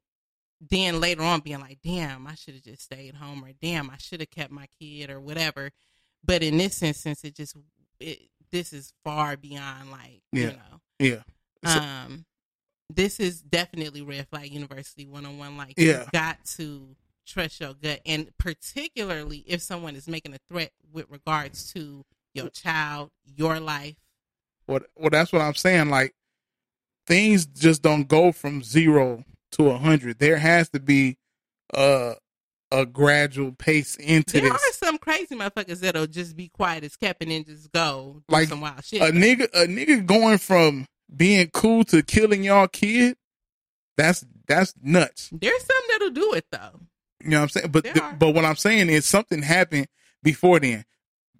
[0.70, 3.98] then later on being like, damn, I should have just stayed home or damn, I
[3.98, 5.72] should have kept my kid or whatever
[6.24, 7.56] But in this instance, it just
[8.00, 8.20] it,
[8.52, 10.50] this is far beyond like you Yeah.
[10.52, 10.82] know.
[11.00, 11.24] Yeah.
[11.66, 12.26] So- Um,
[12.94, 15.58] this is definitely red flag university one on one.
[15.58, 16.02] Like Yeah.
[16.04, 16.96] you got to
[17.26, 22.04] trust your gut, and particularly if someone is making a threat with regards to
[22.34, 23.96] your child, your life.
[24.68, 25.90] What well that's what I'm saying.
[25.90, 26.14] Like
[27.08, 30.20] things just don't go from zero to a hundred.
[30.20, 31.18] There has to be
[31.74, 32.14] a
[32.72, 34.52] a gradual pace into There this.
[34.54, 38.34] are some crazy motherfuckers that'll just be quiet as kept and then just go do
[38.34, 39.02] like some wild shit.
[39.02, 43.18] a nigga a nigga going from being cool to killing y'all kid,
[43.98, 45.30] that's that's nuts.
[45.32, 46.80] There's some that'll do it though.
[47.24, 47.72] You know what I'm saying?
[47.72, 49.88] But the- but what I'm saying is something happened
[50.24, 50.86] before then.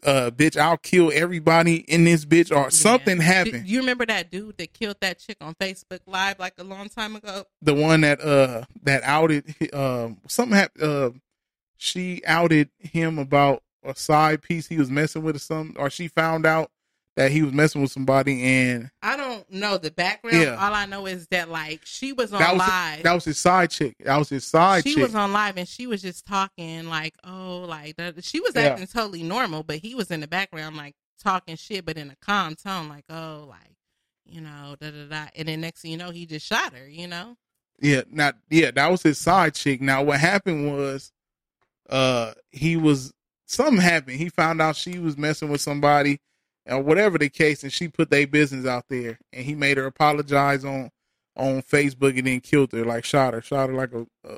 [0.04, 3.66] Uh bitch, I'll kill everybody in this bitch or something happened.
[3.66, 6.90] Do you remember that dude that killed that chick on Facebook Live like a long
[6.90, 7.46] time ago?
[7.62, 11.10] the one that uh that outed um something happened uh
[11.78, 16.08] she outed him about a side piece he was messing with or something or she
[16.08, 16.72] found out
[17.16, 20.38] that he was messing with somebody and I don't know the background.
[20.42, 20.56] Yeah.
[20.56, 23.04] All I know is that like she was on that was live.
[23.04, 24.90] that was his side chick that was his side chick.
[24.92, 28.24] she chick was on live and she was just talking like, oh, like that.
[28.24, 28.64] she was Yeah.
[28.64, 32.16] acting totally normal, but he was in the background like talking shit, but in a
[32.22, 33.60] calm tone, like, oh, like
[34.26, 35.26] you know, da da da.
[35.36, 36.88] And then next thing you know, he just shot her.
[36.88, 37.38] You know,
[37.80, 41.12] yeah not yeah that was his side chick now what happened was
[41.90, 43.14] uh he was
[43.48, 46.20] something happened he found out she was messing with somebody
[46.68, 49.86] or whatever the case and she put their business out there and he made her
[49.86, 50.90] apologize on
[51.36, 54.38] on facebook and then killed her like shot her shot her like a, a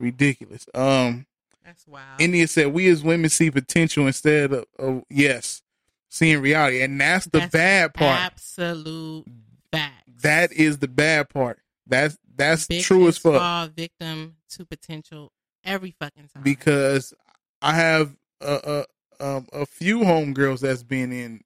[0.00, 1.26] ridiculous um
[1.64, 2.20] that's wild.
[2.20, 5.62] india said we as women see potential instead of, of yes
[6.08, 9.24] seeing reality and that's the That's bad part absolute
[9.72, 10.22] fact.
[10.22, 15.32] that is the bad part that's that's true as fuck Fall victim to potential
[15.64, 16.42] every fucking time.
[16.42, 17.14] because
[17.62, 18.84] I have a a,
[19.20, 21.42] um, a few homegirls that's been in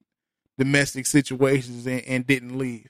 [0.56, 2.88] domestic situations and, and didn't leave.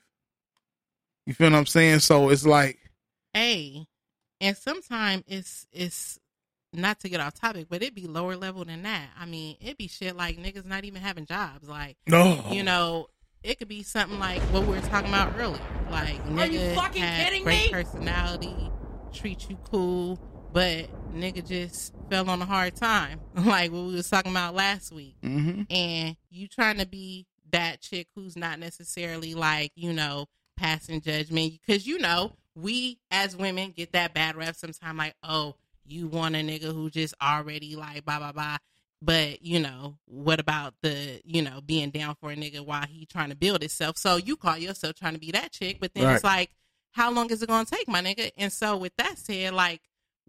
[1.25, 1.99] You feel what I'm saying?
[1.99, 2.79] So it's like,
[3.33, 3.85] Hey,
[4.41, 6.19] and sometimes it's it's
[6.73, 9.09] not to get off topic, but it'd be lower level than that.
[9.19, 11.67] I mean, it'd be shit like niggas not even having jobs.
[11.67, 12.43] Like, No.
[12.51, 13.07] you know,
[13.43, 15.61] it could be something like what we were talking about earlier.
[15.91, 17.71] Like, Are you fucking had kidding great me?
[17.71, 18.71] personality,
[19.13, 20.19] treat you cool,
[20.51, 24.91] but nigga just fell on a hard time, like what we was talking about last
[24.91, 25.15] week.
[25.21, 25.65] Mhm.
[25.69, 30.27] And you trying to be that chick who's not necessarily like you know
[30.57, 31.53] passing judgment.
[31.65, 35.55] Because you know we as women get that bad rep sometimes like oh
[35.85, 38.57] you want a nigga who just already like blah blah blah.
[39.01, 43.05] But you know what about the you know being down for a nigga while he
[43.05, 46.13] trying to build himself so you call yourself trying to be that chick but then
[46.15, 46.51] it's like
[46.91, 48.31] how long is it going to take my nigga?
[48.35, 49.79] And so with that said like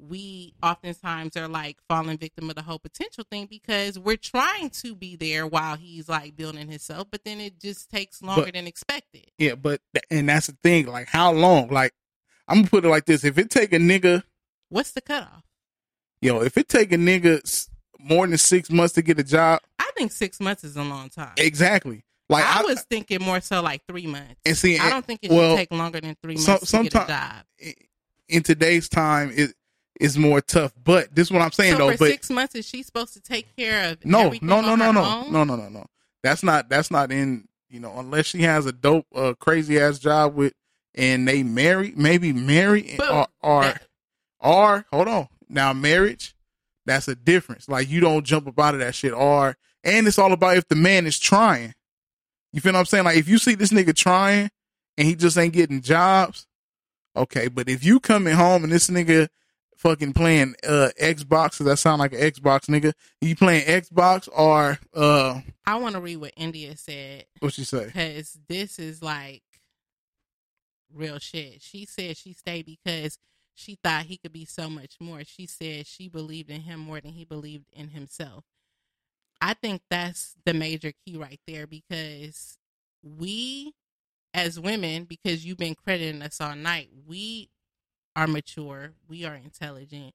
[0.08, 4.94] we oftentimes are like falling victim of the whole potential thing because we're trying to
[4.94, 8.66] be there while he's like building himself but then it just takes longer But- than
[8.66, 10.86] expected yeah, but and that's the thing.
[10.86, 11.68] Like, how long?
[11.68, 11.92] Like,
[12.46, 14.22] I'm gonna put it like this: if it take a nigga,
[14.68, 15.44] what's the cutoff
[16.20, 17.68] yo, if it take a nigga
[17.98, 21.08] more than six months to get a job, i think six months is a long
[21.08, 22.04] time exactly.
[22.28, 25.20] Like, I, I, was thinking more so like three months and see, i don't think
[25.22, 27.44] it well, should take longer than three months some- to get a job
[28.30, 29.54] in today's time, it
[30.00, 30.72] is more tough.
[30.82, 31.92] But this is what I'm saying so though.
[31.92, 34.90] for but six months is she supposed to take care of No, no, no, no,
[34.90, 35.32] no, own?
[35.32, 35.86] no, no, no, no.
[36.22, 36.68] That's not.
[36.68, 37.46] That's not in.
[37.68, 40.54] You know, unless she has a dope, uh, crazy ass job with,
[40.96, 43.74] and they marry, maybe marry, But or, or,
[44.40, 45.28] or hold on.
[45.48, 46.34] Now, marriage,
[46.84, 47.68] that's a difference.
[47.68, 49.12] Like you don't jump up out of that shit.
[49.12, 51.74] Or, and it's all about if the man is trying.
[52.52, 53.04] You feel what I'm saying?
[53.04, 54.50] Like if you see this nigga trying
[54.98, 56.48] and he just ain't getting jobs,
[57.16, 57.46] okay.
[57.46, 59.28] But if you coming home and this nigga
[59.80, 62.92] fucking playing uh Xbox, 'cause that sound like an Xbox nigga.
[63.20, 67.86] You playing Xbox or uh i want to read what india said what she say?
[67.86, 69.42] because this is like
[70.92, 71.62] real shit.
[71.62, 73.18] She said she stayed because
[73.54, 75.22] she thought he could be so much more.
[75.24, 78.44] She said she believed in him more than he believed in himself.
[79.40, 82.58] I think that's the major key right there because
[83.02, 83.72] we,
[84.34, 87.48] as women, because you've been crediting us all night, we
[88.20, 90.12] are mature, we are intelligent,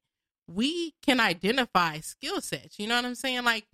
[0.48, 2.78] we can identify skill sets.
[2.78, 3.44] You know what I'm saying?
[3.44, 3.66] Like,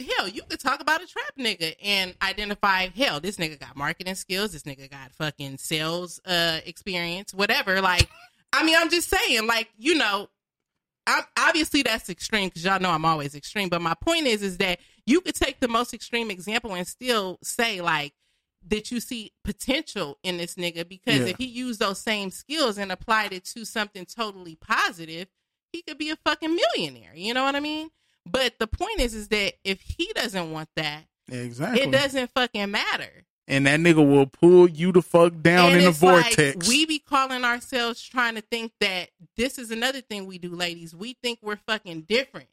[0.00, 4.14] hell, you could talk about a trap nigga and identify, hell, this nigga got marketing
[4.14, 7.82] skills, this nigga got fucking sales uh experience, whatever.
[7.82, 8.08] Like,
[8.52, 10.30] I mean, I'm just saying, like, you know,
[11.06, 13.68] I'm, obviously that's extreme because y'all know I'm always extreme.
[13.68, 17.38] But my point is, is that you could take the most extreme example and still
[17.42, 18.14] say like
[18.68, 21.26] that you see potential in this nigga because Yeah.
[21.26, 25.28] if he used those same skills and applied it to something totally positive,
[25.72, 27.12] he could be a fucking millionaire.
[27.14, 27.90] You know what I mean?
[28.26, 31.82] But the point is, is that if he doesn't want that, Exactly.
[31.82, 33.24] it doesn't fucking matter.
[33.48, 36.68] and that nigga will pull you the fuck down And in the it's like, vortex.
[36.68, 40.94] we be calling ourselves trying to think that this is another thing we do, ladies.
[40.94, 42.48] We think we're fucking different.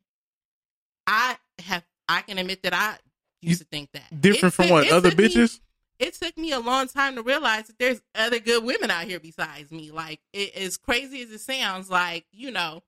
[1.05, 2.97] I have, I can admit that I
[3.41, 4.21] used to think that.
[4.21, 4.91] Different It from took- what?
[4.91, 5.59] Other me- bitches?
[5.99, 9.19] It took me a long time to realize that there's other good women out here
[9.19, 9.91] besides me.
[9.91, 12.83] Like, it, as crazy as it sounds, like, you know,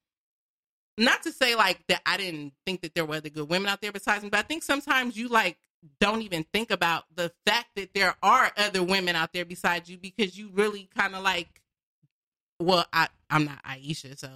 [0.99, 3.81] not to say like that I didn't think that there were other good women out
[3.81, 5.57] there besides me, but I think sometimes you like
[6.01, 9.97] don't even think about the fact that there are other women out there besides you
[9.97, 11.61] because you really kind of like
[12.59, 14.29] well I I'm not Ayesha so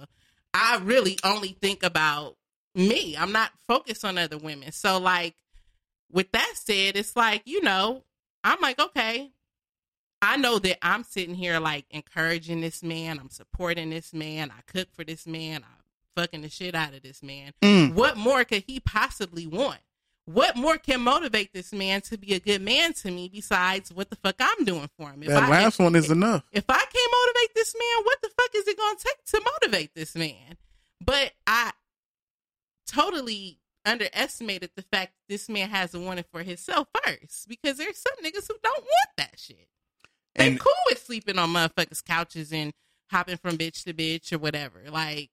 [0.54, 2.36] I really only think about
[2.74, 3.16] me.
[3.16, 4.72] I'm not focused on other women.
[4.72, 5.34] So like
[6.10, 8.04] with that said, it's like, you know,
[8.44, 9.32] I'm like, okay,
[10.22, 14.60] I know that I'm sitting here like encouraging this man, I'm supporting this man, I
[14.70, 15.82] cook for this man, I'm
[16.22, 17.52] fucking the shit out of this man.
[17.62, 17.94] Mm.
[17.94, 19.80] What more could he possibly want?
[20.26, 24.08] What more can motivate this man to be a good man to me besides what
[24.08, 25.22] the fuck I'm doing for him?
[25.22, 26.44] If that I- last if- one is enough.
[26.52, 29.50] if I can't motivate this man, what the fuck is it going to take to
[29.62, 30.56] motivate this man?
[31.04, 31.72] But I
[32.86, 38.24] totally underestimated the fact this man has to want for himself first because there's some
[38.24, 39.68] niggas who don't want that shit.
[40.34, 42.72] They And- cool with sleeping on motherfuckers' couches and
[43.10, 44.82] hopping from bitch to bitch or whatever.
[44.90, 45.30] Like,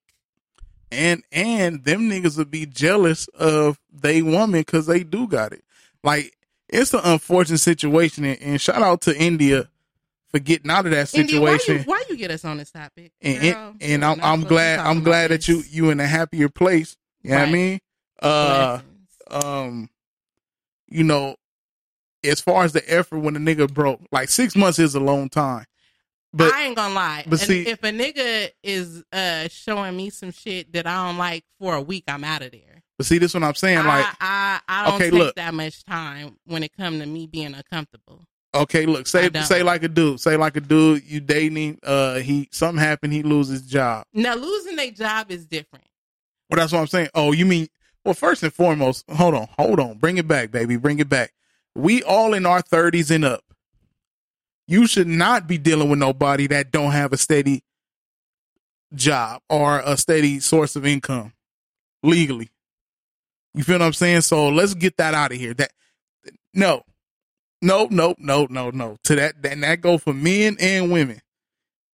[0.91, 5.63] and and them niggas would be jealous of they woman because they do got it.
[6.03, 6.35] Like
[6.67, 9.69] it's an unfortunate situation, and, and shout out to India
[10.29, 11.83] for getting out of that India, why situation.
[11.83, 13.11] you, why you get us on this topic?
[13.21, 15.63] and Girl, and, and I'm I'm supposed to be glad I'm about glad that you
[15.69, 16.97] you in a happier place.
[17.23, 17.79] You know what I mean?
[18.21, 18.79] Uh,
[19.29, 19.89] um,
[20.87, 21.35] you know,
[22.23, 25.29] as far as the effort when the nigga broke, like six months is a long
[25.29, 25.65] time.
[26.33, 27.23] But I ain't gonna lie.
[27.27, 31.17] but And see- if a nigga is uh showing me some shit that I don't
[31.17, 32.81] like for a week, I'm out of there.
[32.97, 33.85] but see, this what I'm saying.
[33.85, 35.35] Like, I, I, I don't okay, take look.
[35.35, 38.23] that much time when it come to me being uncomfortable.
[38.53, 42.47] Okay, look, say say like a dude, say like a dude you dating, uh he
[42.51, 44.05] something happened, he loses his job.
[44.13, 45.85] Now losing a job is different.
[46.49, 47.09] Well, that's what I'm saying.
[47.13, 47.67] Oh, you mean
[48.03, 51.33] well, first and foremost, hold on, hold on, bring it back, baby, bring it back.
[51.75, 53.43] We all in our thirties and up.
[54.67, 57.63] You should not be dealing with nobody that don't have a steady
[58.93, 61.33] job or a steady source of income
[62.03, 62.49] legally.
[63.53, 64.21] You feel what I'm saying?
[64.21, 65.53] So let's get that out of here.
[65.53, 65.71] That
[66.53, 66.83] no,
[67.61, 68.97] no, no, no, no, no.
[69.03, 71.21] To that, and that go for men and women.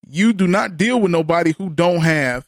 [0.07, 2.47] You do not deal with nobody who don't have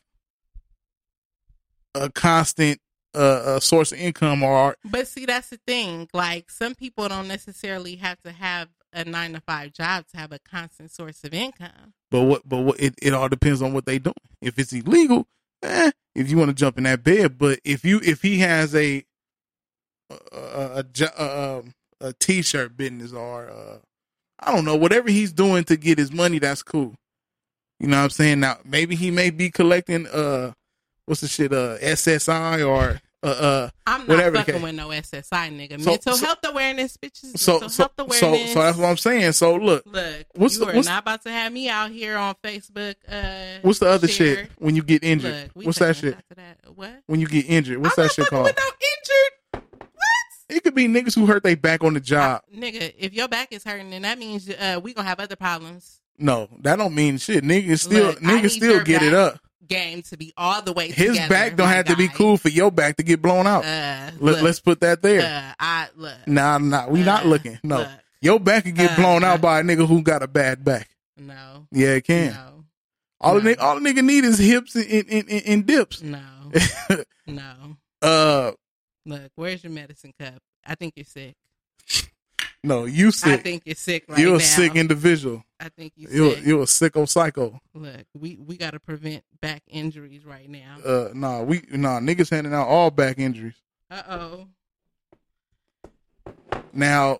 [1.93, 2.79] a constant
[3.15, 6.07] uh, uh source of income or But see, that's the thing.
[6.13, 10.31] Like some people don't necessarily have to have a nine to five job to have
[10.31, 11.93] a constant source of income.
[12.11, 14.15] but what but what it, it all depends on what they doing.
[14.41, 15.27] If it's illegal,
[15.63, 18.75] eh, if you want to jump in that bed, but if you if he has
[18.75, 19.03] a
[20.09, 20.85] a a,
[21.17, 23.77] a, um, a t-shirt business or uh,
[24.39, 26.95] I don't know whatever he's doing to get his money, that's cool.
[27.79, 28.39] You know what I'm saying?
[28.39, 30.53] Now maybe he may be collecting uh
[31.09, 35.49] what's the shit uh SSI or uh uh I'm not whatever fucking with no SSI
[35.51, 35.81] nigga.
[35.81, 37.37] So- Mental so- health awareness, bitches.
[37.37, 38.53] So Mental so health awareness.
[38.53, 39.31] so that's what I'm saying.
[39.33, 42.15] So look, Look, what's you the, are what's, not about to have me out here
[42.15, 42.95] on Facebook.
[43.07, 44.35] Uh, what's the other share.
[44.35, 45.51] shit when you get injured?
[45.55, 46.15] Look, what's that shit?
[46.35, 46.57] that.
[46.75, 47.01] What?
[47.07, 48.43] When you get injured, what's that shit called?
[48.45, 50.55] With No injured, What?
[50.55, 52.43] It could be niggas who hurt their back on the job.
[52.55, 52.93] nigga.
[52.97, 55.97] If your back is hurting, then that means uh, we gonna have other problems.
[56.17, 57.43] No, that don't mean shit.
[57.43, 59.39] Niggas still Look, I niggas still get it up.
[59.69, 60.89] Game to be all the way.
[60.91, 63.63] His back don't have to be cool for your back to get blown out.
[63.63, 65.21] Uh, Let, look, let's put that there.
[65.21, 66.27] Uh, I look.
[66.27, 67.59] nah, nah, we not looking.
[67.63, 67.87] No, look.
[68.21, 70.89] your back can get Uh, blown out by a nigga who got a bad back.
[71.17, 71.67] No.
[71.71, 72.33] Yeah, it can.
[72.33, 72.65] No.
[73.21, 76.01] All the nigga, all the nigga need is hips and, and, and, and dips.
[76.01, 76.21] No.
[77.27, 77.53] no.
[78.01, 78.51] Uh,
[79.05, 80.41] Look, where's your medicine cup?
[80.65, 81.35] I think you're sick.
[82.63, 83.39] No, you sick.
[83.39, 84.37] I think you're sick right you're now.
[84.37, 85.43] a sick individual.
[85.59, 86.45] I think you're You're sick.
[86.45, 87.59] you're a sicko psycho.
[87.73, 90.77] Look, we we got to prevent back injuries right now.
[90.85, 93.55] Uh, nah, we nah niggas handing out all back injuries.
[93.91, 94.47] Uh oh.
[96.73, 97.19] Now,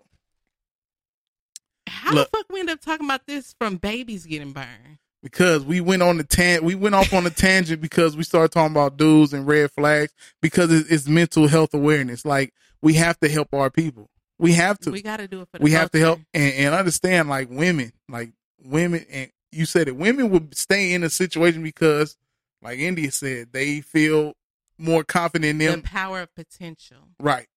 [1.87, 2.31] How Look.
[2.31, 4.97] the fuck we end up talking about this from babies getting burned?
[5.21, 8.53] because we went on the tan we went off on a tangent because we started
[8.53, 13.19] talking about dudes and red flags because it, it's mental health awareness like we have
[13.19, 14.09] to help our people
[14.39, 16.53] we have to We got to do it for the we have to help and,
[16.53, 18.31] and understand like women like
[18.63, 22.17] women and you said it women would stay in a situation because
[22.61, 24.33] like india said they feel
[24.79, 26.97] more confident in them the power of potential.
[27.19, 27.47] Right.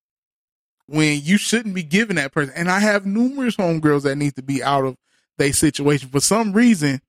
[0.86, 2.52] When you shouldn't be giving that person.
[2.54, 4.96] And I have numerous homegirls that need to be out of
[5.38, 6.10] their situation.
[6.10, 7.00] For some reason,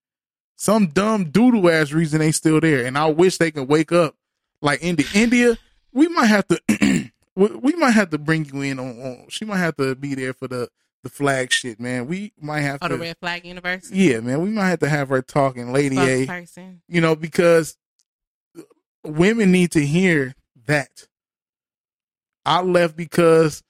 [0.56, 2.86] some dumb doodle ass reason they still there.
[2.86, 4.16] And I wish they could wake up
[4.62, 5.08] like India.
[5.14, 5.58] India,
[5.92, 6.62] we might have to
[7.36, 10.16] we, we might have to bring you in on, on she might have to be
[10.16, 10.70] there for the
[11.04, 12.08] the flag shit, man.
[12.08, 13.98] We might have Oh, to the Red Flag University.
[13.98, 16.26] Yeah, man, we might have to have her talking Lady A.
[16.26, 16.80] Spokesperson.
[16.88, 17.78] You know, because
[19.04, 20.34] women need to hear
[20.66, 21.08] that.
[22.46, 23.64] I left because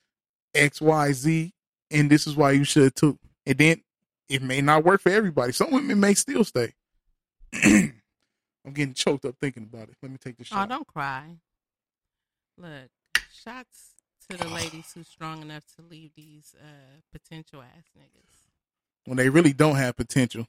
[0.55, 1.51] XYZ
[1.91, 3.17] and this is why you should too.
[3.45, 3.81] And then
[4.29, 5.51] it may not work for everybody.
[5.53, 6.73] Some women may still stay.
[7.63, 9.95] I'm getting choked up thinking about it.
[10.01, 11.25] Let me take this Oh, don't cry.
[12.57, 12.89] Look,
[13.43, 13.91] shots
[14.29, 18.47] to the ladies who's strong enough to leave these uh, potential ass niggas.
[19.05, 20.47] when they really don't have potential.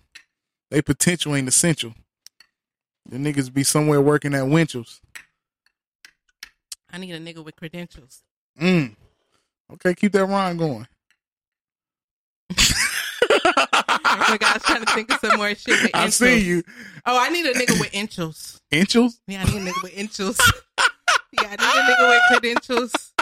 [0.71, 1.95] They potential ain't essential.
[3.07, 5.01] The niggas be somewhere working at Winchell's.
[6.91, 8.23] I need a nigga with credentials.
[8.61, 8.95] Mm.
[9.73, 10.87] Okay, keep that rhyme going.
[14.31, 16.63] Look, I was trying to think of some more shit I see you.
[17.05, 18.61] Oh, I need a nigga with inchals.
[18.73, 19.19] Inchels?
[19.27, 20.39] Yeah, I need a nigga with inchals.
[21.41, 23.13] yeah, I need a nigga with credentials.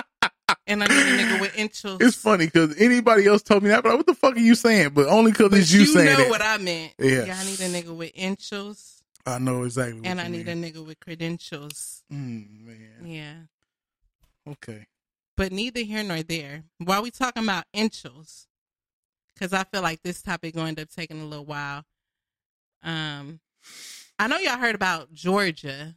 [0.66, 2.00] And I need a nigga with inchals.
[2.00, 4.54] It's funny because anybody else told me that, but like, what the fuck are you
[4.54, 4.90] saying?
[4.90, 6.30] But only because it's you, you saying know it.
[6.30, 6.92] what I meant.
[6.98, 7.24] Yeah.
[7.24, 9.02] Yeah, I need a nigga with inchals.
[9.26, 10.00] I know exactly.
[10.00, 12.02] What And I need a nigga with credentials.
[12.12, 12.88] Mm, man.
[13.04, 14.52] Yeah.
[14.52, 14.86] Okay.
[15.36, 16.64] But neither here nor there.
[16.78, 18.46] While we talking about inchals,
[19.34, 21.84] because I feel like this topic going to end up taking a little while.
[22.82, 23.40] Um,
[24.18, 25.94] I know y'all heard about Georgia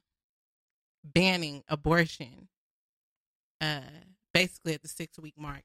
[1.14, 2.48] banning abortion.
[3.62, 3.80] Uh,
[4.34, 5.64] basically at the six week mark,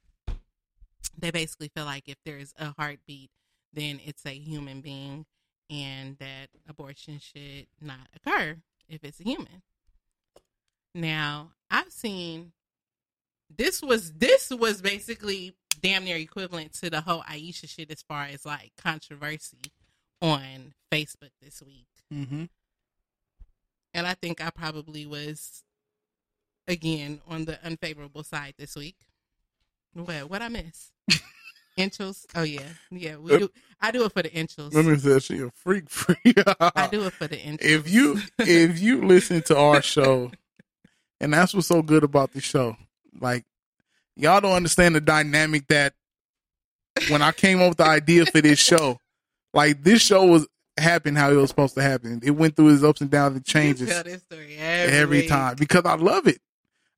[1.19, 3.31] they basically feel like if there's a heartbeat,
[3.73, 5.27] then it's a human being,
[5.69, 8.57] and that abortion should not occur
[8.89, 9.63] if it's a human.
[10.95, 12.53] Now, I've seen
[13.57, 18.25] this was this was basically damn near equivalent to the whole Ayesha shit as far
[18.25, 19.73] as like controversy
[20.21, 21.87] on Facebook this week.
[22.13, 22.45] Mm-hmm.
[23.93, 25.63] And I think I probably was
[26.69, 28.97] again on the unfavorable side this week.
[29.93, 30.93] What what I miss?
[31.79, 32.27] inchels?
[32.35, 32.69] Oh yeah.
[32.91, 33.51] Yeah, we uh, do
[33.81, 34.73] I do it for the inchels.
[34.73, 36.19] Let me say she a freak freak.
[36.61, 37.59] I do it for the inchels.
[37.63, 40.31] if you if you listen to our show,
[41.21, 42.77] and that's what's so good about the show,
[43.21, 43.45] like
[44.17, 45.95] y'all don't understand the dynamic that
[47.09, 48.99] when I came up with the idea for this show,
[49.55, 50.47] like this show was
[50.81, 52.21] happened how it was supposed to happen.
[52.23, 55.57] It went through its ups and downs and changes tell this story every, every time
[55.59, 56.41] because I love it.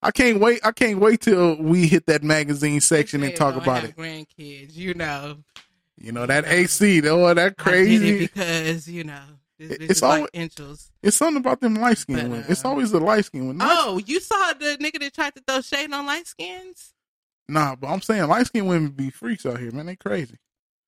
[0.02, 0.60] I can't wait.
[0.64, 3.96] I can't wait till we hit that magazine section and talk about it.
[3.96, 5.38] Grandkids, you know.
[5.96, 8.18] You know that AC, though, that I did it crazy.
[8.20, 9.20] because you know
[9.58, 10.90] this it's like always- inchels.
[11.02, 12.44] It's something about them light skinned women.
[12.48, 13.58] It's uh, always the light skinned one.
[13.60, 16.94] Oh, you saw the nigga that tried to throw shade on light skins?
[17.48, 19.86] Nah, but I'm saying light skin women be freaks out here, man.
[19.86, 20.38] They crazy.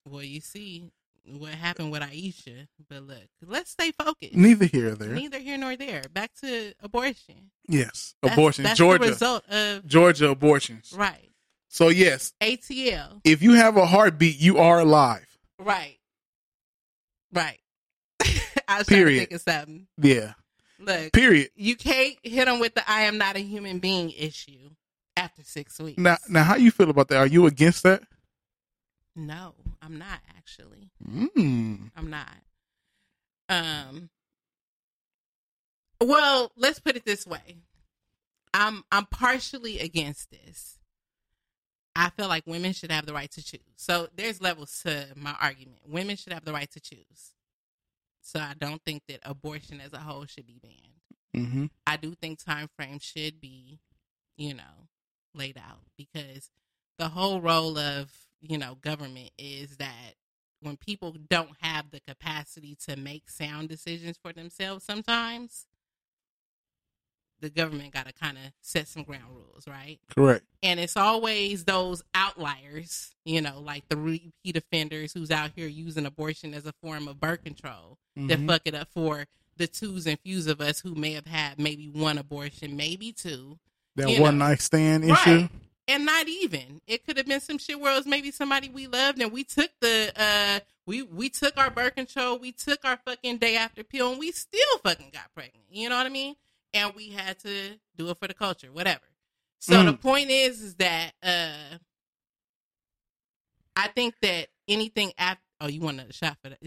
[0.05, 0.91] Well, you see
[1.26, 2.68] what happened with Ayesha.
[2.88, 4.34] But look, let's stay focused.
[4.34, 5.09] Neither here or there.
[5.10, 6.02] Neither here nor there.
[6.12, 7.51] Back to abortion.
[7.68, 8.64] Yes, That's- abortion.
[8.64, 10.92] that's the Georgia, result of- Georgia abortions.
[10.96, 11.30] Right.
[11.68, 13.20] So yes, ATL.
[13.24, 15.26] if you have a heartbeat, you are alive.
[15.59, 15.98] Right.
[17.32, 17.59] Right.
[18.20, 18.36] I was
[18.66, 19.18] trying to Period.
[19.28, 19.86] think of something.
[20.01, 20.32] Yeah.
[20.78, 21.12] Look.
[21.12, 21.51] Period.
[21.56, 24.70] You can't hit them with the "I am not a human being" issue
[25.16, 25.98] after six weeks.
[25.98, 27.18] Now, now, how you feel about that?
[27.18, 28.02] Are you against that?
[29.16, 30.91] No, I'm not actually.
[31.07, 31.91] Mm.
[31.97, 32.36] I'm not.
[33.49, 34.11] Um.
[36.01, 37.59] Well, let's put it this way.
[38.53, 40.78] I'm I'm partially against this.
[41.97, 43.61] I feel like women should have the right to choose.
[43.77, 45.81] So there's levels to my argument.
[45.86, 47.35] Women should have the right to choose.
[48.20, 51.47] So I don't think that abortion as a whole should be banned.
[51.47, 51.66] Mm-hmm.
[51.86, 53.78] I do think time frames should be,
[54.36, 54.89] you know,
[55.35, 56.51] laid out because
[56.99, 58.11] the whole role of,
[58.47, 60.15] you know, government is that
[60.61, 65.66] when people don't have the capacity to make sound decisions for themselves sometimes,
[67.41, 69.99] the government got to kind of set some ground rules, right?
[70.15, 70.45] Correct.
[70.62, 76.07] And it's always those outliers, you know, like the repeat offenders who's out here using
[76.07, 78.47] abortion as a form of birth control that Mhm.
[78.47, 79.27] fuck it up for
[79.57, 83.59] the twos and fews of us who may have had maybe one abortion, maybe two.
[83.97, 84.47] That one know.
[84.47, 85.27] night stand Right.
[85.29, 85.49] issue.
[85.86, 86.81] And not even.
[86.86, 89.44] It could have been some shit where it was maybe somebody we loved and we
[89.44, 93.85] took the uh we we took our birth control, we took our fucking day after
[93.85, 95.65] pill and we still fucking got pregnant.
[95.70, 96.36] You know what I mean?
[96.73, 99.02] And we had to do it for the culture, whatever.
[99.59, 99.86] So Mm.
[99.86, 101.78] the point is is that uh
[103.77, 106.59] I think that anything after oh you want a shot for that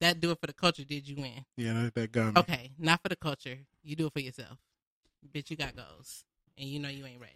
[0.00, 1.44] that do it for the culture did you win?
[1.56, 2.40] Yeah, that, that got me.
[2.40, 3.56] Okay, not for the culture.
[3.82, 4.58] You do it for yourself.
[5.32, 6.24] Bitch, you got goals.
[6.58, 7.32] And you know you ain't ready.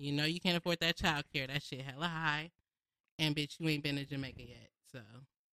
[0.00, 1.46] You know you can't afford that child care.
[1.46, 2.50] That shit hella high.
[3.18, 4.70] And bitch, you ain't been to Jamaica yet.
[4.90, 5.00] So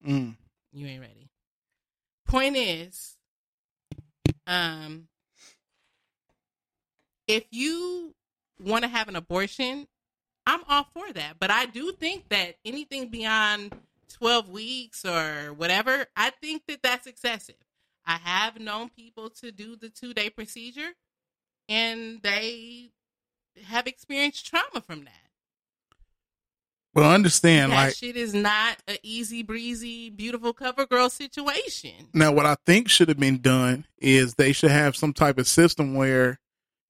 [0.06, 0.36] Mm.
[0.72, 1.28] you ain't ready.
[2.26, 3.16] Point is,
[4.46, 5.08] um
[7.26, 8.14] if you
[8.60, 9.88] want to have an abortion,
[10.46, 11.38] I'm all for that.
[11.40, 13.74] But I do think that anything beyond
[14.12, 17.56] 12 weeks or whatever, I think that that's excessive.
[18.06, 20.90] I have known people to do the two day procedure
[21.68, 22.90] and they
[23.64, 25.12] have experienced trauma from that.
[26.94, 32.08] Well, understand, that like shit is not a easy breezy, beautiful cover girl situation.
[32.14, 35.46] now, what I think should have been done is they should have some type of
[35.46, 36.40] system where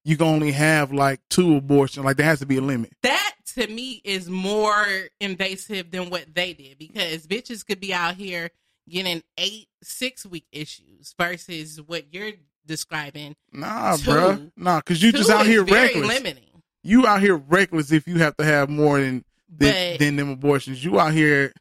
[0.05, 2.05] you can only have like two abortions.
[2.05, 2.93] Like there has to be a limit.
[3.03, 4.87] That to me is more
[5.21, 8.51] invasive than what they did because bitches could be out here
[8.89, 12.33] getting eight, six week issues versus what you're
[12.65, 13.35] describing.
[13.53, 14.51] Nah, bro.
[14.57, 16.07] Nah, because you just out here very reckless.
[16.07, 16.56] limiting.
[16.87, 20.31] You out here reckless if you have to have more than than, But- than them
[20.31, 20.85] abortions.
[20.85, 21.53] You out here,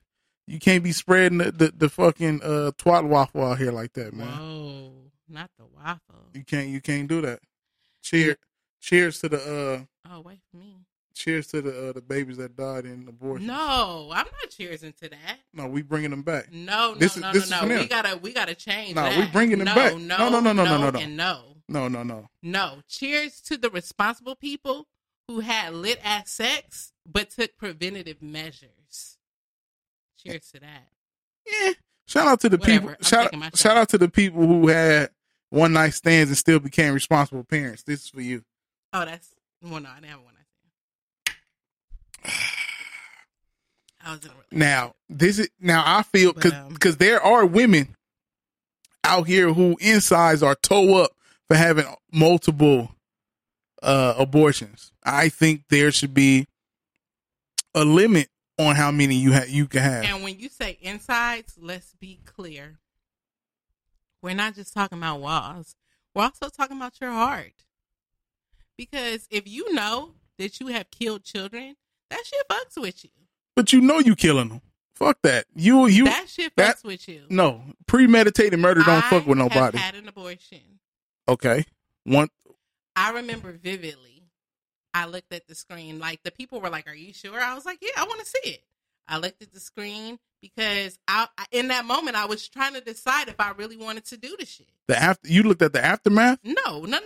[0.47, 4.13] you can't be spreading the, the, the fucking uh, twat waffle out here like that,
[4.13, 4.27] man.
[4.27, 4.91] Whoa,
[5.29, 6.29] not the waffle.
[6.33, 7.39] You can't you can't do that.
[8.01, 8.37] Cheer,
[8.81, 10.75] cheers to the uh, Oh, wait for me.
[11.15, 13.47] cheers to the uh, the babies that died in abortion.
[13.47, 15.39] No, I'm not cheersing to that.
[15.53, 16.51] No, we bringing them back.
[16.51, 17.79] No, no, This is- no, is no, no.
[17.79, 18.95] We gotta, we gotta change.
[18.95, 19.17] No, that.
[19.17, 19.93] we bringing them no, back.
[19.95, 22.29] No, No, no, no, no, no, no, no, No, no, no.
[22.43, 22.77] no.
[22.87, 24.85] Cheers to the responsible people
[25.27, 29.17] who had lit ass sex but took preventative measures.
[30.17, 30.87] Cheers to that.
[31.45, 31.73] Yeah.
[32.07, 32.95] Shout out to the Whatever.
[32.95, 33.03] people.
[33.03, 35.09] Shout, shout out to the people who had
[35.49, 37.83] one night stands and still became responsible parents.
[37.83, 38.43] This is for you.
[38.93, 39.29] Oh, that's
[39.61, 40.33] well, no, I didn't have one.
[44.03, 47.45] I was in a Now, this is now I feel because But, um, there are
[47.45, 47.95] women
[49.03, 51.11] out here who insides are toe up
[51.47, 52.94] for having multiple
[53.85, 54.91] uh abortions.
[55.03, 56.47] I think there should be
[57.73, 60.03] a limit on how many you ha- you can have.
[60.05, 62.79] And when you say insides, let's be clear.
[64.21, 65.75] We're not just talking about walls.
[66.13, 67.53] We're also talking about your heart.
[68.77, 71.75] Because if you know that you have killed children,
[72.09, 73.11] that shit fucks with you.
[73.55, 74.61] But you know you killing them.
[74.95, 75.45] Fuck that.
[75.55, 77.23] You you that shit fucks that- with you.
[77.29, 79.77] No, premeditated murder don't I fuck with nobody.
[79.77, 80.79] had an abortion.
[81.27, 81.65] Okay,
[82.05, 82.29] one.
[82.95, 84.23] I remember vividly.
[84.93, 85.99] I looked at the screen.
[85.99, 88.25] Like the people were like, "Are you sure?" I was like, "Yeah, I want to
[88.25, 88.63] see it."
[89.07, 93.27] I looked at the screen because I, in that moment I was trying to decide
[93.27, 94.67] if I really wanted to do the shit.
[94.87, 96.39] The after you looked at the aftermath.
[96.43, 96.99] No, no, no.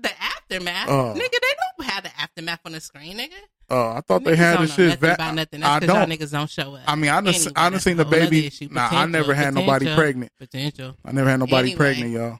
[0.00, 1.14] The aftermath, Oh.
[1.16, 1.30] nigga.
[1.30, 3.30] They don't have the aftermath on the screen, nigga.
[3.70, 4.98] Oh, I thought they had the shit.
[4.98, 5.60] va- about nothing.
[5.60, 5.96] That's I don't.
[5.96, 6.82] y'all niggas don't show up.
[6.86, 8.46] I mean, I done, Anyway, I done seen the baby.
[8.48, 8.68] issue.
[8.70, 10.32] Nah, I never had nobody pregnant.
[10.38, 10.96] Potential.
[11.04, 12.38] I never had nobody Anyway, pregnant, y'all.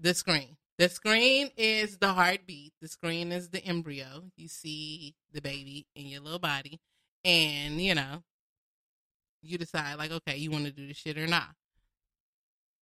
[0.00, 0.56] The screen.
[0.80, 2.72] The screen is the heartbeat.
[2.80, 4.30] The screen is the embryo.
[4.38, 6.80] You see the baby in your little body,
[7.22, 8.22] and you know,
[9.42, 11.50] you decide like, okay, you want to do this shit or not.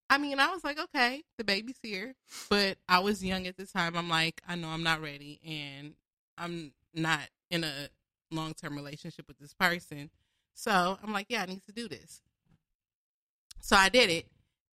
[0.09, 2.15] I mean, I was like, okay, the baby's here,
[2.49, 3.97] but I was young at the time.
[3.97, 5.95] I'm like, I know I'm not ready, and
[6.37, 7.89] I'm not in a
[8.31, 10.09] long term relationship with this person.
[10.53, 12.21] So I'm like, yeah, I need to do this.
[13.59, 14.25] So I did it,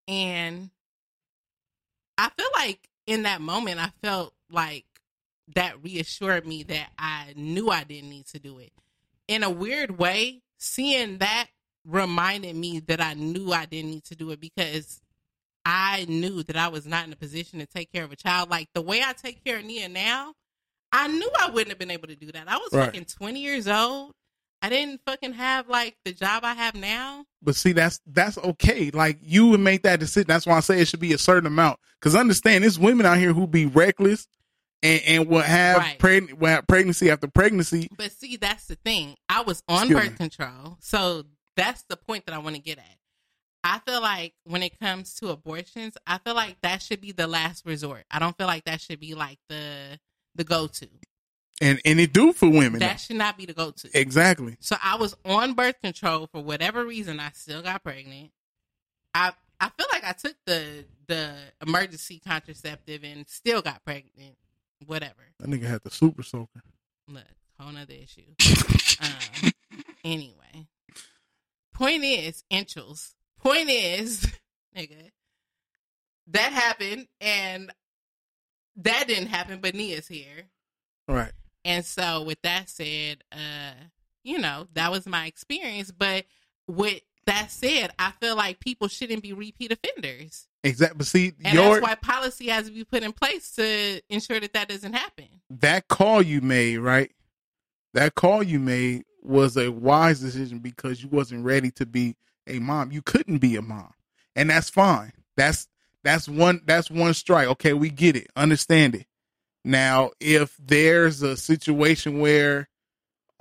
[0.06, 0.70] and
[2.16, 4.84] I feel like in that moment, I felt like
[5.54, 8.72] that reassured me that I knew I didn't need to do it.
[9.28, 11.48] In a weird way, seeing that
[11.84, 15.00] reminded me that I knew I didn't need to do it because
[15.64, 18.50] I knew that I was not in a position to take care of a child.
[18.50, 20.34] Like the way I take care of Nia now,
[20.90, 22.48] I knew I wouldn't have been able to do that.
[22.48, 22.86] I was Right.
[22.86, 24.14] fucking 20 years old.
[24.62, 27.24] I didn't fucking have like the job I have now.
[27.42, 28.90] But see, that's that's okay.
[28.90, 30.26] Like you would make that decision.
[30.28, 31.78] That's why I say it should be a certain amount.
[32.00, 34.26] Because understand, there's women out here who be reckless
[34.82, 35.98] and and will have Right.
[35.98, 37.88] preg- will have pregnancy after pregnancy.
[37.96, 39.16] But see, that's the thing.
[39.28, 40.16] I was on Excuse birth me.
[40.16, 40.78] control.
[40.80, 41.24] So
[41.56, 42.84] that's the point that I want to get at.
[43.62, 47.26] I feel like when it comes to abortions, I feel like that should be the
[47.26, 48.04] last resort.
[48.10, 49.98] I don't feel like that should be like the
[50.34, 50.88] the go to.
[51.60, 52.80] And and it do for women.
[52.80, 52.96] That though.
[52.98, 53.98] should not be the go to.
[53.98, 54.56] Exactly.
[54.60, 57.18] So I was on birth control for whatever reason.
[57.18, 58.30] I still got pregnant.
[59.14, 61.34] I I feel like I took the the
[61.66, 64.36] emergency contraceptive and still got pregnant.
[64.84, 65.14] Whatever.
[65.40, 66.62] That nigga had the super soaker.
[67.08, 67.24] Look,
[67.58, 68.22] whole nother issue.
[69.00, 69.52] um,
[70.04, 70.66] anyway,
[71.72, 73.14] point is, inchels.
[73.40, 74.26] Point is,
[74.76, 75.10] nigga,
[76.26, 77.72] that happened, and
[78.76, 79.60] that didn't happen.
[79.62, 80.48] But Nia's here,
[81.08, 81.32] Right.
[81.66, 83.72] And so with that said, uh,
[84.24, 85.90] you know, that was my experience.
[85.90, 86.24] But
[86.66, 90.46] with that said, I feel like people shouldn't be repeat offenders.
[90.64, 91.04] Exactly.
[91.04, 94.52] See, And your that's why policy has to be put in place to ensure that
[94.54, 95.26] that doesn't happen.
[95.50, 97.10] that call you made, right?
[97.94, 102.16] That call you made was a wise decision because you wasn't ready to be
[102.46, 102.92] a mom.
[102.92, 103.92] You couldn't be a mom.
[104.34, 105.12] And that's fine.
[105.36, 105.66] That's
[106.04, 107.48] that's one that's one strike.
[107.48, 108.28] Okay, we get it.
[108.36, 109.06] Understand it.
[109.66, 112.68] Now, if there's a situation where,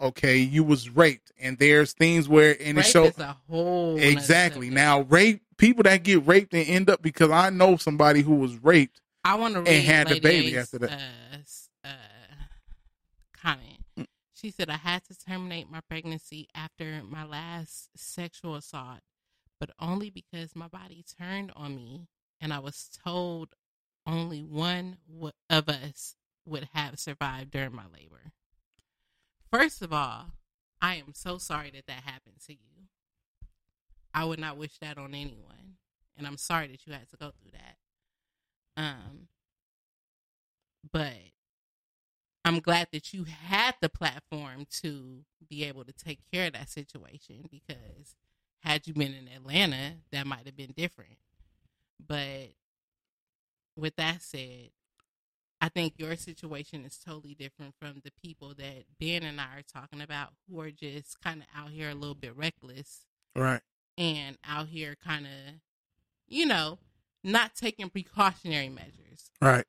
[0.01, 3.97] okay, you was raped, and there's things where and Rape it show is a whole
[3.97, 8.35] exactly now rape people that get raped and end up because I know somebody who
[8.35, 10.91] was raped I want to read and had the baby after that.
[10.91, 11.89] Uh, uh,
[13.35, 14.07] comment.
[14.33, 19.01] She said, "I had to terminate my pregnancy after my last sexual assault,
[19.59, 22.07] but only because my body turned on me,
[22.41, 23.49] and I was told
[24.05, 24.97] only one
[25.49, 26.15] of us
[26.45, 28.31] would have survived during my labor."
[29.51, 30.33] First of all,
[30.81, 32.87] I am so sorry that that happened to you.
[34.13, 35.77] I would not wish that on anyone,
[36.17, 37.77] and I'm sorry that you had to go through that.
[38.77, 39.27] Um,
[40.91, 41.13] but
[42.43, 46.69] I'm glad that you had the platform to be able to take care of that
[46.69, 48.15] situation because
[48.59, 51.17] had you been in Atlanta, that might have been different.
[52.05, 52.49] But
[53.75, 54.69] with that said,
[55.61, 59.63] I think your situation is totally different from the people that Ben and I are
[59.71, 63.61] talking about who are just kind of out here a little bit reckless right.
[63.97, 65.55] and out here kind of,
[66.27, 66.79] you know,
[67.23, 69.31] not taking precautionary measures.
[69.41, 69.65] Right.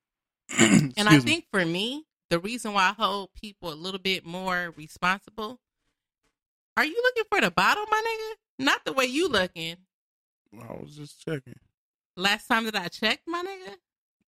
[0.58, 1.30] And I Excuse me.
[1.30, 5.60] think for me, the reason why I hold people a little bit more responsible,
[6.76, 8.64] are you looking for the bottle, my nigga?
[8.64, 9.76] Not the way you looking.
[10.54, 11.58] I was just checking.
[12.16, 13.74] Last time that I checked, my nigga.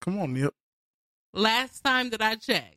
[0.01, 0.55] Come on, Nip.
[1.33, 2.75] Last time that I checked.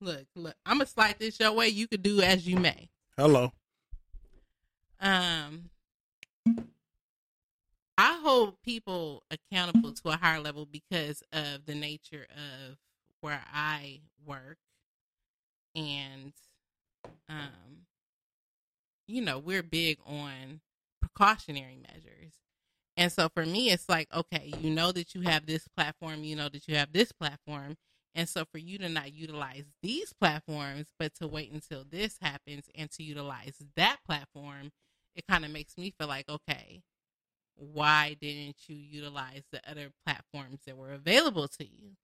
[0.00, 0.54] Look, look.
[0.66, 1.68] I'm gonna slide this your way.
[1.68, 2.90] You could do as you may.
[3.16, 3.52] Hello.
[5.00, 5.70] Um,
[7.96, 12.76] I hold people accountable to a higher level because of the nature of
[13.20, 14.58] where I work,
[15.74, 16.32] and
[17.28, 17.84] um,
[19.06, 20.60] you know, we're big on
[21.00, 22.32] precautionary measures.
[22.96, 26.36] And so for me, it's like, okay, you know that you have this platform, you
[26.36, 27.76] know that you have this platform.
[28.14, 32.70] And so for you to not utilize these platforms, but to wait until this happens
[32.76, 34.70] and to utilize that platform,
[35.16, 36.82] it kind of makes me feel like, okay,
[37.56, 41.96] why didn't you utilize the other platforms that were available to you?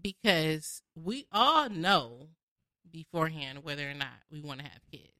[0.00, 2.28] Because we all know
[2.90, 5.12] beforehand whether or not we want to have kids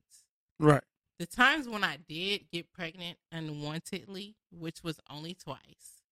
[0.59, 0.83] Right.
[1.19, 6.03] The times when I did get pregnant unwantedly, which was only twice,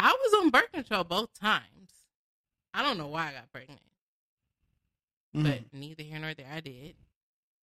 [0.00, 1.90] I was on birth control both times.
[2.74, 3.80] I don't know why I got pregnant,
[5.36, 5.42] Mm.
[5.44, 6.94] but neither here nor there I did,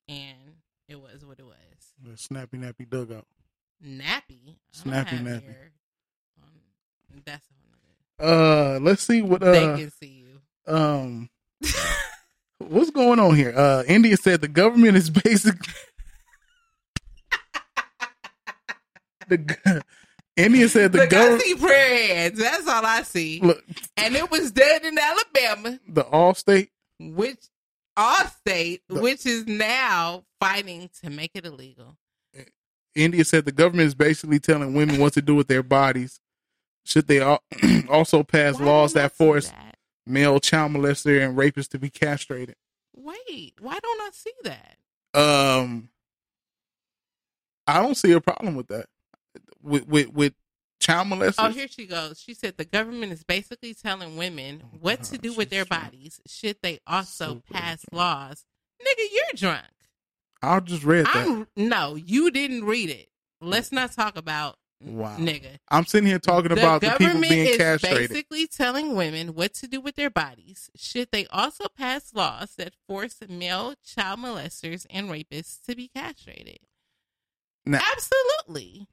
[0.08, 0.38] and
[0.88, 1.56] it was what it was.
[2.04, 3.26] The snappy nappy dugout.
[3.84, 5.56] Nappy, Snappy nappy.
[6.42, 7.48] Um, that's
[8.20, 10.74] Uh, let's see what uh, They can see you.
[10.74, 11.30] Um,
[12.60, 13.54] what's going on here?
[13.56, 15.74] Uh, India said the government is basically
[19.30, 19.84] the
[20.38, 22.30] India said the I government see prayer.
[22.30, 23.40] That's all I see.
[23.42, 23.64] Look.
[23.98, 25.80] and it was done in Alabama.
[25.88, 27.40] the all state which
[27.98, 31.98] our state, which is now fighting to make it illegal.
[32.96, 36.20] India said the government is basically telling women what to do with their bodies.
[36.86, 37.20] Should they
[37.90, 39.52] also pass laws that force
[40.06, 42.56] male child molester and rapists to be castrated?
[42.96, 44.78] Wait, why don't I see that?
[45.14, 45.90] Um,
[47.68, 48.88] I don't see a problem with that.
[49.62, 50.34] With with with
[50.80, 51.36] child molesters.
[51.40, 52.20] Oh, here she goes.
[52.22, 56.22] She said the government is basically telling women Oh, what to do with their bodies.
[56.28, 58.46] Should they also pass laws?
[58.82, 59.66] Nigga, you're drunk.
[60.42, 61.16] I just read that.
[61.16, 63.10] I'm no, you didn't read it.
[63.42, 65.18] Let's not talk about Wow.
[65.18, 65.58] nigga.
[65.70, 68.10] I'm sitting here talking about the people government being is castrated.
[68.12, 70.70] basically telling women what to do with their bodies.
[70.78, 76.60] Should they also pass laws that force male child molesters and rapists to be castrated?
[77.66, 78.88] Now, Absolutely.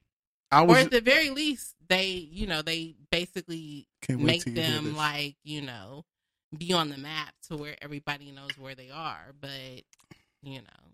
[0.50, 4.70] I or at the very least, they, you know, they basically make till you hear
[4.72, 6.04] them like, you know,
[6.56, 9.32] be on the map to where everybody knows where they are.
[9.40, 9.82] But,
[10.42, 10.90] you know,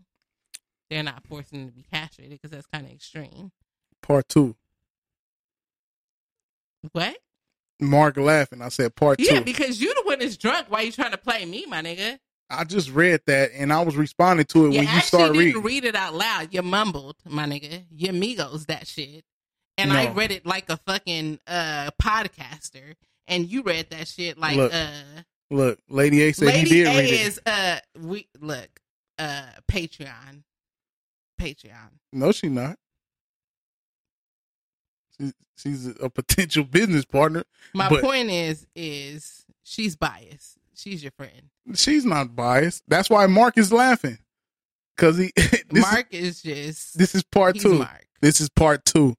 [0.90, 3.52] they're not forcing them to be castrated because that's kind of extreme.
[4.02, 4.56] part two.
[6.92, 7.16] What?
[7.80, 8.62] Mark laughing.
[8.62, 9.44] I said part Yeah, two.
[9.44, 10.66] because you the one that's drunk.
[10.68, 12.18] Why you trying to play me, my nigga?
[12.50, 15.32] I just read that and I was responding to it You when you actually start
[15.32, 15.62] didn't reading.
[15.62, 16.48] read it out loud.
[16.52, 17.84] You mumbled, my nigga.
[17.90, 19.24] You amigos that shit.
[19.78, 22.94] And I read it like a fucking uh podcaster.
[23.26, 26.86] And you read that shit like Look, uh Look, Lady A said Lady he did
[26.86, 27.20] A read it.
[27.20, 28.80] is uh we look,
[29.18, 30.42] uh Patreon.
[31.40, 31.90] Patreon.
[32.12, 32.76] No, she not.
[35.18, 37.44] She's, she's a potential business partner.
[37.74, 40.58] My but point is is she's biased.
[40.74, 41.50] She's your friend.
[41.74, 42.82] She's not biased.
[42.88, 44.18] That's why Mark is laughing.
[44.96, 45.32] Cause he
[45.72, 47.78] Mark is, is just this is part two.
[47.78, 48.06] Mark.
[48.20, 49.16] This is part two.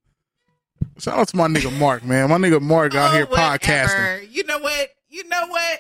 [1.00, 2.30] Shout out to my nigga Mark, man.
[2.30, 4.32] My nigga Mark out here oh, podcasting.
[4.32, 4.90] You know what?
[5.10, 5.80] You know what?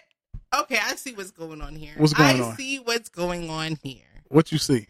[0.61, 1.93] Okay, I see what's going on here.
[1.97, 2.55] What's going I on?
[2.55, 4.03] see what's going on here.
[4.27, 4.87] What you see?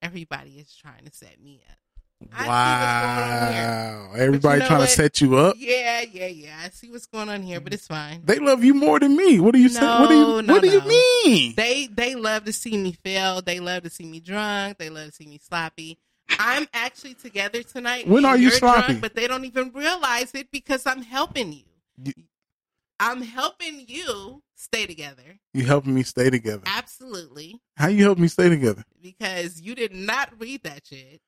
[0.00, 1.76] Everybody is trying to set me up.
[2.32, 3.62] I see what's going on here.
[3.62, 4.12] Wow.
[4.16, 4.88] Everybody you know trying what?
[4.88, 5.56] to set you up.
[5.58, 6.56] Yeah, yeah, yeah.
[6.64, 8.22] I see what's going on here, but it's fine.
[8.24, 9.40] They love you more than me.
[9.40, 9.80] What do you say?
[9.80, 10.80] What do you No, What do no, you
[11.24, 11.54] mean?
[11.56, 13.42] They they love to see me fail.
[13.42, 14.78] They love to see me drunk.
[14.78, 15.98] They love to see me sloppy.
[16.38, 18.06] I'm actually together tonight.
[18.06, 18.86] When are you sloppy?
[18.86, 22.12] Drunk, but they don't even realize it because I'm helping you.
[23.00, 25.40] I'm helping you stay together.
[25.52, 26.62] You helping me stay together.
[26.66, 27.60] Absolutely.
[27.76, 28.84] How you help me stay together?
[29.02, 31.20] Because you did not read that shit.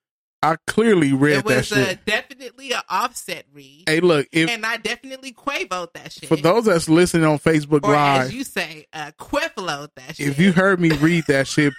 [0.44, 1.89] I clearly read it that was shit.
[1.89, 3.85] uh, definitely an offset read.
[3.89, 6.28] Hey, look, if and I definitely quavoed that shit.
[6.28, 10.28] for those that's listening on Facebook or Live, as you say, uh, queffloed that shit.
[10.28, 11.72] if you heard me read that shit,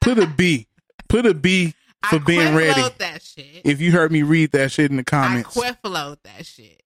[0.00, 0.66] put a B.
[1.08, 1.74] Put a B
[2.10, 2.82] for being ready.
[2.98, 3.62] that shit.
[3.64, 6.82] If you heard me read that shit in the comments, I queffloed that shit.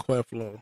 [0.00, 0.60] Queflo.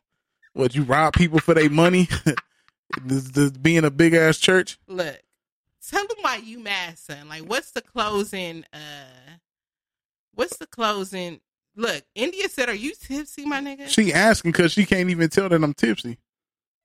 [0.53, 2.09] What you rob people for their money?
[3.05, 4.79] this, this being a big ass church.
[4.89, 5.21] Look,
[5.89, 7.29] tell them why you mad, son.
[7.29, 8.65] Like, what's the closing?
[8.73, 9.39] Uh,
[10.35, 11.41] what's the closing?
[11.77, 15.49] Look, India said, "Are you tipsy, my nigga?" She asking because she can't even tell
[15.49, 16.19] that I'm tipsy.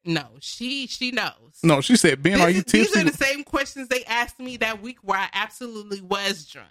[0.05, 1.31] No, she she knows.
[1.63, 4.39] No, she said, Ben, are This you is- These are the same questions they asked
[4.39, 6.69] me that week where I absolutely was drunk.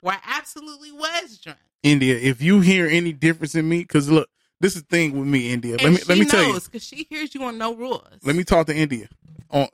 [0.00, 1.58] Where I absolutely was drunk.
[1.82, 4.28] India, if you hear any difference in me, because look,
[4.60, 5.72] this is the thing with me, India.
[5.72, 6.52] Let and me let me tell you.
[6.52, 8.02] knows because she hears you on no rules.
[8.22, 9.08] Let me talk to India.
[9.50, 9.68] On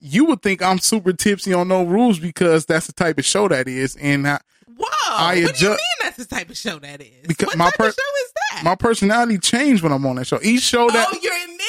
[0.00, 3.48] you would think I'm super tipsy on no rules because that's the type of show
[3.48, 4.38] that is, and I,
[4.76, 4.86] Whoa!
[5.08, 7.26] I what do you adjust- mean that's the type of show that is?
[7.26, 8.62] because what my type per- of show is that?
[8.64, 10.38] my personality changed when I'm on that show.
[10.42, 11.62] Each show that oh, you're admitting.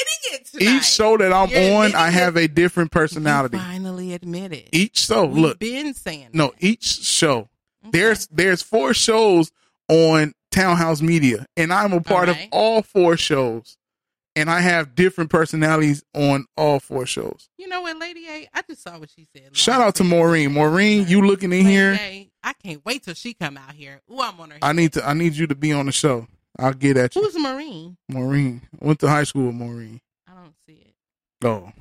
[0.59, 2.13] Each show that I'm You're on, I it.
[2.13, 3.57] have a different personality.
[3.57, 4.69] Finally admitted.
[4.71, 7.49] Each show, We've look, been saying no, each show.
[7.89, 9.51] There's there's four shows
[9.89, 13.77] on Townhouse Media, and I'm a part of all four shows,
[14.35, 17.47] and I have different personalities on all four shows.
[17.57, 18.49] You know what, Lady A?
[18.53, 19.55] I just saw what she said.
[19.55, 20.51] Shout out to Maureen.
[20.53, 21.91] Maureen, you looking in here?
[21.91, 22.03] Lady
[22.43, 24.01] A, I can't wait till she come out here.
[24.11, 24.57] Ooh, I'm on her.
[24.61, 25.07] I need to.
[25.07, 26.27] I need you to be on the show.
[26.59, 27.97] I'll get at you, Who's Maureen?
[28.09, 28.61] Maureen.
[28.79, 30.01] Went to high school with Maureen.
[30.47, 30.93] Don't see it.
[31.45, 31.71] Oh,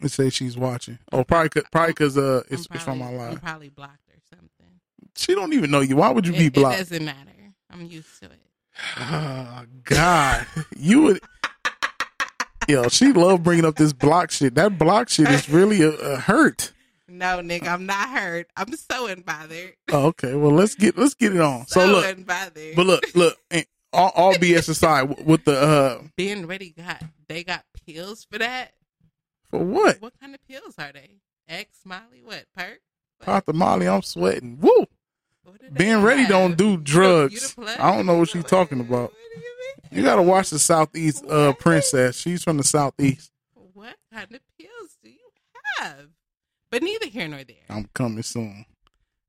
[0.00, 0.98] let's say she's watching.
[1.12, 3.40] Oh, probably, cause, probably because uh, it's, it's from my live.
[3.42, 4.80] probably blocked or something.
[5.16, 5.96] She don't even know you.
[5.96, 6.78] Why would you It, be it blocked?
[6.78, 7.30] doesn't matter.
[7.70, 8.40] I'm used to it.
[8.98, 10.46] Oh God,
[10.76, 11.20] you would.
[12.68, 14.54] Yo, she love bringing up this block shit.
[14.54, 16.72] That block shit is really a, a hurt.
[17.08, 18.46] No, nigga, I'm not hurt.
[18.56, 19.72] I'm so unbothered.
[19.90, 21.66] Oh, okay, well let's get let's get it on.
[21.66, 22.76] So, So look, unbothered.
[22.76, 23.36] but look, look.
[23.50, 28.38] and All, all BS aside, with the uh, being ready got they got pills for
[28.38, 28.72] that.
[29.50, 30.00] for what?
[30.00, 31.16] What kind of pills are they?
[31.48, 32.80] X, Molly, what perk?
[33.20, 34.58] Pop the Molly, I'm sweating.
[34.60, 34.86] Woo!
[35.72, 37.54] Being ready don't do drugs.
[37.58, 39.12] I don't know what she's talking about.
[39.90, 42.16] You gotta watch the Southeast uh princess.
[42.16, 43.30] She's from the Southeast.
[43.74, 45.18] What kind of pills do you
[45.78, 46.08] have?
[46.70, 47.56] But neither here nor there.
[47.68, 48.64] I'm coming soon.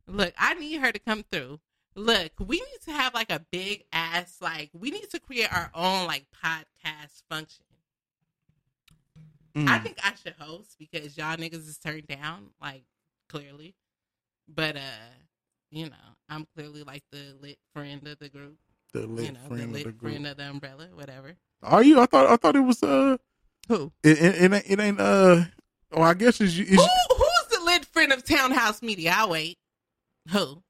[0.08, 1.60] Look, I need her to come through.
[1.96, 5.70] Look, we need to have like a big ass like we need to create our
[5.76, 7.66] own like podcast function.
[9.56, 9.68] Mm.
[9.68, 12.84] I think I should host because y'all niggas is turned down, like
[13.30, 13.76] clearly.
[14.48, 15.14] But uh,
[15.70, 18.58] you know, I'm clearly like the lit friend of the group.
[18.94, 20.00] The lit you know, friend the of the group.
[20.00, 21.36] friend of the umbrella, whatever.
[21.62, 22.00] Are you?
[22.00, 23.18] I thought I thought it was uh
[23.68, 23.92] who?
[24.04, 25.44] It it, it, ain't, it ain't uh.
[25.92, 29.14] Oh, I guess it's, it's Who who's the lit friend of Townhouse Media?
[29.16, 29.60] I'll wait.
[30.32, 30.64] Who?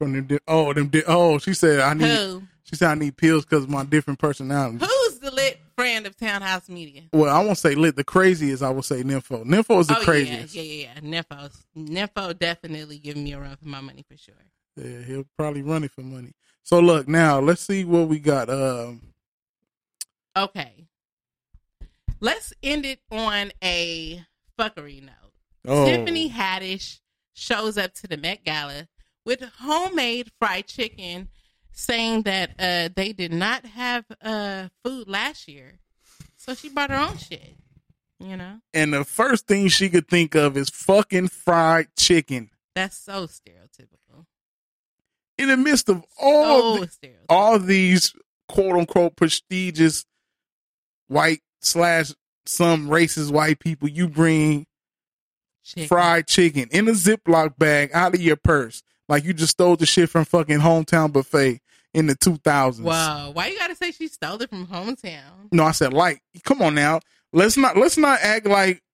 [0.00, 0.24] From them.
[0.26, 0.88] di- Oh, them.
[0.88, 2.08] di- Oh, she said I need.
[2.08, 2.42] Who?
[2.64, 4.78] She said I need pills because of my different personality.
[4.84, 7.02] Who's the lit friend of Townhouse Media?
[7.12, 7.96] Well, I won't say lit.
[7.96, 9.44] The craziest I will say nympho.
[9.44, 10.54] Nympho is the oh craziest.
[10.54, 11.00] yeah, yeah, yeah.
[11.22, 14.34] Nympho, Nympho definitely giving me a run for my money for sure.
[14.76, 16.32] Yeah, he'll probably run it for money.
[16.62, 18.48] So look now, let's see what we got.
[18.48, 19.02] Um,
[20.36, 20.86] Okay,
[22.20, 24.24] let's end it on a
[24.58, 25.32] fuckery note.
[25.66, 25.84] Oh.
[25.86, 27.00] Tiffany Haddish
[27.34, 28.86] shows up to the Met Gala
[29.24, 31.28] with homemade fried chicken,
[31.72, 35.78] saying that uh, they did not have uh, food last year,
[36.36, 37.56] so she brought her own shit.
[38.18, 42.50] You know, and the first thing she could think of is fucking fried chicken.
[42.74, 44.26] that's so stereotypical.
[45.38, 48.12] In the midst of all So the- all these
[48.46, 50.04] quote unquote prestigious
[51.06, 52.12] white slash
[52.44, 54.66] some racist white people, you bring
[55.64, 55.88] Chicken.
[55.88, 58.82] fried chicken in a Ziploc bag out of your purse.
[59.10, 61.60] Like you just stole the shit from fucking hometown buffet
[61.92, 62.86] in the two thousands.
[62.86, 65.50] Wow, why you gotta say she stole it from hometown?
[65.50, 67.00] No, I said like, come on now.
[67.32, 68.84] Let's not let's not act like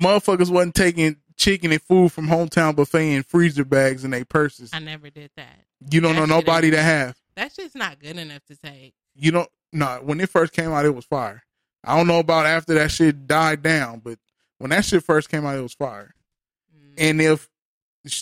[0.00, 4.70] motherfuckers wasn't taking chicken and food from hometown buffet in freezer bags in their purses.
[4.72, 5.60] I never did that.
[5.90, 7.14] You don't That know nobody to have.
[7.34, 8.94] That's just not good enough to take.
[9.14, 11.42] You don't no, when it first came out it was fire.
[11.84, 14.18] I don't know about after that shit died down, but
[14.56, 16.14] when that shit first came out, it was fire.
[16.74, 16.94] Mm.
[16.96, 17.50] And if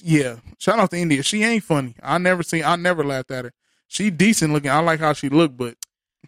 [0.03, 1.23] yeah, shout out to India.
[1.23, 1.95] She ain't funny.
[2.03, 2.65] I never seen.
[2.65, 3.53] I never laughed at her.
[3.89, 4.71] She decent looking.
[4.71, 5.77] I like how she looked, but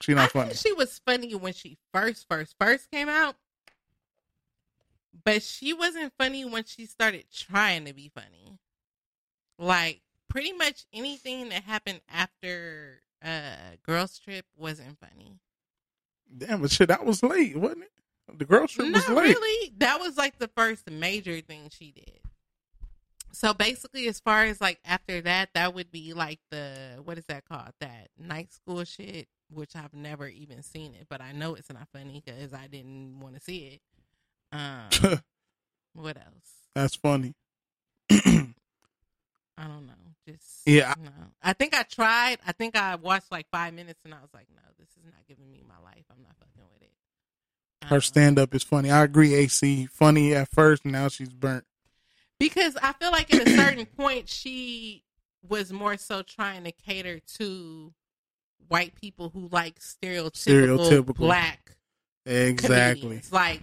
[0.00, 0.54] she not I funny.
[0.54, 3.36] she was funny when she first, first, first came out.
[5.24, 8.58] But she wasn't funny when she started trying to be funny.
[9.58, 15.38] Like pretty much anything that happened after uh Girls Trip wasn't funny.
[16.36, 18.38] Damn, but shit, that was late, wasn't it?
[18.38, 19.36] The Girls trip was late.
[19.36, 19.72] really.
[19.78, 22.18] That was like the first major thing she did.
[23.32, 27.26] So basically, as far as like after that, that would be like the what is
[27.26, 27.72] that called?
[27.80, 31.88] That night school shit, which I've never even seen it, but I know it's not
[31.92, 33.80] funny because I didn't want to see it.
[34.52, 35.20] Um,
[35.94, 36.68] what else?
[36.74, 37.34] That's funny.
[39.58, 39.94] I don't know.
[40.28, 40.94] Just Yeah.
[41.02, 41.10] no.
[41.42, 42.38] I think I tried.
[42.46, 45.14] I think I watched like five minutes, and I was like, no, this is not
[45.28, 46.04] giving me my life.
[46.10, 46.92] I'm not fucking with it.
[47.86, 48.90] Her stand up is funny.
[48.90, 49.86] I agree, AC.
[49.86, 51.64] Funny at first, now she's burnt.
[52.38, 55.02] Because I feel like at a certain point she
[55.48, 57.92] was more so trying to cater to
[58.68, 61.14] white people who like stereotypical, Stereotypical.
[61.16, 61.76] black
[62.24, 63.00] Exactly.
[63.00, 63.32] comedians.
[63.32, 63.62] Like,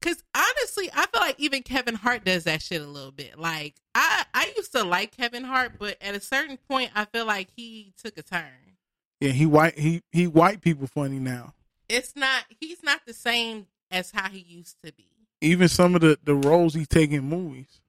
[0.00, 3.38] because honestly, I feel like even Kevin Hart does that shit a little bit.
[3.38, 7.26] Like, I I used to like Kevin Hart, but at a certain point, I feel
[7.26, 8.76] like he took a turn.
[9.20, 11.54] Yeah, he white he he white people funny now.
[11.88, 12.44] It's not.
[12.60, 15.06] He's not the same as how he used to be.
[15.40, 17.80] Even some of the the roles he's taking movies.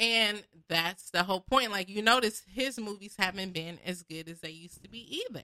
[0.00, 1.70] And that's the whole point.
[1.72, 5.42] Like you notice his movies haven't been as good as they used to be either.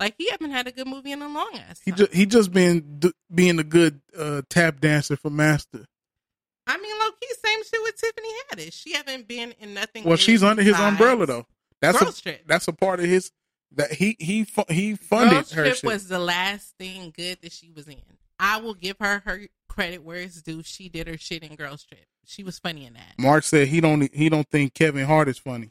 [0.00, 1.80] Like he haven't had a good movie in a long ass.
[1.84, 5.86] He just he just been d- being a good uh, tap dancer for Master.
[6.66, 8.72] I mean, low key, same shit with Tiffany Haddish.
[8.72, 10.04] She haven't been in nothing.
[10.04, 11.46] Well, she's under his umbrella though.
[11.80, 12.42] That's Girls a Trip.
[12.46, 13.30] that's a part of his
[13.76, 15.84] that he he he funded Girls her Trip shit.
[15.84, 18.02] was the last thing good that she was in.
[18.38, 20.62] I will give her her credit where it's due.
[20.62, 22.06] She did her shit in Girls Trip.
[22.24, 23.14] She was funny in that.
[23.18, 25.70] Mark said he don't he don't think Kevin Hart is funny.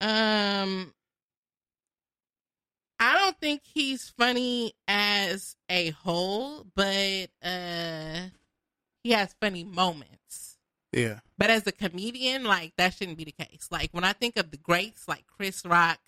[0.00, 0.92] Um,
[3.00, 8.28] I don't think he's funny as a whole, but uh,
[9.02, 10.58] he has funny moments.
[10.92, 11.20] Yeah.
[11.38, 13.68] But as a comedian, like that shouldn't be the case.
[13.70, 15.98] Like when I think of the greats, like Chris Rock,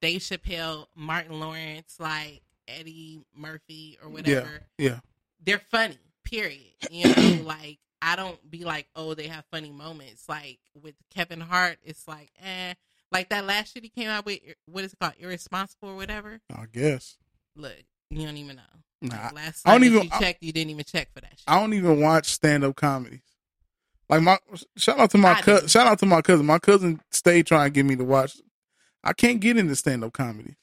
[0.00, 4.88] Dave Chappelle, Martin Lawrence, like Eddie Murphy or whatever, Yeah.
[4.90, 4.98] yeah.
[5.44, 5.98] they're funny.
[6.24, 6.62] Period.
[6.90, 10.28] You know, like I don't be like, oh, they have funny moments.
[10.28, 12.74] Like with Kevin Hart, it's like, eh.
[13.12, 16.40] Like that last shit he came out with, what is it called, irresponsible or whatever.
[16.54, 17.16] I guess.
[17.54, 17.72] Look,
[18.10, 18.62] you don't even know.
[19.02, 21.30] Nah, Like, last I don't even- you I- checked, you didn't even check for that
[21.30, 21.44] shit.
[21.46, 23.20] I don't even watch stand up comedies.
[24.08, 24.38] Like my
[24.76, 25.68] shout out to my cousin.
[25.68, 26.46] Shout out to my cousin.
[26.46, 28.36] My cousin stayed trying to get me to watch.
[29.04, 30.56] I can't get into stand up comedy.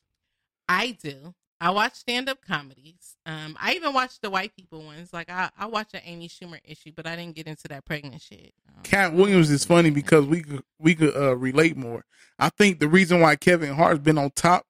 [0.67, 1.33] I do.
[1.63, 3.15] I watch stand up comedies.
[3.25, 5.13] Um, I even watch the white people ones.
[5.13, 8.21] Like I, I watch an Amy Schumer issue, but I didn't get into that pregnant
[8.21, 8.53] shit.
[8.83, 12.03] Katt Williams is funny because we could we could uh, relate more.
[12.37, 14.65] I think the reason why Kevin Hart's been on top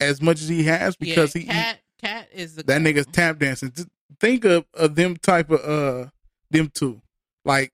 [0.00, 3.38] as much as he has because yeah, he, cat cat is the that nigga's tap
[3.38, 3.70] dancing.
[3.70, 3.88] Just
[4.18, 6.10] think of, of them type of uh
[6.50, 7.00] them two.
[7.44, 7.72] Like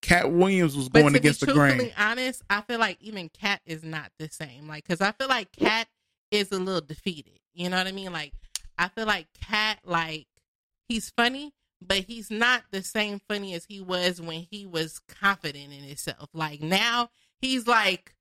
[0.00, 1.92] Katt Williams was But going against the grain.
[1.96, 4.66] honest, I feel like even Katt is not the same.
[4.66, 5.86] Like, cause I feel like Katt
[6.32, 7.38] is a little defeated.
[7.54, 8.12] You know what I mean?
[8.12, 8.32] Like,
[8.78, 10.26] I feel like Katt, like,
[10.88, 15.72] he's funny, but he's not the same funny as he was when he was confident
[15.72, 16.28] in himself.
[16.32, 17.10] Like now,
[17.40, 18.14] he's like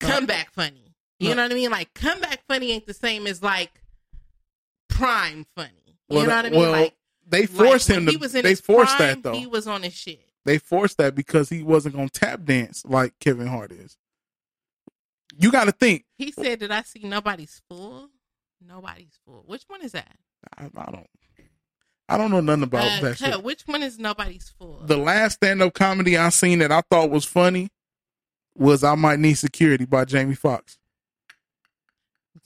[0.00, 0.94] comeback funny.
[1.20, 1.70] You know what I mean?
[1.70, 3.70] Like comeback funny ain't the same as like
[4.88, 5.70] prime funny.
[6.08, 6.60] You Well, know what I mean?
[6.60, 6.94] well, like
[7.28, 9.32] they forced when him to- He was in they forced prime, that, though.
[9.34, 10.20] He was on his shit.
[10.44, 13.96] They forced that because he wasn't gonna tap dance like Kevin Hart is.
[15.38, 16.04] You got to think.
[16.18, 18.08] He said, "Did I see nobody's fool?
[18.66, 19.44] Nobody's fool.
[19.46, 20.16] Which one is that?
[20.58, 21.06] I, I don't.
[22.08, 23.42] I don't know nothing about Uh, that cut, shit.
[23.42, 24.82] Which one is nobody's fool?
[24.84, 27.70] The last stand up comedy I seen that I thought was funny
[28.54, 30.78] was I Might Need Security by Jamie Foxx.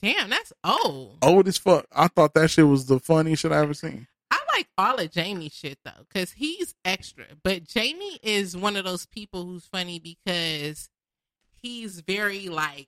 [0.01, 1.17] Damn, that's old.
[1.21, 1.85] Old as fuck.
[1.91, 4.07] I thought that shit was the funniest shit I ever seen.
[4.29, 7.25] I like all of Jamie's shit though, because he's extra.
[7.43, 10.89] But Jamie is one of those people who's funny because
[11.61, 12.87] he's very like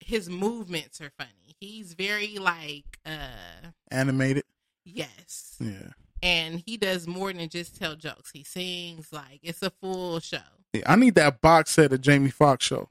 [0.00, 1.54] his movements are funny.
[1.60, 4.44] He's very like uh Animated.
[4.84, 5.56] yes.
[5.60, 5.92] Yeah.
[6.22, 8.30] And he does more than just tell jokes.
[8.30, 10.38] He sings like it's a full show.
[10.72, 12.88] Yeah, I need that box set of Jamie Foxx show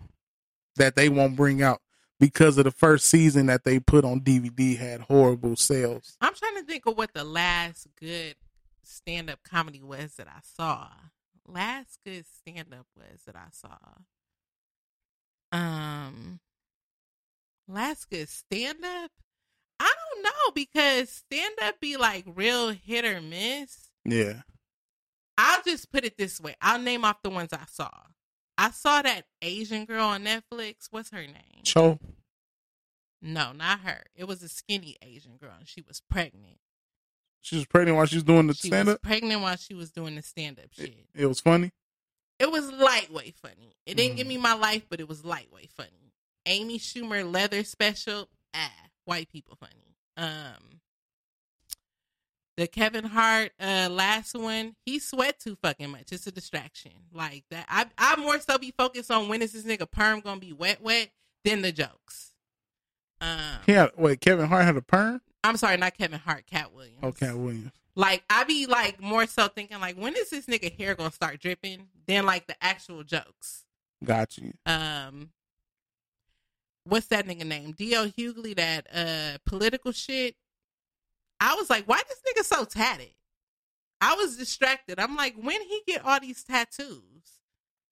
[0.76, 1.82] that they won't bring out
[2.20, 6.18] because of the first season that they put on DVD had horrible sales.
[6.22, 8.36] I'm trying to think of what the last good
[8.84, 10.88] stand up comedy was that I saw.
[11.48, 13.78] Last good stand up was that I saw.
[15.52, 16.40] Um
[17.68, 19.12] last good stand up?
[19.80, 23.90] I don't know because stand up be like real hit or miss.
[24.06, 24.42] Yeah.
[25.38, 26.56] I'll just put it this way.
[26.62, 27.90] I'll name off the ones I saw.
[28.58, 30.88] I saw that Asian girl on Netflix.
[30.92, 31.64] What's her name?
[31.64, 31.98] Cho.
[33.22, 34.04] No, not her.
[34.16, 36.58] It was a skinny Asian girl and she was pregnant.
[37.42, 39.02] She was pregnant while she was doing the She stand was up.
[39.02, 41.06] pregnant while she was doing the stand up shit.
[41.16, 41.72] It was funny.
[42.40, 43.76] It was lightweight funny.
[43.86, 44.18] It didn't Mm.
[44.18, 46.14] give me my life, but it was lightweight funny.
[46.46, 48.72] Amy Schumer leather special, ah,
[49.06, 49.96] white people funny.
[50.18, 50.80] Um,
[52.58, 56.12] the Kevin Hart uh last one, he sweat too fucking much.
[56.12, 56.92] It's a distraction.
[57.12, 60.40] Like that, I I more so be focused on when is this nigga perm gonna
[60.42, 61.10] be wet wet
[61.46, 62.34] than the jokes.
[63.22, 64.22] Um, had wait.
[64.22, 65.22] Kevin Hart had a perm.
[65.44, 67.00] I'm sorry, not Kevin Hart, Katt Williams.
[67.02, 67.72] Oh, Katt Williams.
[67.96, 71.40] Like I be like more so thinking like when is this nigga hair gonna start
[71.40, 73.66] dripping than like the actual jokes.
[74.04, 74.54] Got you.
[74.66, 75.32] Um,
[76.86, 77.74] what's that nigga name?
[77.74, 78.08] D.L.
[78.08, 80.36] Hughley, that uh political shit.
[81.40, 83.14] I was like, why this nigga so tatted?
[84.02, 85.00] I was distracted.
[85.00, 87.02] I'm like, when he get all these tattoos?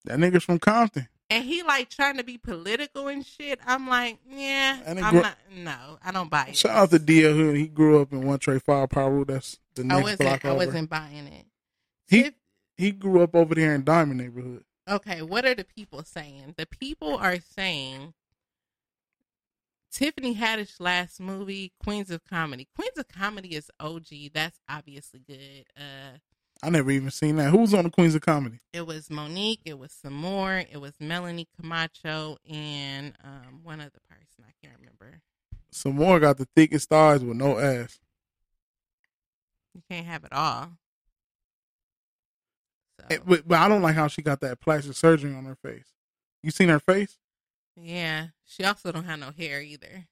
[0.04, 1.08] That nigga's from Compton.
[1.30, 3.60] And he like trying to be political and shit.
[3.66, 5.36] I'm like, yeah, I'm gro- not.
[5.54, 6.56] No, I don't buy it.
[6.56, 7.56] Shout out to DL Hood.
[7.56, 9.26] He grew up in One Trade Firepower.
[9.26, 10.20] That's the I wasn't.
[10.20, 11.46] block I wasn't buying it.
[12.08, 12.30] He
[12.76, 14.64] he grew up over there in Diamond neighborhood.
[14.88, 16.54] Okay, what are the people saying?
[16.56, 18.14] The people are saying
[19.90, 22.68] Tiffany Haddish last movie, Queens of Comedy.
[22.74, 24.06] Queens of Comedy is OG.
[24.34, 25.64] That's obviously good.
[25.76, 26.18] Uh
[26.62, 27.50] I never even seen that.
[27.50, 28.58] Who's on the Queens of Comedy?
[28.72, 34.44] it was Mo'Nique, it was Sommore, it was Melanie Camacho and um one other person.
[34.46, 35.20] I can't remember.
[35.70, 37.98] Sommore got the thickest thighs with no ass.
[39.78, 40.72] You can't have it all.
[43.10, 45.86] Eh, But, but I don't like how she got that plastic surgery on her face.
[46.42, 47.16] You seen her face?
[47.76, 48.28] Yeah.
[48.44, 50.08] She also don't have no hair either.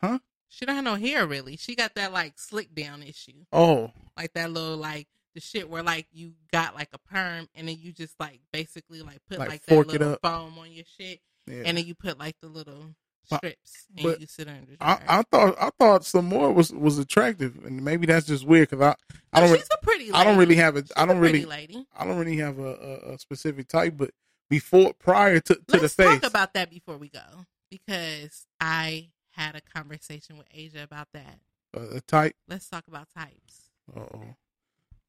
[0.00, 0.18] Huh?
[0.48, 1.56] She don't have no hair really.
[1.56, 3.44] She got that like slick down issue.
[3.52, 7.68] Oh, like that little like the shit where like you got like a perm and
[7.68, 10.20] then you just like basically like put Like like, that fork it little up.
[10.22, 11.62] foam on your shit Yeah.
[11.66, 12.94] and then you put like the little
[13.36, 14.72] strips and but you sit under.
[14.80, 18.84] I, I thought I thought Sommore was was attractive, and maybe that's just weird because
[18.84, 18.94] I
[19.32, 21.44] I don't she's a pretty I don't really have a I a don't pretty really
[21.44, 21.86] lady.
[21.96, 22.74] I don't really have a,
[23.06, 24.10] a, a specific type, but
[24.48, 29.10] before prior to, to Let's the face, talk about that before we go because I
[29.30, 31.38] had a conversation with Asia about that.
[31.76, 32.34] uh, a type.
[32.48, 33.70] Let's talk about types.
[33.96, 34.08] Oh,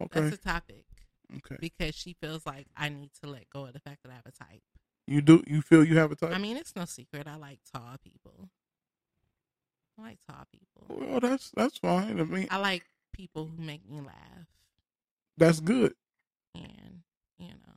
[0.03, 0.21] okay.
[0.21, 0.85] That's a topic.
[1.37, 1.57] Okay.
[1.59, 4.25] Because she feels like I need to let go of the fact that I have
[4.25, 4.61] a type.
[5.09, 6.31] You do you feel you have a type?
[6.35, 7.25] I mean, it's no secret.
[7.27, 8.49] I like tall people.
[9.97, 11.07] I like tall people.
[11.07, 12.19] well, that's that's fine.
[12.19, 14.45] I mean, I like people who make me laugh.
[15.35, 15.93] that's good.
[16.53, 17.01] And
[17.39, 17.73] you know,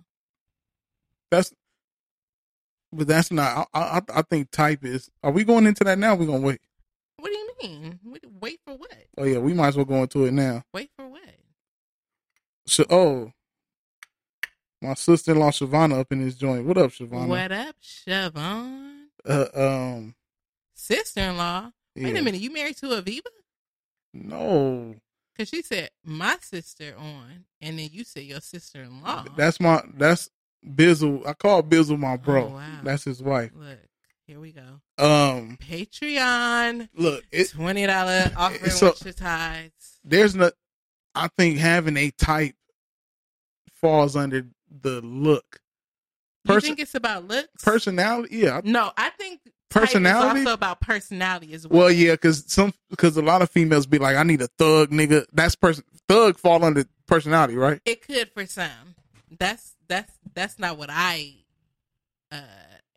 [1.31, 1.55] That's
[2.93, 3.67] but that's not.
[3.73, 5.11] I, I I think type is.
[5.23, 6.15] Are we going into that now?
[6.15, 6.61] We're gonna wait.
[7.17, 7.99] what do you mean?
[8.05, 8.93] Wait- Wait for what?
[9.17, 10.65] Oh yeah, we might as well go into it now.
[10.75, 11.23] Wait for what?
[12.67, 13.33] So, oh,
[14.83, 16.67] my sister in law Shavana up in this joint.
[16.67, 17.29] What up, Shavana?
[17.29, 19.05] What up, Siobhan?
[19.27, 20.15] Uh, um,
[20.75, 21.71] Sister in law.
[21.95, 22.21] Wait Yeah.
[22.21, 23.21] a minute, you married to Aviva?
[24.15, 24.97] no,
[25.33, 29.25] Because she said my sister on, and then you said your sister in law.
[29.37, 30.29] that's my that's
[30.67, 31.27] Bizzle.
[31.27, 32.45] I call Bizzle my bro.
[32.47, 32.81] Oh, wow.
[32.85, 33.51] That's his wife.
[33.55, 33.79] Look,
[34.27, 34.81] here we go.
[34.99, 36.89] Um, Patreon.
[36.95, 39.99] Look, it, twenty dollar offering so- with your tithes.
[40.05, 40.53] there's not.
[41.15, 42.55] I think having a type
[43.81, 44.47] falls under
[44.81, 45.61] the look.
[46.49, 47.62] You think it's about looks?
[47.62, 48.61] personality, yeah.
[48.65, 49.40] No, I think
[49.73, 50.40] Personality?
[50.40, 51.81] Also about personality as well.
[51.85, 54.90] Well, yeah, because some because a lot of females be like, I need a thug
[54.90, 55.24] nigga.
[55.32, 57.81] That's person thug fall under personality, right?
[57.86, 58.94] It could for some.
[59.39, 61.36] That's that's that's not what I
[62.31, 62.43] uh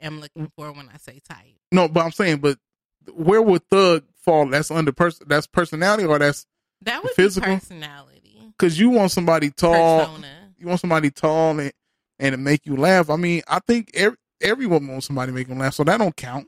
[0.02, 1.56] am looking for when I say type.
[1.72, 2.58] No, but I'm saying, but
[3.14, 4.48] where would thug fall?
[4.48, 5.28] That's under person.
[5.30, 6.46] That's personality, or that's
[6.82, 7.50] That would physical.
[7.54, 8.54] be personality.
[8.58, 10.08] Because you want somebody tall.
[10.08, 10.45] Persona.
[10.66, 11.72] You want somebody tall and
[12.18, 13.12] and to make you laugh.
[13.12, 16.16] I mean, I think every, everyone wants somebody to make them laugh, so that don't
[16.16, 16.48] count.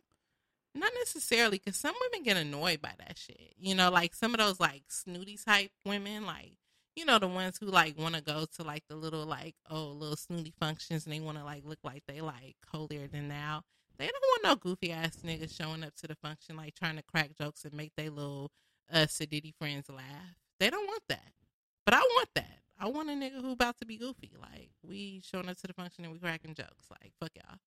[0.74, 3.54] Not necessarily, because some women get annoyed by that shit.
[3.60, 6.54] You know, like some of those like snooty type women, like
[6.96, 9.90] you know the ones who like want to go to like the little like oh
[9.90, 13.62] little snooty functions and they want to like look like they like holier than thou.
[14.00, 17.04] They don't want no goofy ass niggas showing up to the function like trying to
[17.04, 18.50] crack jokes and make their little
[18.92, 20.40] uh sedity friends laugh.
[20.60, 21.34] They don't want that,
[21.86, 22.62] but I want that.
[22.80, 24.32] I want a nigga who about to be goofy.
[24.40, 26.86] Like we showing up to the function and we cracking jokes.
[26.90, 27.58] Like fuck y'all.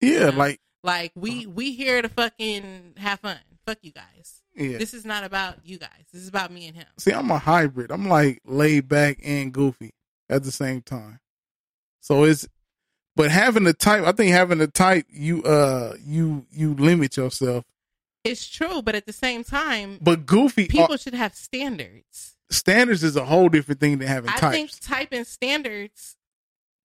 [0.00, 3.38] Yeah, like Like we we here to fucking have fun.
[3.66, 4.42] Fuck you guys.
[4.54, 4.78] Yeah.
[4.78, 6.06] This is not about you guys.
[6.12, 6.86] This is about me and him.
[6.98, 7.90] see, I'm a hybrid.
[7.90, 9.92] I'm like laid back and goofy
[10.28, 11.20] at the same time.
[12.00, 12.46] So it's,
[13.16, 17.64] but having a type, I think having a type, you uh, you you limit yourself.
[18.22, 22.35] It's true, but at the same time, But goofy people uh, should have standards.
[22.50, 24.38] Standards is a whole different thing than having type.
[24.38, 24.78] I types.
[24.78, 26.16] think type and standards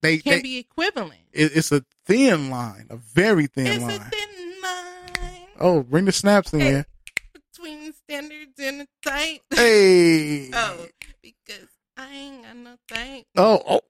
[0.02, 1.20] they, can they- be equivalent.
[1.32, 4.00] it- it's a thin line, a very thin It's line.
[4.00, 4.28] a thin
[4.62, 6.86] line oh, bring the snaps in here.
[7.32, 9.40] between standards and a type.
[9.54, 10.50] Hey.
[10.52, 10.86] oh,
[11.22, 13.26] because I ain't got no type.
[13.36, 13.80] Oh, oh,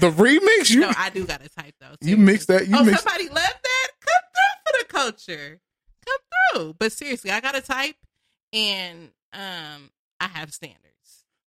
[0.00, 1.94] the remix you no, I do got a type though.
[2.00, 2.66] you mixed that.
[2.66, 3.02] You oh, mixed.
[3.04, 3.88] somebody love that?
[4.00, 5.60] Come through for the culture.
[6.06, 6.18] Come
[6.62, 6.74] through.
[6.78, 7.94] But seriously, I got a type,
[8.52, 9.90] and um,
[10.20, 10.80] I have standards.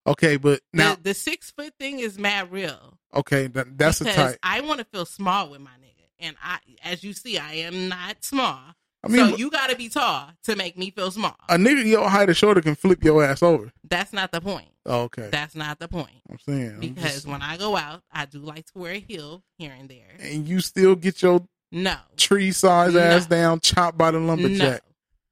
[0.08, 2.98] Okay, but now the, the six foot thing is mad real.
[3.14, 4.38] okay, that, that's a type.
[4.44, 7.88] I want to feel small with my nigga, and I, as you see, I am
[7.90, 8.60] not small.
[9.04, 11.36] I mean, so you got to be tall to make me feel small.
[11.50, 13.72] A nigga your height or shorter can flip your ass over.
[13.88, 14.68] That's not the point.
[14.88, 16.10] Oh, okay, That's not the point.
[16.30, 19.00] I'm saying I'm Because just- when I go out, I do like to wear a
[19.00, 20.16] heel here and there.
[20.20, 23.00] and you still get your No, tree size No.
[23.00, 24.82] ass down chopped by the lumberjack.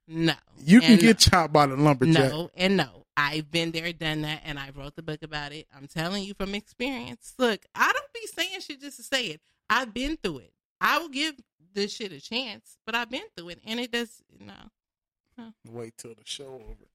[0.08, 0.34] no.
[0.64, 2.30] You can And get chopped by the lumberjack.
[2.30, 3.03] No, and no.
[3.16, 5.66] I've been there, done that, and I wrote the book about it.
[5.76, 7.34] I'm telling you from experience.
[7.38, 9.40] Look, I don't be saying shit just to say it.
[9.70, 10.52] I've been through it.
[10.80, 11.34] I will give
[11.74, 14.22] this shit a chance, but I've been through it, and it does.
[14.40, 16.86] No, Wait till the show over.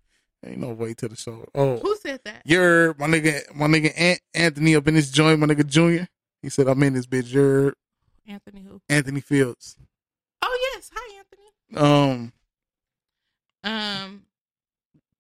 [0.45, 1.45] Ain't no wait till the show.
[1.53, 2.43] Oh, who said that?
[2.45, 6.07] You're my nigga, my nigga Ant- Anthony up in this joint, my nigga Junior.
[6.41, 7.33] He said I'm in this bitch.
[7.33, 7.73] You're
[8.25, 8.81] Anthony who?
[8.87, 9.75] Anthony Fields.
[10.41, 11.43] Oh yes, hi Anthony.
[11.75, 12.33] Um,
[13.65, 14.23] Um,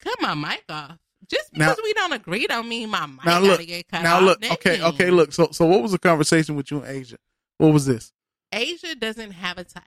[0.03, 0.97] cut my mic off.
[1.29, 4.01] Just Now- because we don't agree don't mean my mic now gotta look, get cut
[4.03, 4.23] now off.
[4.23, 4.41] look.
[4.41, 5.33] That Okay, mean okay, look.
[5.33, 7.17] So, so what was the conversation with you and Asia?
[7.57, 8.11] What was this?
[8.51, 9.83] Asia doesn't have a type.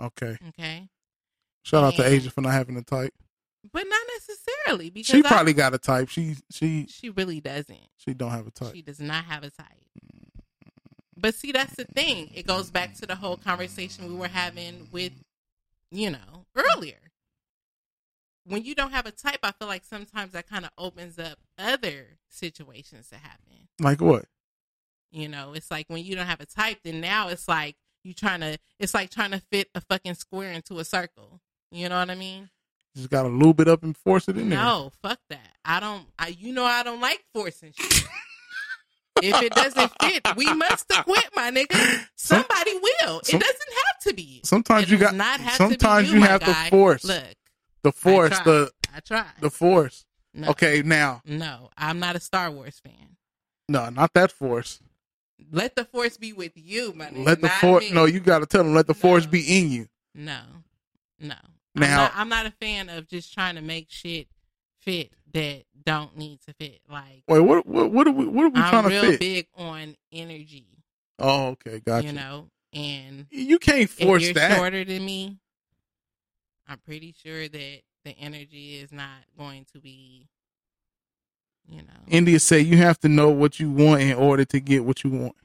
[0.00, 0.36] Okay.
[0.48, 0.88] Okay.
[1.64, 3.12] Shout out to Asia for not having a type.
[3.72, 6.08] But not necessarily because She I- probably got a type.
[6.08, 7.88] She she she really doesn't.
[7.96, 8.72] she don't have a type.
[8.74, 9.66] She does not have a type.
[11.18, 12.30] But see, that's the thing.
[12.34, 15.12] It goes back to the whole conversation we were having with,
[15.90, 16.98] you know, earlier.
[18.48, 21.38] When you don't have a type, I feel like sometimes that kind of opens up
[21.58, 23.68] other situations to happen.
[23.80, 24.26] Like what?
[25.10, 28.12] You know, it's like when you don't have a type, then now it's like you
[28.14, 31.40] trying to, it's like trying to fit a fucking square into a circle.
[31.72, 32.50] You know what I mean?
[32.94, 34.58] Just gotta lube it up and force it in there.
[34.58, 35.56] No, fuck that.
[35.64, 36.06] I don't.
[36.18, 38.04] I you know I don't like forcing shit.
[39.22, 42.06] if it doesn't fit, we must acquit, my nigga.
[42.16, 43.20] Somebody will.
[43.22, 44.40] some- it doesn't have to be.
[44.44, 45.14] Sometimes It you got.
[45.14, 46.64] not have to be sometimes you, you have guy.
[46.64, 47.04] to force.
[47.04, 47.24] Look,
[47.86, 48.30] the force.
[48.30, 48.44] tried.
[48.44, 49.32] The I tried.
[49.40, 50.04] the force.
[50.34, 50.48] No.
[50.50, 53.16] Okay, now No, I'm not a Star Wars fan.
[53.68, 54.80] no, not that force.
[55.52, 57.24] Let the force be with you, my nigga.
[57.24, 57.90] Let the force.
[57.90, 58.74] No, you got to tell them.
[58.74, 59.88] Let the force be in you.
[60.14, 60.40] No,
[61.20, 61.34] no.
[61.74, 64.28] I'm Now- not, I'm not a fan of just trying to make shit
[64.80, 66.80] fit that don't need to fit.
[66.88, 67.66] Like, Wait, what?
[67.66, 67.90] What?
[67.92, 68.26] What are we?
[68.26, 69.20] What are we I'm trying to real fit?
[69.20, 70.66] big on energy.
[71.18, 72.06] Oh, okay, gotcha.
[72.06, 74.56] You know, and You can't force if you're that.
[74.56, 75.36] shorter than me,
[76.68, 80.26] I'm pretty sure that the energy is not going to be,
[81.68, 81.92] you know.
[82.08, 85.10] India say you have to know what you want in order to get what you
[85.10, 85.36] want.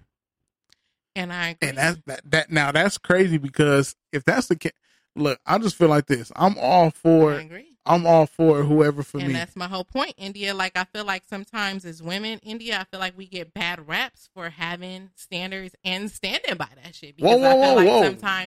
[1.16, 1.70] And I agree.
[1.70, 4.72] And that's that, that now that's crazy because if that's the case,
[5.16, 6.32] look, I just feel like this.
[6.36, 7.34] I'm all for.
[7.34, 7.68] I agree.
[7.84, 9.34] I'm all for whoever for and me.
[9.34, 10.54] that's my whole point, India.
[10.54, 14.30] Like I feel like sometimes as women, India, I feel like we get bad raps
[14.36, 17.16] for having standards and standing by that shit.
[17.20, 18.04] Whoa, Because I whoa, feel whoa, like whoa.
[18.04, 18.48] sometimes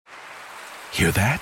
[0.94, 1.42] Hear that?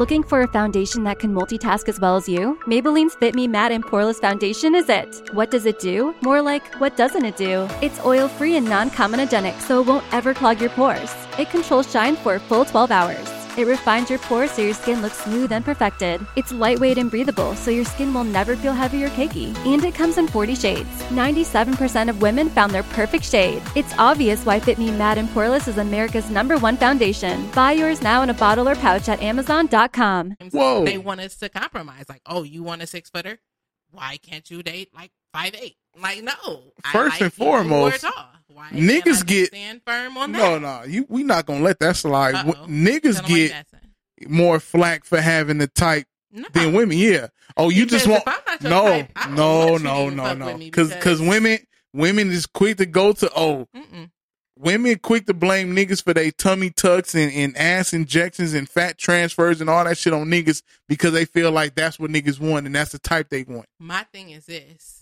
[0.00, 2.58] Looking for a foundation that can multitask as well as you?
[2.66, 5.28] Maybelline's Fit Me Matte and Poreless Foundation is it.
[5.34, 6.14] What does it do?
[6.22, 7.68] More like, what doesn't it do?
[7.82, 11.14] It's oil free and non comedogenic, so it won't ever clog your pores.
[11.38, 13.39] It controls shine for a full 12 hours.
[13.58, 16.24] It refines your pores so your skin looks smooth and perfected.
[16.36, 19.54] It's lightweight and breathable, so your skin will never feel heavy or cakey.
[19.66, 20.88] And it comes in 40 shades.
[21.10, 23.62] 97% of women found their perfect shade.
[23.74, 27.50] It's obvious why Fit Me Matte and Poreless is America's number one foundation.
[27.50, 30.36] Buy yours now in a bottle or pouch at Amazon.com.
[30.52, 30.84] Whoa.
[30.84, 32.06] they want us to compromise.
[32.08, 33.38] Like, oh, you want a six footer?
[33.90, 35.76] Why can't you date like five eight?
[36.00, 36.32] Like, no.
[36.84, 38.29] I First like and people who are foremost, tall.
[38.52, 40.62] Why niggas get stand firm on no, that.
[40.62, 40.82] no.
[40.84, 42.34] You we not gonna let that slide.
[42.34, 42.66] Uh-oh.
[42.66, 43.66] Niggas Tell 'em like
[44.18, 46.06] get more flack for having the type
[46.52, 46.96] than women.
[46.98, 47.28] Yeah.
[47.56, 50.58] Oh, you just Because want not your no, type, no, want no, no, no.
[50.58, 51.58] Because because- because women
[51.92, 54.10] women is quick to go to oh, Mm-mm.
[54.56, 58.96] women quick to blame niggas for their tummy tucks and, and ass injections and fat
[58.98, 62.66] transfers and all that shit on niggas because they feel like that's what niggas want
[62.66, 63.66] and that's the type they want.
[63.80, 64.99] My thing is this.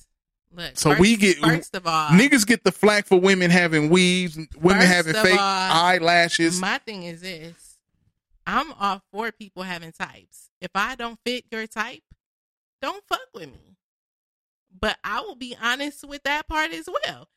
[0.50, 3.90] Look, So first- we get first of all, niggas get the flack for women having
[3.90, 6.58] weaves, women having fake all, eyelashes.
[6.58, 7.78] My thing is this:
[8.46, 10.50] I'm all for people having types.
[10.60, 12.02] If I don't fit your type,
[12.80, 13.76] don't fuck with me.
[14.80, 17.28] But I will be honest with that part as well.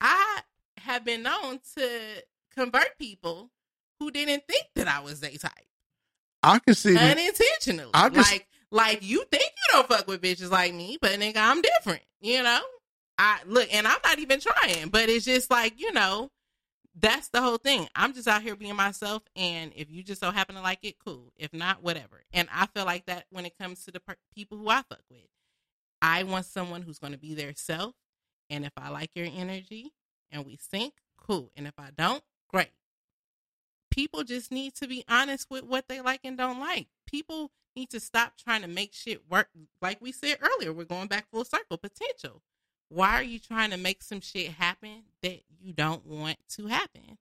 [0.00, 0.40] I
[0.78, 2.22] have been known to
[2.54, 3.50] convert people
[3.98, 5.52] who didn't think that I was their type
[6.42, 7.90] I can see unintentionally.
[7.94, 11.36] I just- like, like you think you don't fuck with bitches like me, but nigga,
[11.36, 12.02] I'm different.
[12.20, 12.60] You know,
[13.16, 16.30] I look, and I'm not even trying, but it's just like you know,
[16.98, 17.88] that's the whole thing.
[17.94, 20.96] I'm just out here being myself, and if you just so happen to like it,
[21.04, 21.32] cool.
[21.36, 22.22] If not, whatever.
[22.32, 25.02] And I feel like that when it comes to the per- people who I fuck
[25.10, 25.28] with,
[26.02, 27.94] I want someone who's going to be their self.
[28.50, 29.92] And if I like your energy
[30.30, 31.50] and we sync, cool.
[31.54, 32.70] And if I don't, great
[33.98, 36.86] people just need to be honest with what they like and don't like.
[37.06, 39.48] People need to stop trying to make shit work.
[39.80, 41.78] Like we said earlier, we're going back full circle.
[41.78, 42.42] Potential.
[42.88, 47.18] Why are you trying to make some shit happen that you don't want to happen?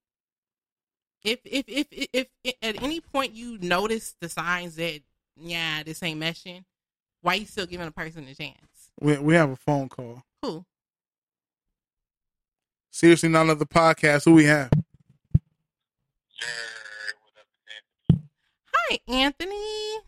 [1.23, 5.01] If if if if, if at any point you notice the signs that
[5.35, 6.63] yeah this ain't meshing,
[7.21, 8.91] why you still giving a person a chance?
[8.99, 10.23] We, we have a phone call.
[10.41, 10.65] Who?
[12.89, 14.25] Seriously, none of the podcast.
[14.25, 14.71] Who we have?
[18.73, 19.99] Hi, Anthony.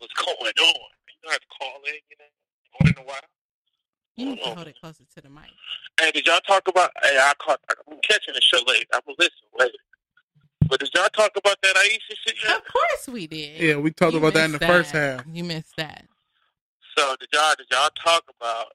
[0.00, 0.46] What's going on?
[0.48, 2.24] You know how to call in, you know,
[2.80, 3.20] once in a while.
[4.16, 5.44] You need to hold it closer to the mic.
[6.00, 6.90] Hey, did y'all talk about?
[7.02, 7.60] Hey, I caught.
[7.90, 8.86] I'm catching the show late.
[8.92, 9.72] I'm gonna listen later.
[10.68, 12.56] But did y'all talk about that Ayesha shit yet?
[12.56, 13.60] Of course we did.
[13.60, 15.24] Yeah, we talked You about that in the missed first half.
[15.30, 16.06] You missed that.
[16.96, 18.66] So did y'all did y'all talk about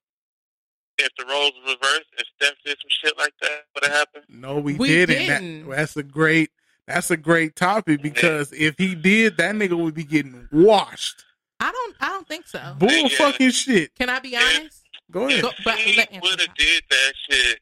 [0.98, 4.26] if the roles were reversed, if Steph did some shit like that, would have happened?
[4.30, 5.28] No, we, We didn't.
[5.28, 5.70] That- didn't.
[5.70, 6.52] that's a great.
[6.88, 11.26] That's a great topic because if he did, that nigga would be getting washed.
[11.60, 11.96] I don't.
[12.00, 12.76] I don't think so.
[12.78, 13.96] Bull fucking shit.
[13.96, 14.84] Can I be honest?
[15.12, 15.42] Go ahead.
[15.42, 17.60] Go, but he would have did that shit.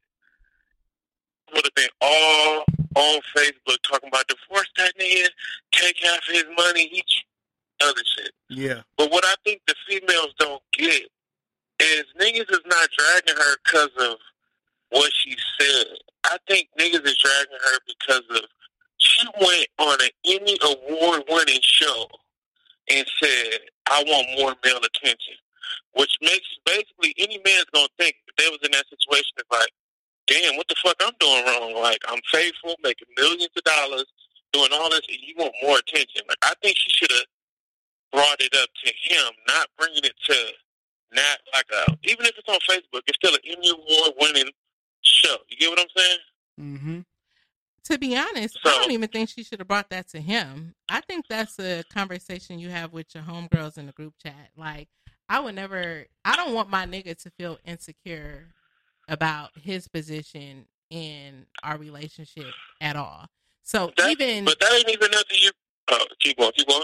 [1.53, 5.27] Would have been all on Facebook talking about divorce that nigga,
[5.71, 7.03] take half his money, he
[7.83, 8.31] other shit.
[8.49, 8.81] Yeah.
[8.97, 11.03] But what I think the females don't get
[11.79, 14.17] is niggas is not dragging her because of
[14.89, 15.85] what she said.
[16.25, 18.45] I think niggas is dragging her because of
[19.03, 22.07] she went on an Emmy award winning show
[22.89, 23.59] and said,
[23.89, 25.35] I want more male attention.
[25.93, 29.69] Which makes basically any man's gonna think if they was in that situation it's like,
[30.27, 31.81] damn, what the fuck I'm doing wrong?
[31.81, 34.05] Like I'm faithful, making millions of dollars,
[34.51, 36.23] doing all this, and you want more attention.
[36.27, 37.29] Like I think she should have
[38.11, 40.35] brought it up to him, not bringing it to
[41.13, 44.51] not like a even if it's on Facebook, it's still an Emmy award winning
[45.01, 45.35] show.
[45.49, 46.19] You get what I'm saying?
[46.59, 46.99] Mm-hmm.
[47.85, 50.73] To be honest, I don't even think she should have brought that to him.
[50.87, 54.51] I think that's a conversation you have with your homegirls in the group chat.
[54.55, 54.87] Like,
[55.27, 56.05] I would never.
[56.23, 58.47] I don't want my nigga to feel insecure
[59.09, 63.25] about his position in our relationship at all.
[63.63, 65.51] So even But that ain't even nothing you
[65.89, 66.83] oh, keep going, keep going.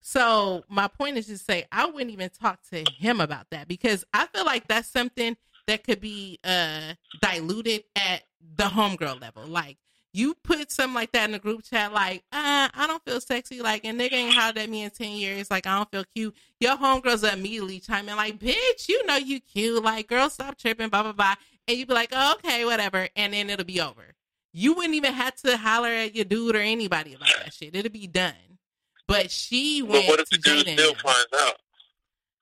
[0.00, 4.04] So my point is to say I wouldn't even talk to him about that because
[4.14, 8.22] I feel like that's something that could be uh diluted at
[8.56, 9.46] the homegirl level.
[9.46, 9.76] Like
[10.12, 13.60] you put something like that in the group chat, like, uh, I don't feel sexy,
[13.60, 16.34] like a nigga ain't hollered at me in ten years, like I don't feel cute.
[16.60, 20.56] Your homegirls will immediately chime in like, bitch, you know you cute, like girl, stop
[20.56, 21.34] tripping, blah blah blah.
[21.66, 24.14] And you be like, oh, okay, whatever, and then it'll be over.
[24.52, 27.76] You wouldn't even have to holler at your dude or anybody about that shit.
[27.76, 28.32] It'll be done.
[29.06, 31.56] But she But went what if to the dude still finds out?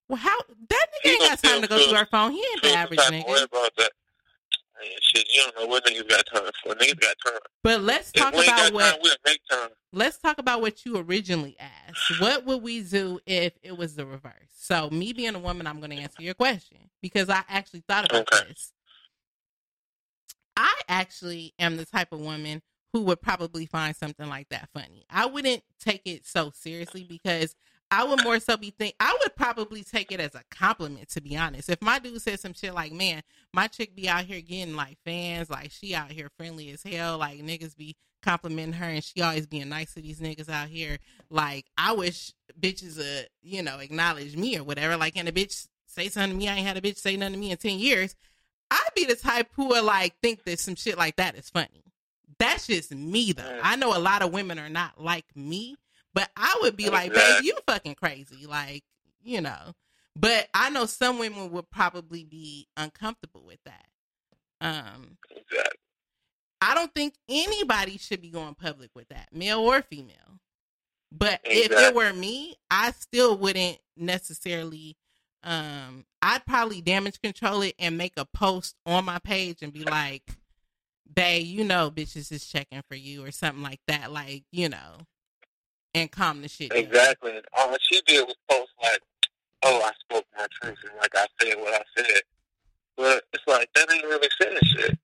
[0.08, 0.38] Well, how
[0.68, 2.30] that nigga ain't got time to go through our phone.
[2.30, 3.88] He ain't the average some type of nigga.
[4.76, 4.88] About that.
[4.88, 6.74] Man, shit, you don't know what niggas got time for.
[6.74, 7.40] Niggas got time.
[7.62, 9.70] But let's talk about what time, we'll make time.
[9.92, 12.20] let's talk about what you originally asked.
[12.20, 14.32] What would we do if it was the reverse?
[14.54, 18.10] So, me being a woman, I'm going to answer your question because I actually thought
[18.10, 18.72] about this.
[20.56, 22.62] I actually am the type of woman
[22.92, 25.04] who would probably find something like that funny.
[25.10, 27.54] I wouldn't take it so seriously because
[27.90, 31.20] I would more so be think I would probably take it as a compliment to
[31.20, 31.68] be honest.
[31.68, 33.22] If my dude said some shit like, "Man,
[33.52, 37.18] my chick be out here getting like fans, like she out here friendly as hell,
[37.18, 40.98] like niggas be complimenting her and she always being nice to these niggas out here."
[41.30, 44.96] Like I wish bitches uh, you know, acknowledge me or whatever.
[44.96, 47.34] Like and a bitch say something to me, I ain't had a bitch say nothing
[47.34, 48.14] to me in 10 years.
[48.70, 51.84] I'd be the type who would like think that some shit like that is funny.
[52.38, 53.60] That's just me though.
[53.62, 55.76] I know a lot of women are not like me,
[56.16, 58.46] but I would be like, babe, you fucking crazy.
[58.46, 58.82] Like,
[59.22, 59.74] you know.
[60.18, 63.86] But I know some women would probably be uncomfortable with that.
[64.62, 65.18] Um
[66.62, 70.40] I don't think anybody should be going public with that, male or female.
[71.12, 74.96] But if it were me, I still wouldn't necessarily.
[75.44, 79.84] Um, I'd probably damage control it and make a post on my page and be
[79.84, 80.24] like,
[81.14, 84.10] "Babe, you know, bitches is checking for you" or something like that.
[84.10, 85.06] Like, you know,
[85.96, 86.70] and calm the shit.
[86.70, 86.78] down.
[86.78, 87.40] Exactly.
[87.56, 89.00] Oh, All she did was post like,
[89.64, 92.22] "Oh, I spoke my truth and like I said what I said,"
[92.96, 94.98] but it's like that ain't really saying shit.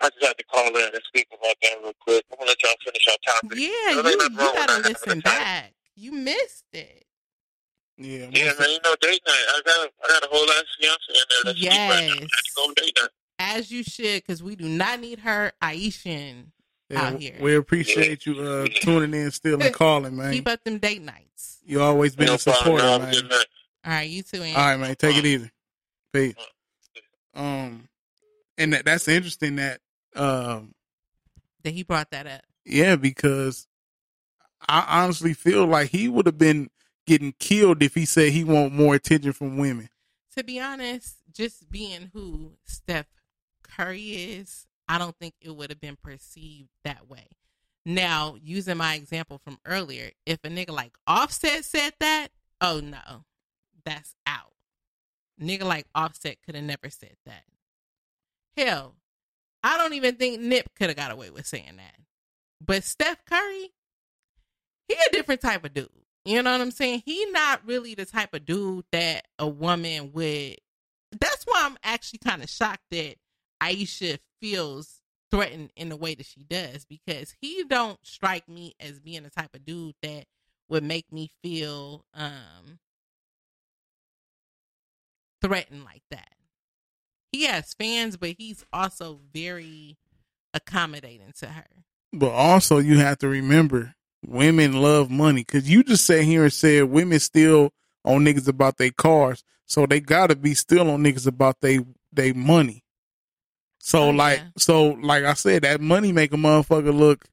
[0.00, 2.24] I just had to call in and speak about that real quick.
[2.30, 3.58] I'm gonna let y'all finish your topic.
[3.58, 5.74] Yeah, you, you gotta listen back.
[5.96, 7.04] You missed it.
[7.96, 8.70] Yeah, Yeah, man.
[8.70, 9.44] You know, date night.
[9.48, 12.14] I got a, I got a whole ass fiance in there that's cheap right now.
[12.14, 13.10] I had to go on date night.
[13.38, 16.46] As you should, because we do not need her Aishan
[16.90, 17.36] Yeah, out here.
[17.40, 20.32] we appreciate you uh, tuning in still and calling, man.
[20.32, 21.58] Keep up them date nights.
[21.64, 23.24] You always been No a supporter, Have a man.
[23.84, 24.56] All right, you too, Ann.
[24.56, 24.96] All right, man.
[24.96, 25.50] Take it easy.
[26.12, 26.34] Peace.
[27.34, 27.88] Um,
[28.56, 29.80] and that, that's interesting that
[30.16, 30.74] um,
[31.62, 32.42] That he brought that up.
[32.64, 33.68] yeah, because
[34.68, 36.70] I honestly feel like he would have been
[37.06, 39.88] getting killed if he said he want more attention from women.
[40.36, 43.06] To be honest, just being who Steph
[43.68, 47.28] Curry is, I don't think it would have been perceived that way.
[47.86, 52.28] Now, using my example from earlier, if a nigga like Offset said that,
[52.60, 53.24] oh no,
[53.84, 54.52] that's out.
[55.40, 57.44] Nigga like Offset could have never said that.
[58.56, 58.96] Hell,
[59.62, 61.94] I don't even think Nip could have got away with saying that.
[62.60, 63.70] But Steph Curry,
[64.88, 65.88] he a different type of dude.
[66.24, 67.04] You know what I'm saying?
[67.06, 70.56] He not really the type of dude that a woman would.
[71.18, 73.14] That's why I'm actually kind of shocked that
[73.60, 78.98] Ayesha feels threatened in the way that she does because he don't strike me as
[78.98, 80.24] being the type of dude that
[80.68, 82.78] would make me feel um
[85.40, 86.32] threatened like that.
[87.32, 89.96] He has fans, but he's also very
[90.54, 91.66] accommodating to her.
[92.12, 93.94] But also, you have to remember,
[94.26, 95.44] women love money.
[95.44, 97.70] Cause you just sat here and said women still
[98.04, 101.80] on niggas about their cars, so they gotta be still on niggas about they
[102.12, 102.82] they money.
[103.88, 107.24] So oh, like, so like I said, that money make a motherfucker look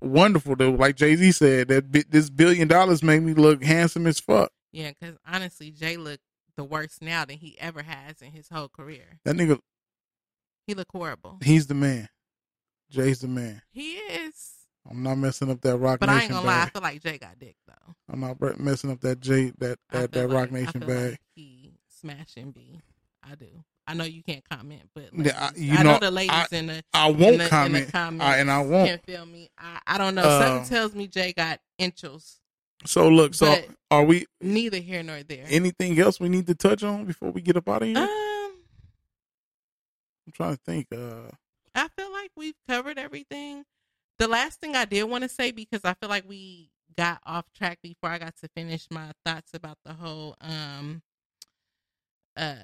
[0.00, 0.54] wonderful.
[0.54, 4.20] Though, like Jay Z said, that bi- this billion dollars made me look handsome as
[4.20, 4.52] fuck.
[4.70, 6.20] Yeah, because honestly, Jay look
[6.56, 9.18] the worst now than he ever has in his whole career.
[9.24, 9.58] That nigga,
[10.68, 11.38] He look horrible.
[11.42, 12.08] he's the man.
[12.88, 13.62] Jay's the man.
[13.72, 14.52] He is.
[14.88, 17.18] I'm not messing up that Roc But I ain't gonna lie, I feel like Jay
[17.18, 17.94] got dick though.
[18.08, 21.10] I'm not messing up that Jay that that, that Roc like- I Nation bag.
[21.10, 22.80] like he smashing B.
[23.28, 23.64] I do.
[23.88, 26.46] I know you can't comment, but Yeah, I- you I know, know, the ladies I-
[26.52, 27.90] in the I in won't the- in the comment.
[27.92, 28.88] comments I- and I won't.
[28.88, 29.50] can't feel me.
[29.56, 30.22] I, I don't know.
[30.22, 32.38] Uh, Something tells me Jay got inches.
[32.84, 33.56] So look, so
[33.90, 35.46] are we Neither here nor there.
[35.48, 37.96] anything else we need to touch on before we get up out of here?
[37.98, 38.08] Um,
[40.26, 40.86] I'm trying to think.
[40.92, 41.30] Uh,
[41.74, 43.64] I feel like we've covered everything.
[44.18, 47.46] The last thing I did want to say because I feel like we got off
[47.56, 51.02] track before I got to finish my thoughts about the whole um
[52.36, 52.56] uh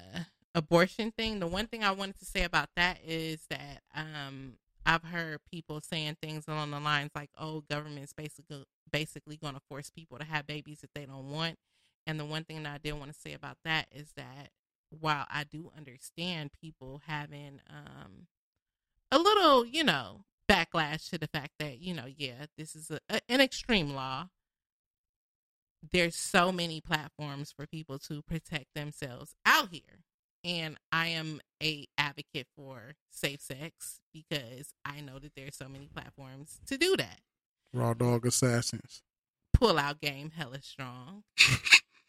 [0.55, 1.39] abortion thing.
[1.39, 4.53] The one thing I wanted to say about that is that um
[4.87, 9.61] I've heard people saying things along the lines like, "Oh, government's basically basically going to
[9.69, 11.57] force people to have babies that they don't want."
[12.07, 14.49] And the one thing that I did want to say about that is that
[14.89, 18.27] while I do understand people having um
[19.11, 22.99] a little, you know, backlash to the fact that, you know, yeah, this is a,
[23.09, 24.29] a, an extreme law.
[25.91, 30.03] There's so many platforms for people to protect themselves out here.
[30.45, 35.87] And I am a advocate for safe sex because I know that there's so many
[35.87, 37.19] platforms to do that.
[37.73, 39.01] raw dog assassins.
[39.53, 41.23] Pull out game hella strong.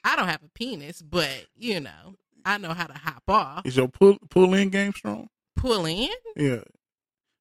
[0.04, 3.64] I don't have a penis, but you know, I know how to hop off.
[3.66, 5.28] Is your pull pull in game strong?
[5.56, 6.10] Pull in.
[6.36, 6.60] Yeah.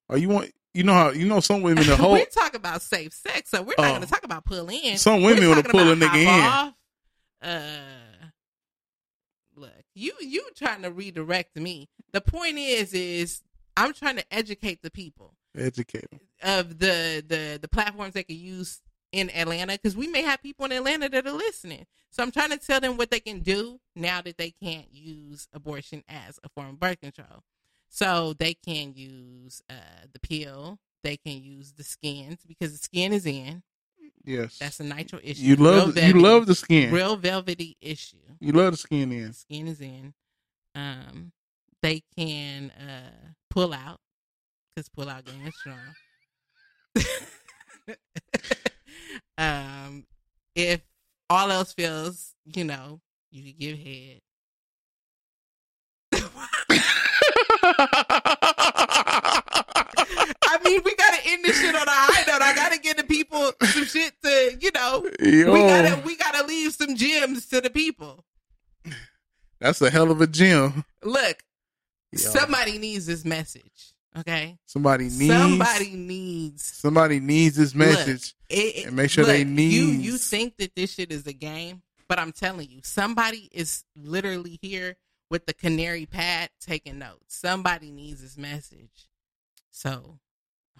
[0.08, 0.52] Are you want?
[0.72, 3.60] You know how you know some women the whole we're talking about safe sex, so
[3.62, 3.90] we're not Oh.
[3.90, 4.96] going to talk about pull in.
[4.98, 6.28] Some women wanna pull a nigga in.
[6.28, 6.72] off.
[7.42, 7.78] Uh,
[9.96, 11.88] you you trying to redirect me.
[12.12, 13.42] The point is, is
[13.76, 16.20] I'm trying to educate the people educate them.
[16.42, 20.66] of the the the platforms they can use in Atlanta because we may have people
[20.66, 21.86] in Atlanta that are listening.
[22.10, 25.48] So I'm trying to tell them what they can do now that they can't use
[25.52, 27.42] abortion as a form of birth control.
[27.88, 30.78] So they can use uh, the pill.
[31.02, 33.62] They can use the skins because the skin is in.
[34.26, 34.58] Yes.
[34.58, 35.42] That's a nitro issue.
[35.42, 36.92] You love you love the skin.
[36.92, 38.16] Real velvety issue.
[38.40, 39.32] You love the skin in.
[39.32, 40.12] Skin is in.
[40.74, 41.32] Um,
[41.80, 44.00] they can uh pull out
[44.74, 45.78] because pull out game is strong.
[49.38, 50.04] um,
[50.56, 50.80] if
[51.30, 54.20] all else fails, you know, you can give head.
[60.48, 60.94] I mean, we
[61.26, 62.42] gotta end this shit on a high note.
[62.42, 65.52] I gotta give the people some shit to, you know, Yo.
[65.52, 68.24] we gotta we gotta leave some gems to the people.
[69.60, 70.84] That's a hell of a gem.
[71.02, 71.42] Look,
[72.12, 72.18] Yo.
[72.18, 73.92] somebody needs this message.
[74.18, 79.26] Okay, Somebody needs somebody needs somebody needs this Look, message it- it- and make sure
[79.26, 79.84] they need you.
[79.88, 84.58] You think that this shit is a game, but I'm telling you, somebody is literally
[84.62, 84.96] here
[85.28, 87.36] with the canary pad taking notes.
[87.36, 89.08] Somebody needs this message.
[89.70, 90.18] So,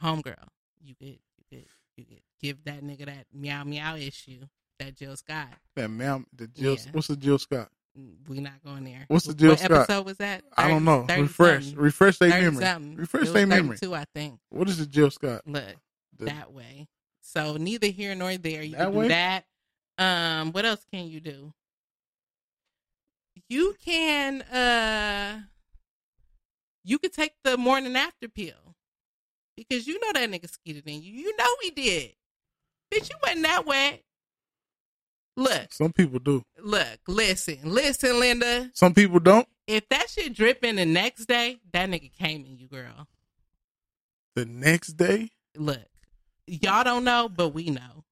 [0.03, 0.49] homegirl,
[0.83, 1.65] you could you could
[1.97, 4.41] you could give that nigga that meow meow issue
[4.79, 5.49] that Jill Scott.
[5.75, 6.91] that ma'am the Jill Yeah.
[6.93, 7.71] what's the Jill Scott?
[8.29, 9.07] We not going there.
[9.09, 9.71] What's the What Jill Scott?
[9.71, 10.45] episode was that?
[10.55, 11.07] I don't know.
[11.07, 11.65] 30 Refresh.
[11.65, 11.83] something.
[11.83, 12.63] Refresh their memory.
[12.65, 12.97] something.
[12.97, 13.77] Refresh their memory.
[13.79, 14.39] 32, I think.
[14.51, 15.41] What is the Jill Scott?
[15.47, 15.65] Look
[16.19, 16.89] The- that way.
[17.23, 18.63] So neither here nor there.
[18.63, 19.05] You That can way?
[19.05, 19.47] do that.
[19.97, 21.55] Um, what else can you do?
[23.49, 25.43] You can uh
[26.85, 28.66] you could take the morning after pill.
[29.57, 31.13] Because you know that nigga skeeted in you.
[31.13, 32.13] You know he did.
[32.93, 34.03] Bitch, you wasn't that wet.
[35.39, 36.43] Look, Some people do.
[36.63, 38.71] look, listen, listen, Linda.
[38.73, 39.47] Some people don't.
[39.67, 43.07] If that shit dripping the next day, that nigga came in you, girl.
[44.35, 45.81] The next day, Look,
[46.47, 48.05] y'all don't know, but we know.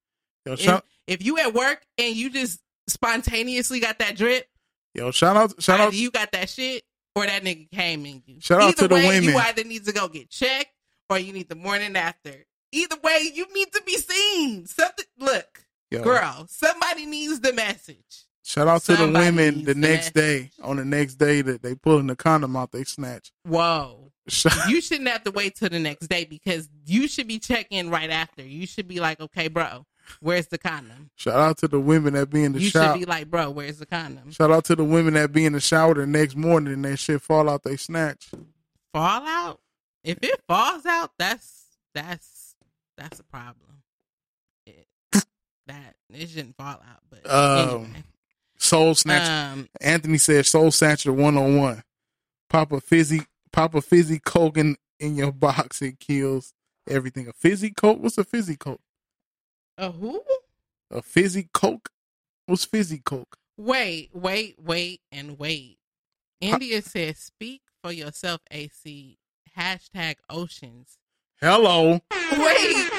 [0.47, 4.47] yo, If, shout, if you at work and you just spontaneously got that drip,
[4.95, 8.41] yo, shout out, shout out, you got that shit or that nigga came in you.
[8.41, 9.25] Shout out either to the women.
[9.25, 10.74] You either need to go get checked
[11.11, 12.45] or you need the morning after.
[12.73, 14.67] Either way, you need to be seen.
[14.67, 15.05] Something.
[15.19, 16.03] Look, Yo.
[16.03, 18.27] girl, somebody needs the message.
[18.45, 19.65] shout out to the women.
[19.65, 23.33] the next day, on the next day that they pulling the condom out, they snatch.
[23.45, 24.13] Whoa.
[24.69, 28.09] You shouldn't have to wait till the next day because you should be checking right
[28.11, 28.43] after.
[28.43, 29.85] You should be like, okay, bro,
[30.21, 31.11] where's the condom?
[31.15, 32.83] shout out to the women that be in the You shower.
[32.85, 34.31] You should be like, bro, where's the condom?
[34.31, 36.97] Shout out to the women that be in the shower the next morning and that
[36.99, 38.31] shit fall out, they snatch.
[38.95, 39.61] Fall out?
[40.05, 42.55] If it falls out, that's that's
[42.97, 43.83] that's a problem.
[44.67, 44.87] It,
[45.67, 48.05] that it shouldn't fall out, but Um, anyway.
[48.59, 49.53] Soul Snatcher.
[49.53, 51.83] Um, Anthony said Soul Snatcher one on one.
[52.51, 55.81] Pop a fizzy, pop a fizzy coke in, in your box.
[55.83, 56.53] It kills
[56.89, 57.27] everything.
[57.29, 57.99] A fizzy coke?
[58.01, 58.81] What's a fizzy coke?
[59.79, 60.23] A who?
[60.91, 61.89] A fizzy coke?
[62.47, 63.37] What's fizzy coke?
[63.57, 65.79] Wait, wait, wait, and wait.
[66.41, 69.17] India says, "Speak for yourself." AC
[69.59, 70.99] hashtag oceans.
[71.41, 72.01] Hello.
[72.13, 72.91] Wait,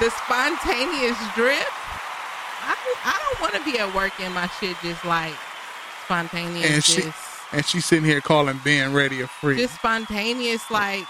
[0.00, 1.66] the spontaneous drip.
[2.64, 5.34] I I don't want to be at work and my shit just like
[6.04, 6.70] spontaneous.
[6.70, 7.18] And she just,
[7.52, 9.58] and she's sitting here calling Ben ready a freak.
[9.58, 11.04] just spontaneous, like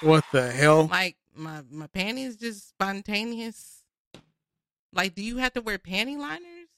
[0.00, 0.86] what the hell?
[0.86, 3.76] like my my panties just spontaneous.
[4.92, 6.68] Like, do you have to wear panty liners?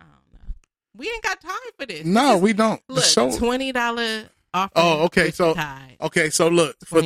[0.00, 0.54] I don't know.
[0.96, 2.06] We ain't got time for this.
[2.06, 2.80] no, Just- we don't.
[2.88, 4.70] The Look, show- twenty dollar off.
[4.76, 5.30] Oh, okay.
[5.30, 5.54] So
[6.00, 7.02] okay, so look for,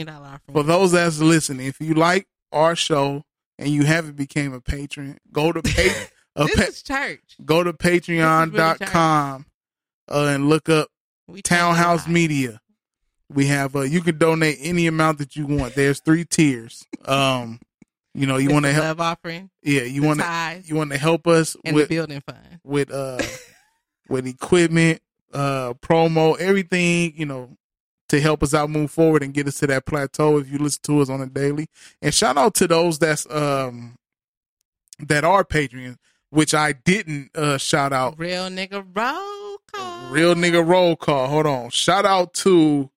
[0.53, 3.25] for those that's listening, if you like our show
[3.59, 5.91] and you haven't became a patron, go to pay,
[6.37, 7.37] a This pa- is church.
[7.45, 9.47] go to patreon.com
[10.11, 10.89] uh, and look up
[11.45, 12.61] Townhouse Media.
[13.29, 15.75] We have uh you can donate any amount that you want.
[15.75, 16.85] There's three tiers.
[17.07, 17.61] Um
[18.15, 21.27] you know, you want to help offering, Yeah, you want to you want to help
[21.27, 22.61] us and with building fund.
[22.63, 23.19] with uh
[24.11, 25.01] with equipment,
[25.33, 27.57] uh promo, everything, you know,
[28.09, 30.81] to help us out move forward and get us to that plateau if you listen
[30.85, 31.67] to us on a daily.
[32.01, 33.97] And shout out to those that's um
[35.01, 35.97] that are Patreon,
[36.31, 38.19] which I didn't uh shout out.
[38.19, 40.11] Real nigga roll call.
[40.11, 41.29] Real nigga roll call.
[41.29, 41.71] Hold on.
[41.71, 42.91] Shout out to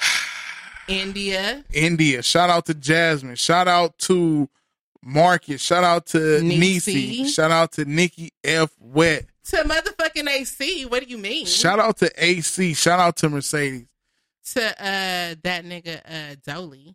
[0.88, 1.64] India.
[1.72, 2.22] India.
[2.22, 3.36] Shout out to Jasmine.
[3.36, 4.48] Shout out to
[5.02, 5.62] Marcus.
[5.62, 7.28] Shout out to Nisi.
[7.28, 8.70] Shout out to Nikki F.
[8.80, 9.26] Wet.
[9.44, 10.86] To motherfucking AC.
[10.86, 11.46] What do you mean?
[11.46, 12.74] Shout out to AC.
[12.74, 13.86] Shout out to Mercedes.
[14.54, 16.94] to uh that nigga uh Dolly.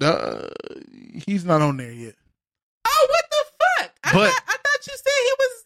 [0.00, 0.48] Uh,
[1.26, 2.14] he's not on there yet.
[2.86, 3.44] Oh, what the
[3.82, 3.92] fuck?
[4.04, 5.64] I But- thought I thought you said he was.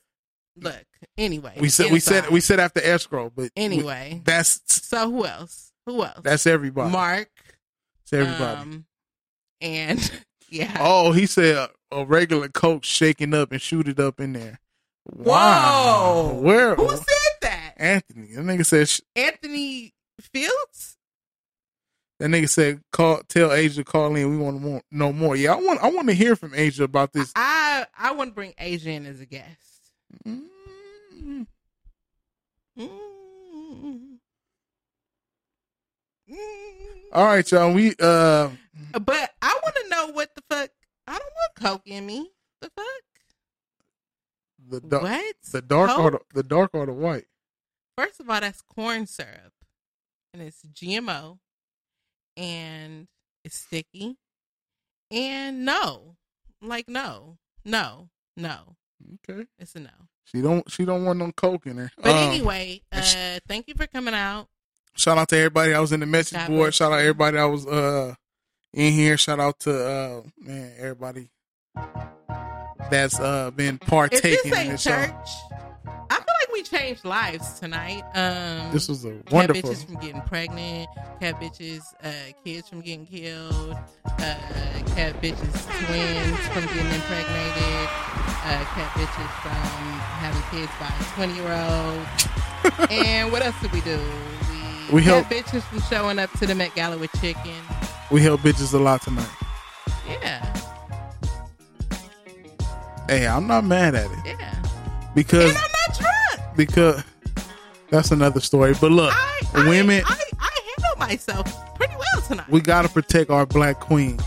[0.59, 0.87] Look.
[1.19, 4.21] Anyway, We said we said we said after escrow, but Anyway.
[4.25, 5.73] that's So who else?
[5.87, 6.21] Who else?
[6.23, 6.91] that's everybody.
[6.91, 7.31] Mark.
[8.03, 8.61] It's everybody.
[8.61, 8.85] Um,
[9.61, 10.11] and
[10.51, 10.77] yeah.
[10.81, 14.61] oh, he said a, a regular coke shaking up and shoot it up in there.
[15.13, 15.25] Whoa.
[15.25, 16.39] Wow.
[16.41, 16.75] Where?
[16.75, 17.05] Who said
[17.43, 17.75] that?
[17.77, 18.33] Anthony.
[18.35, 18.89] That nigga said.
[18.89, 20.97] sh- Anthony Fields.
[22.19, 24.31] That nigga said, "Call, tell Asia to call in.
[24.31, 27.13] We want to know more." Yeah, I want, I want to hear from Asia about
[27.13, 27.31] this.
[27.37, 29.93] I I want to bring Asia in as a guest.
[30.27, 31.47] Mm.
[37.13, 37.73] All right, y'all.
[37.73, 38.51] We uh,
[38.93, 40.71] But I want to know what the fuck.
[41.07, 42.31] I don't want coke in me.
[42.61, 42.87] The fuck?
[44.69, 45.37] The dark, What?
[45.53, 47.27] the dark or the, the dark or the white.
[47.97, 49.53] First of all, that's corn syrup,
[50.35, 51.39] and it's GMO,
[52.37, 53.09] and
[53.45, 54.17] it's sticky,
[55.11, 56.17] and no,
[56.61, 58.77] like no, no, no.
[59.29, 59.91] Okay, it's a no.
[60.25, 60.69] She don't.
[60.71, 61.91] She don't want no coke in her.
[61.97, 64.49] But Um, anyway, uh, thank you for coming out.
[64.97, 66.75] Shout out to everybody I was in the message God board.
[66.75, 68.15] Shout out everybody I was uh
[68.73, 69.17] in here.
[69.19, 71.29] Shout out to uh man everybody
[72.91, 75.57] that's uh been If partaking this in ain't this church, show.
[76.11, 78.03] I feel like we changed lives tonight.
[78.15, 80.89] Um, This was a cat wonderful- bitches from getting pregnant,
[81.21, 82.11] cat bitches, uh,
[82.45, 84.35] kids from getting killed, uh,
[84.95, 85.53] cat bitches
[85.87, 87.89] twins from getting impregnated,
[88.45, 89.53] uh, cat bitches from
[90.23, 92.91] having kids by a twenty year old.
[92.91, 93.99] and what else did we do?
[94.89, 97.53] We, We cat helped- bitches from showing up to the Met Gala with chicken.
[98.11, 99.27] We help bitches a lot tonight.
[100.09, 100.53] Yeah,
[103.09, 104.55] Hey, I'm not mad at it yeah.
[105.15, 106.57] because And I'm not drunk.
[106.57, 107.05] because
[107.91, 108.75] that's another story.
[108.81, 109.15] But look,
[109.55, 112.49] women, I, I handle myself pretty well tonight.
[112.49, 114.23] we gotta protect our black queens.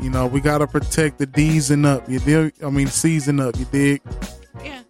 [0.00, 2.08] You know, we gotta protect the D's and up.
[2.08, 2.52] You dig?
[2.62, 3.56] I mean, season up.
[3.58, 4.02] You dig?
[4.62, 4.80] Yeah.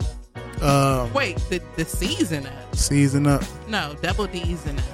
[0.60, 2.74] Um, Wait, the the season up.
[2.74, 3.44] season up.
[3.68, 4.84] No, double D's and up.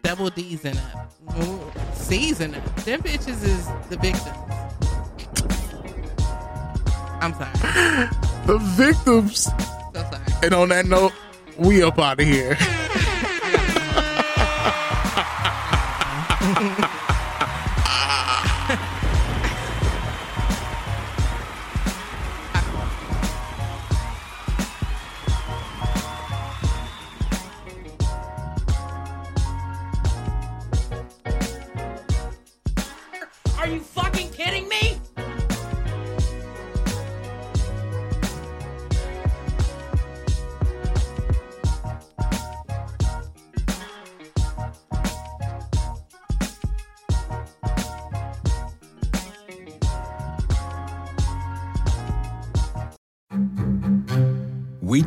[0.00, 1.10] Double D's in up.
[1.94, 2.76] C's in up.
[2.76, 4.38] Them bitches is the victims.
[7.20, 8.08] I'm sorry.
[8.44, 9.44] The victims.
[9.44, 9.52] So
[9.94, 10.22] sorry.
[10.42, 11.12] And on that note,
[11.56, 12.58] we up out of here.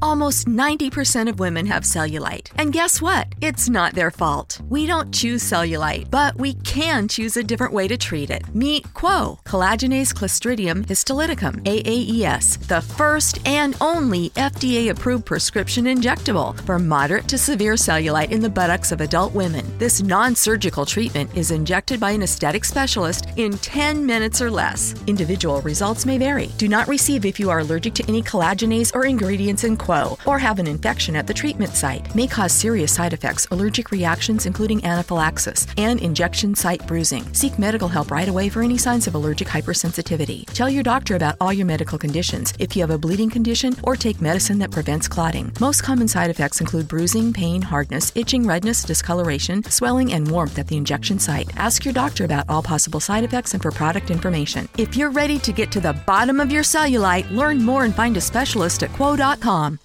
[0.00, 2.50] Almost 90% of women have cellulite.
[2.56, 3.34] And guess what?
[3.40, 4.60] It's not their fault.
[4.68, 8.42] We don't choose cellulite, but we can choose a different way to treat it.
[8.54, 16.78] Meet Qwo, collagenase clostridium histolyticum, AAES, the first and only FDA approved prescription injectable for
[16.78, 19.66] moderate to severe cellulite in the buttocks of adult women.
[19.78, 24.94] This non surgical treatment is injected by an aesthetic specialist in 10 minutes or less.
[25.08, 26.52] Individual results may vary.
[26.56, 30.38] Do not receive if you are allergic to any collagenase or ingredients in Qwo or
[30.38, 32.14] have an infection at the treatment site.
[32.14, 37.24] May cause serious side effects, allergic reactions, including anaphylaxis, and injection site bruising.
[37.32, 40.44] Seek medical help right away for any signs of allergic hypersensitivity.
[40.46, 43.96] Tell your doctor about all your medical conditions if you have a bleeding condition or
[43.96, 45.52] take medicine that prevents clotting.
[45.60, 50.66] Most common side effects include bruising, pain, hardness, itching, redness, discoloration, swelling, and warmth at
[50.68, 51.50] the injection site.
[51.56, 54.68] Ask your doctor about all possible side effects and for product information.
[54.76, 58.16] If you're ready to get to the bottom of your cellulite, learn more and find
[58.16, 59.77] a specialist at qwo.com.